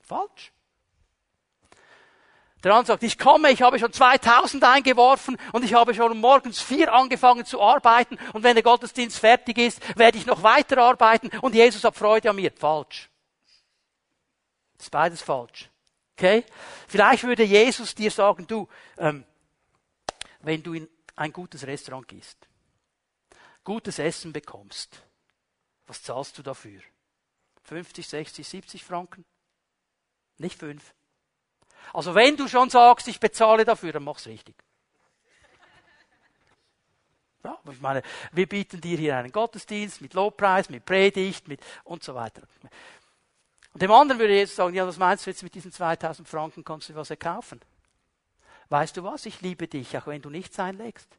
Falsch. 0.02 0.54
Der 2.64 2.74
andere 2.74 2.94
sagt, 2.94 3.04
ich 3.04 3.18
komme, 3.18 3.50
ich 3.50 3.62
habe 3.62 3.80
schon 3.80 3.92
2000 3.92 4.64
eingeworfen 4.64 5.38
und 5.52 5.64
ich 5.64 5.74
habe 5.74 5.96
schon 5.96 6.20
morgens 6.20 6.62
vier 6.62 6.94
angefangen 6.94 7.46
zu 7.46 7.60
arbeiten 7.62 8.20
und 8.34 8.44
wenn 8.44 8.56
der 8.56 8.64
Gottesdienst 8.64 9.18
fertig 9.18 9.58
ist, 9.58 9.98
werde 9.98 10.18
ich 10.18 10.28
noch 10.28 10.44
weiter 10.44 10.78
arbeiten 10.78 11.30
und 11.40 11.56
Jesus 11.56 11.84
hat 11.84 11.96
Freude 11.96 12.30
an 12.30 12.36
mir. 12.36 12.52
Falsch. 12.52 13.10
Das 14.78 14.86
ist 14.88 14.92
beides 14.92 15.22
falsch. 15.22 15.70
Okay? 16.18 16.46
Vielleicht 16.88 17.24
würde 17.24 17.44
Jesus 17.44 17.96
dir 17.96 18.12
sagen, 18.12 18.46
du, 18.46 18.68
ähm, 18.98 19.26
wenn 20.42 20.62
du 20.62 20.74
in 20.74 20.88
ein 21.16 21.34
gutes 21.34 21.66
Restaurant 21.66 22.08
gehst, 22.08 22.38
gutes 23.64 23.98
Essen 23.98 24.34
bekommst, 24.34 25.02
was 25.88 26.04
zahlst 26.04 26.38
du 26.38 26.44
dafür? 26.44 26.82
50, 27.64 28.08
60, 28.08 28.48
70 28.48 28.84
Franken? 28.84 29.26
Nicht 30.38 30.60
fünf. 30.60 30.94
Also 31.94 32.16
wenn 32.16 32.38
du 32.38 32.48
schon 32.48 32.70
sagst, 32.70 33.08
ich 33.08 33.20
bezahle 33.20 33.66
dafür, 33.66 33.94
dann 33.94 34.04
mach's 34.04 34.28
richtig. 34.28 34.56
Ja, 37.44 37.58
ich 37.72 37.82
meine, 37.82 38.04
wir 38.32 38.48
bieten 38.48 38.80
dir 38.82 38.98
hier 38.98 39.18
einen 39.18 39.32
Gottesdienst 39.32 40.02
mit 40.02 40.14
Lobpreis, 40.14 40.70
mit 40.70 40.86
Predigt, 40.86 41.48
mit 41.48 41.60
und 41.84 42.04
so 42.04 42.14
weiter. 42.14 42.44
Und 43.74 43.82
dem 43.82 43.92
anderen 43.92 44.20
würde 44.20 44.34
Jesus 44.34 44.56
sagen, 44.56 44.76
ja, 44.76 44.86
was 44.86 44.98
meinst 44.98 45.26
du 45.26 45.32
jetzt 45.32 45.42
mit 45.44 45.56
diesen 45.56 45.72
2000 45.72 46.28
Franken, 46.28 46.64
kannst 46.64 46.90
du 46.90 46.96
was 46.96 47.10
erkaufen? 47.10 47.60
Weißt 48.70 48.96
du 48.96 49.04
was? 49.04 49.26
Ich 49.26 49.42
liebe 49.42 49.68
dich, 49.68 49.98
auch 49.98 50.08
wenn 50.08 50.22
du 50.22 50.30
nichts 50.30 50.60
einlegst. 50.60 51.18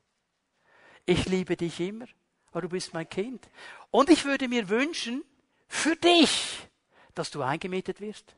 Ich 1.07 1.27
liebe 1.27 1.57
dich 1.57 1.81
immer, 1.81 2.07
weil 2.53 2.63
du 2.63 2.69
bist 2.69 2.95
mein 2.95 3.09
Kind. 3.09 3.49
Und 3.91 4.09
ich 4.09 4.25
würde 4.25 4.49
mir 4.49 4.69
wünschen, 4.69 5.25
für 5.67 5.97
dich, 5.97 6.69
dass 7.15 7.31
du 7.31 7.43
eingemietet 7.43 8.01
wirst. 8.01 8.37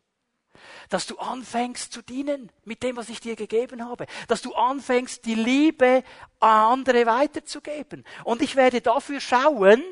Dass 0.88 1.06
du 1.06 1.18
anfängst 1.18 1.92
zu 1.92 2.02
dienen 2.02 2.50
mit 2.64 2.82
dem, 2.82 2.96
was 2.96 3.08
ich 3.08 3.20
dir 3.20 3.36
gegeben 3.36 3.84
habe. 3.84 4.06
Dass 4.28 4.42
du 4.42 4.54
anfängst, 4.54 5.24
die 5.24 5.34
Liebe 5.34 6.04
an 6.40 6.74
andere 6.74 7.06
weiterzugeben. 7.06 8.04
Und 8.24 8.42
ich 8.42 8.56
werde 8.56 8.80
dafür 8.80 9.20
schauen, 9.20 9.82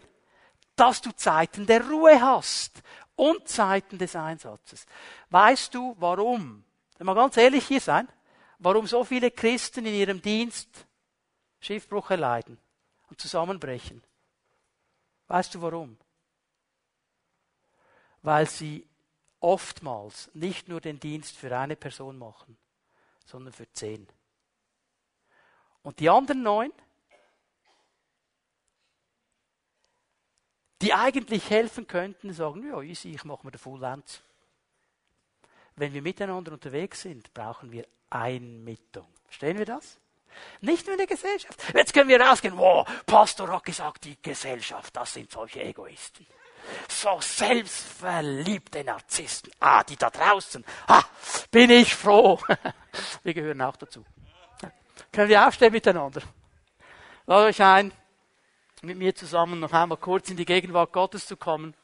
dass 0.77 1.01
du 1.01 1.15
Zeiten 1.15 1.67
der 1.67 1.87
Ruhe 1.87 2.21
hast 2.21 2.83
und 3.15 3.49
Zeiten 3.49 3.99
des 3.99 4.17
Einsatzes. 4.17 4.87
Weißt 5.31 5.75
du, 5.75 5.95
warum? 5.99 6.65
Wir 6.99 7.15
ganz 7.15 7.37
ehrlich 7.37 7.67
hier 7.67 7.81
sein, 7.81 8.09
warum 8.59 8.87
so 8.87 9.05
viele 9.05 9.31
Christen 9.31 9.87
in 9.87 9.95
ihrem 9.95 10.23
Dienst 10.23 10.87
Schiffbruch 11.61 12.11
erleiden 12.11 12.59
und 13.09 13.21
zusammenbrechen. 13.21 14.03
Weißt 15.29 15.55
du 15.55 15.63
warum? 15.63 15.97
Weil 18.23 18.49
sie 18.49 18.87
oftmals 19.43 20.31
nicht 20.35 20.69
nur 20.69 20.81
den 20.81 21.01
Dienst 21.01 21.37
für 21.37 21.57
eine 21.57 21.77
Person 21.77 22.19
machen, 22.19 22.57
sondern 23.27 23.53
für 23.53 23.71
zehn. 23.73 24.07
Und 25.83 25.99
die 25.99 26.09
anderen 26.09 26.43
neun, 26.43 26.73
die 30.81 30.95
eigentlich 30.95 31.51
helfen 31.51 31.87
könnten, 31.87 32.33
sagen, 32.33 32.69
ja, 32.69 32.81
easy, 32.81 33.11
ich 33.11 33.25
mache 33.25 33.45
mir 33.45 33.53
den 33.53 33.59
Full 33.59 33.81
Lens. 33.81 34.23
Wenn 35.77 35.93
wir 35.93 36.03
miteinander 36.03 36.53
unterwegs 36.53 37.03
sind, 37.03 37.33
brauchen 37.35 37.73
wir 37.73 37.87
Einmittung. 38.11 39.07
Verstehen 39.25 39.59
wir 39.59 39.67
das? 39.67 39.99
Nicht 40.61 40.87
nur 40.87 40.95
in 40.95 40.99
der 40.99 41.07
Gesellschaft. 41.07 41.63
Jetzt 41.75 41.93
können 41.93 42.09
wir 42.09 42.21
rausgehen, 42.21 42.57
wow, 42.57 42.87
Pastor 43.07 43.49
hat 43.53 43.65
gesagt, 43.65 44.05
die 44.05 44.21
Gesellschaft, 44.21 44.97
das 44.97 45.15
sind 45.15 45.31
solche 45.31 45.63
Egoisten. 45.63 46.27
So 46.89 47.21
selbstverliebte 47.21 48.85
Narzissten. 48.85 49.53
Ah, 49.61 49.83
die 49.85 49.97
da 49.97 50.11
draußen. 50.11 50.65
Ah, 50.87 51.05
bin 51.51 51.71
ich 51.71 51.95
froh. 51.95 52.39
Wir 53.23 53.35
gehören 53.35 53.61
auch 53.63 53.77
dazu. 53.77 54.05
Können 55.11 55.29
wir 55.29 55.47
aufstehen 55.47 55.73
miteinander? 55.73 56.23
Lade 57.27 57.47
euch 57.47 57.63
ein, 57.63 57.93
mit 58.81 58.97
mir 58.97 59.15
zusammen 59.15 59.61
noch 59.61 59.73
einmal 59.73 59.99
kurz 59.99 60.31
in 60.31 60.37
die 60.37 60.45
Gegenwart 60.45 60.93
Gottes 60.93 61.27
zu 61.27 61.37
kommen. 61.37 61.75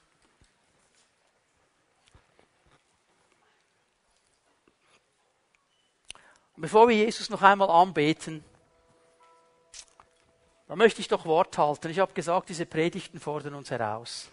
Und 6.56 6.62
bevor 6.62 6.88
wir 6.88 6.96
Jesus 6.96 7.28
noch 7.28 7.42
einmal 7.42 7.70
anbeten, 7.70 8.44
Da 10.68 10.76
möchte 10.76 11.00
ich 11.00 11.08
doch 11.08 11.24
Wort 11.24 11.56
halten. 11.56 11.88
Ich 11.88 11.98
habe 11.98 12.12
gesagt, 12.12 12.50
diese 12.50 12.66
Predigten 12.66 13.18
fordern 13.20 13.54
uns 13.54 13.70
heraus. 13.70 14.28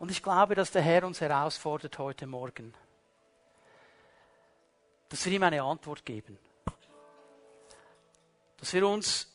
Und 0.00 0.10
ich 0.10 0.22
glaube, 0.22 0.54
dass 0.54 0.70
der 0.70 0.80
Herr 0.80 1.04
uns 1.04 1.20
herausfordert 1.20 1.98
heute 1.98 2.26
Morgen, 2.26 2.72
dass 5.10 5.26
wir 5.26 5.32
ihm 5.32 5.42
eine 5.42 5.62
Antwort 5.62 6.06
geben. 6.06 6.38
Dass 8.56 8.72
wir 8.72 8.88
uns 8.88 9.30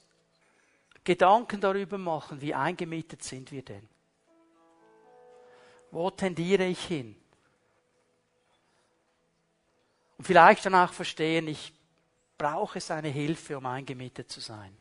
Gedanken 1.04 1.62
darüber 1.62 2.00
machen, 2.00 2.42
wie 2.42 2.56
eingemietet 2.56 3.22
sind 3.22 3.52
wir 3.52 3.62
denn? 3.62 3.88
Wo 5.92 6.10
tendiere 6.10 6.66
ich 6.66 6.84
hin? 6.84 7.16
Und 10.18 10.26
vielleicht 10.26 10.66
danach 10.66 10.94
verstehen, 10.94 11.48
ich 11.48 11.74
brauche 12.40 12.80
seine 12.80 13.10
Hilfe, 13.10 13.56
um 13.56 13.68
eingemietet 13.68 14.32
zu 14.32 14.40
sein. 14.40 14.76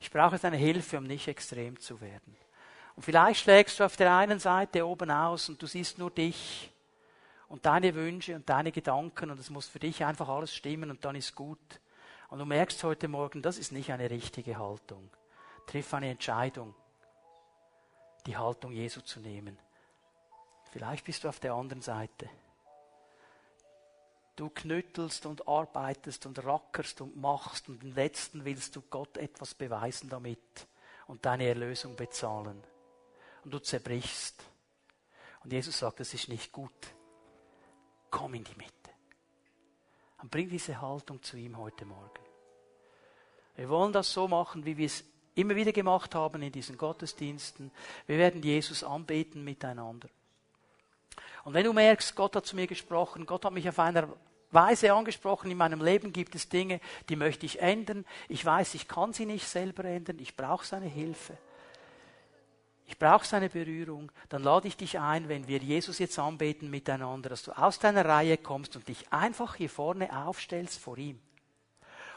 Ich 0.00 0.10
brauche 0.10 0.38
seine 0.38 0.56
Hilfe, 0.56 0.96
um 0.96 1.04
nicht 1.04 1.28
extrem 1.28 1.78
zu 1.78 2.00
werden. 2.00 2.38
Und 2.96 3.02
vielleicht 3.02 3.40
schlägst 3.40 3.80
du 3.80 3.84
auf 3.84 3.96
der 3.96 4.16
einen 4.16 4.38
Seite 4.38 4.86
oben 4.86 5.10
aus 5.10 5.48
und 5.48 5.60
du 5.60 5.66
siehst 5.66 5.98
nur 5.98 6.10
dich 6.10 6.70
und 7.48 7.66
deine 7.66 7.94
Wünsche 7.94 8.34
und 8.34 8.48
deine 8.48 8.72
Gedanken 8.72 9.30
und 9.30 9.38
es 9.38 9.50
muss 9.50 9.68
für 9.68 9.80
dich 9.80 10.04
einfach 10.04 10.28
alles 10.28 10.54
stimmen 10.54 10.90
und 10.90 11.04
dann 11.04 11.16
ist 11.16 11.34
gut. 11.34 11.80
Und 12.28 12.38
du 12.38 12.44
merkst 12.44 12.82
heute 12.84 13.08
Morgen, 13.08 13.42
das 13.42 13.58
ist 13.58 13.72
nicht 13.72 13.92
eine 13.92 14.10
richtige 14.10 14.58
Haltung. 14.58 15.10
Triff 15.66 15.92
eine 15.94 16.10
Entscheidung, 16.10 16.74
die 18.26 18.36
Haltung 18.36 18.72
Jesu 18.72 19.00
zu 19.00 19.20
nehmen. 19.20 19.58
Vielleicht 20.72 21.04
bist 21.04 21.24
du 21.24 21.28
auf 21.28 21.40
der 21.40 21.54
anderen 21.54 21.82
Seite. 21.82 22.28
Du 24.36 24.50
knüttelst 24.50 25.26
und 25.26 25.46
arbeitest 25.46 26.26
und 26.26 26.44
rackerst 26.44 27.00
und 27.00 27.16
machst 27.16 27.68
und 27.68 27.82
im 27.84 27.94
letzten 27.94 28.44
willst 28.44 28.74
du 28.74 28.82
Gott 28.82 29.16
etwas 29.16 29.54
beweisen 29.54 30.08
damit 30.08 30.66
und 31.06 31.24
deine 31.24 31.46
Erlösung 31.46 31.94
bezahlen. 31.94 32.60
Und 33.44 33.52
du 33.52 33.58
zerbrichst. 33.58 34.42
Und 35.42 35.52
Jesus 35.52 35.78
sagt, 35.78 36.00
das 36.00 36.14
ist 36.14 36.28
nicht 36.28 36.50
gut. 36.50 36.72
Komm 38.10 38.34
in 38.34 38.44
die 38.44 38.56
Mitte. 38.56 38.72
Und 40.22 40.30
bring 40.30 40.48
diese 40.48 40.80
Haltung 40.80 41.22
zu 41.22 41.36
ihm 41.36 41.58
heute 41.58 41.84
Morgen. 41.84 42.24
Wir 43.56 43.68
wollen 43.68 43.92
das 43.92 44.12
so 44.12 44.26
machen, 44.26 44.64
wie 44.64 44.76
wir 44.76 44.86
es 44.86 45.04
immer 45.34 45.54
wieder 45.54 45.72
gemacht 45.72 46.14
haben 46.14 46.42
in 46.42 46.52
diesen 46.52 46.78
Gottesdiensten. 46.78 47.70
Wir 48.06 48.18
werden 48.18 48.42
Jesus 48.42 48.82
anbeten 48.82 49.44
miteinander. 49.44 50.08
Und 51.44 51.54
wenn 51.54 51.64
du 51.64 51.72
merkst, 51.72 52.16
Gott 52.16 52.36
hat 52.36 52.46
zu 52.46 52.56
mir 52.56 52.66
gesprochen, 52.66 53.26
Gott 53.26 53.44
hat 53.44 53.52
mich 53.52 53.68
auf 53.68 53.78
einer 53.78 54.08
Weise 54.50 54.92
angesprochen, 54.92 55.50
in 55.50 55.58
meinem 55.58 55.82
Leben 55.82 56.12
gibt 56.12 56.34
es 56.34 56.48
Dinge, 56.48 56.80
die 57.08 57.16
möchte 57.16 57.44
ich 57.44 57.60
ändern. 57.60 58.06
Ich 58.28 58.44
weiß, 58.44 58.74
ich 58.74 58.88
kann 58.88 59.12
sie 59.12 59.26
nicht 59.26 59.46
selber 59.46 59.84
ändern, 59.84 60.18
ich 60.20 60.36
brauche 60.36 60.64
seine 60.64 60.86
Hilfe. 60.86 61.36
Ich 62.86 62.98
brauche 62.98 63.26
seine 63.26 63.48
Berührung. 63.48 64.12
Dann 64.28 64.42
lade 64.42 64.68
ich 64.68 64.76
dich 64.76 64.98
ein, 64.98 65.28
wenn 65.28 65.48
wir 65.48 65.58
Jesus 65.58 65.98
jetzt 65.98 66.18
anbeten 66.18 66.70
miteinander, 66.70 67.30
dass 67.30 67.42
du 67.42 67.52
aus 67.52 67.78
deiner 67.78 68.04
Reihe 68.04 68.36
kommst 68.36 68.76
und 68.76 68.88
dich 68.88 69.12
einfach 69.12 69.54
hier 69.54 69.70
vorne 69.70 70.14
aufstellst 70.26 70.78
vor 70.78 70.98
ihm. 70.98 71.20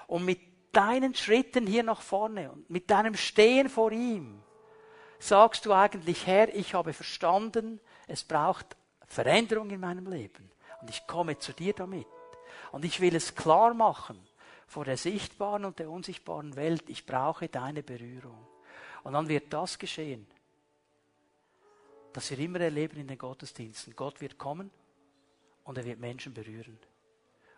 Und 0.07 0.25
mit 0.25 0.39
deinen 0.73 1.15
Schritten 1.15 1.65
hier 1.65 1.83
nach 1.83 2.01
vorne 2.01 2.51
und 2.51 2.69
mit 2.69 2.89
deinem 2.89 3.15
Stehen 3.15 3.69
vor 3.69 3.91
ihm 3.91 4.41
sagst 5.19 5.65
du 5.65 5.73
eigentlich, 5.73 6.27
Herr, 6.27 6.53
ich 6.53 6.73
habe 6.73 6.93
verstanden, 6.93 7.79
es 8.07 8.23
braucht 8.23 8.77
Veränderung 9.07 9.69
in 9.69 9.79
meinem 9.79 10.05
Leben. 10.05 10.51
Und 10.81 10.89
ich 10.89 11.07
komme 11.07 11.39
zu 11.39 11.53
dir 11.53 11.73
damit. 11.73 12.07
Und 12.71 12.85
ich 12.85 12.99
will 12.99 13.15
es 13.15 13.35
klar 13.35 13.73
machen 13.73 14.19
vor 14.67 14.85
der 14.85 14.97
sichtbaren 14.97 15.65
und 15.65 15.79
der 15.79 15.89
unsichtbaren 15.89 16.55
Welt. 16.55 16.83
Ich 16.89 17.05
brauche 17.05 17.47
deine 17.47 17.81
Berührung. 17.81 18.47
Und 19.03 19.13
dann 19.13 19.29
wird 19.29 19.53
das 19.53 19.79
geschehen, 19.79 20.27
dass 22.17 22.31
wir 22.31 22.39
immer 22.39 22.59
erleben 22.61 22.97
in 22.97 23.07
den 23.07 23.19
Gottesdiensten. 23.19 23.95
Gott 23.95 24.21
wird 24.21 24.39
kommen 24.39 24.71
und 25.63 25.77
er 25.77 25.85
wird 25.85 25.99
Menschen 25.99 26.33
berühren. 26.33 26.79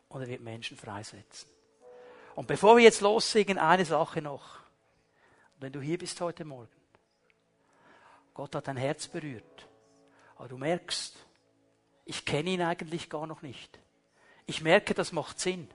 Und 0.10 0.20
er 0.20 0.28
wird 0.28 0.42
Menschen 0.42 0.76
freisetzen. 0.76 1.50
Und 2.36 2.46
bevor 2.46 2.76
wir 2.76 2.84
jetzt 2.84 3.00
lossingen, 3.00 3.58
eine 3.58 3.86
Sache 3.86 4.22
noch. 4.22 4.60
Wenn 5.62 5.72
du 5.72 5.80
hier 5.80 5.98
bist 5.98 6.20
heute 6.20 6.44
Morgen, 6.44 6.68
Gott 8.34 8.54
hat 8.54 8.68
dein 8.68 8.76
Herz 8.76 9.08
berührt, 9.08 9.66
aber 10.36 10.50
du 10.50 10.58
merkst, 10.58 11.16
ich 12.04 12.26
kenne 12.26 12.50
ihn 12.50 12.62
eigentlich 12.62 13.10
gar 13.10 13.28
noch 13.28 13.42
nicht. 13.42 13.80
Ich 14.46 14.60
merke, 14.60 14.94
das 14.94 15.14
macht 15.14 15.40
Sinn. 15.40 15.70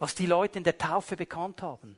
Was 0.00 0.16
die 0.16 0.26
Leute 0.26 0.58
in 0.58 0.64
der 0.64 0.76
Taufe 0.76 1.14
bekannt 1.14 1.62
haben, 1.62 1.96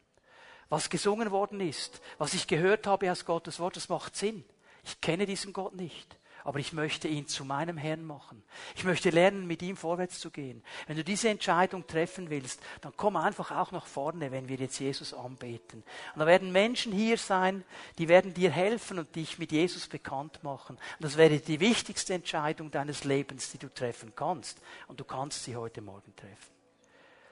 was 0.68 0.90
gesungen 0.90 1.30
worden 1.30 1.62
ist, 1.62 2.02
was 2.18 2.34
ich 2.34 2.46
gehört 2.46 2.86
habe 2.86 3.10
aus 3.10 3.24
Gottes 3.24 3.58
Wort, 3.58 3.76
das 3.76 3.88
macht 3.88 4.16
Sinn. 4.16 4.44
Ich 4.84 5.00
kenne 5.00 5.26
diesen 5.26 5.52
Gott 5.52 5.74
nicht 5.74 6.20
aber 6.44 6.58
ich 6.58 6.72
möchte 6.72 7.08
ihn 7.08 7.26
zu 7.26 7.44
meinem 7.44 7.76
Herrn 7.76 8.04
machen. 8.04 8.42
Ich 8.74 8.84
möchte 8.84 9.10
lernen, 9.10 9.46
mit 9.46 9.62
ihm 9.62 9.76
vorwärts 9.76 10.20
zu 10.20 10.30
gehen. 10.30 10.62
Wenn 10.86 10.96
du 10.96 11.04
diese 11.04 11.28
Entscheidung 11.28 11.86
treffen 11.86 12.30
willst, 12.30 12.60
dann 12.80 12.92
komm 12.96 13.16
einfach 13.16 13.50
auch 13.50 13.72
nach 13.72 13.86
vorne, 13.86 14.30
wenn 14.30 14.48
wir 14.48 14.56
jetzt 14.56 14.78
Jesus 14.78 15.12
anbeten. 15.12 15.82
Und 16.14 16.20
da 16.20 16.26
werden 16.26 16.52
Menschen 16.52 16.92
hier 16.92 17.18
sein, 17.18 17.64
die 17.98 18.08
werden 18.08 18.34
dir 18.34 18.50
helfen 18.50 18.98
und 18.98 19.14
dich 19.14 19.38
mit 19.38 19.52
Jesus 19.52 19.88
bekannt 19.88 20.42
machen. 20.42 20.76
Und 20.76 21.04
das 21.04 21.16
wäre 21.16 21.38
die 21.38 21.60
wichtigste 21.60 22.14
Entscheidung 22.14 22.70
deines 22.70 23.04
Lebens, 23.04 23.50
die 23.50 23.58
du 23.58 23.68
treffen 23.68 24.12
kannst. 24.14 24.60
Und 24.88 25.00
du 25.00 25.04
kannst 25.04 25.44
sie 25.44 25.56
heute 25.56 25.82
Morgen 25.82 26.14
treffen. 26.16 26.60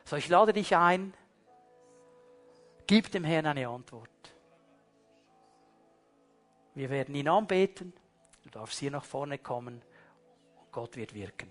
So, 0.05 0.17
ich 0.17 0.29
lade 0.29 0.53
dich 0.53 0.75
ein, 0.75 1.13
gib 2.87 3.11
dem 3.11 3.25
Herrn 3.25 3.47
eine 3.47 3.69
Antwort. 3.69 4.09
Wir 6.79 6.91
werden 6.91 7.17
ihn 7.17 7.27
anbeten. 7.27 7.93
Du 8.45 8.51
darfst 8.51 8.79
hier 8.79 8.93
nach 8.93 9.05
vorne 9.05 9.37
kommen 9.39 9.83
und 10.61 10.71
Gott 10.71 10.95
wird 10.95 11.13
wirken. 11.13 11.51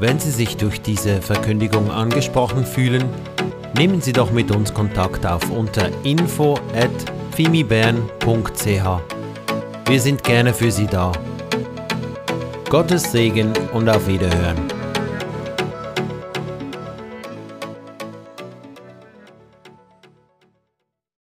Wenn 0.00 0.18
Sie 0.18 0.30
sich 0.30 0.56
durch 0.56 0.80
diese 0.80 1.20
Verkündigung 1.20 1.90
angesprochen 1.90 2.64
fühlen, 2.64 3.04
nehmen 3.76 4.00
Sie 4.00 4.14
doch 4.14 4.30
mit 4.30 4.50
uns 4.50 4.72
Kontakt 4.72 5.26
auf 5.26 5.50
unter 5.50 5.90
info@fimibern.ch. 6.04 9.02
Wir 9.84 10.00
sind 10.00 10.24
gerne 10.24 10.54
für 10.54 10.70
Sie 10.70 10.86
da. 10.86 11.12
Gottes 12.70 13.12
Segen 13.12 13.52
und 13.74 13.90
auf 13.90 14.08
Wiederhören. 14.08 14.69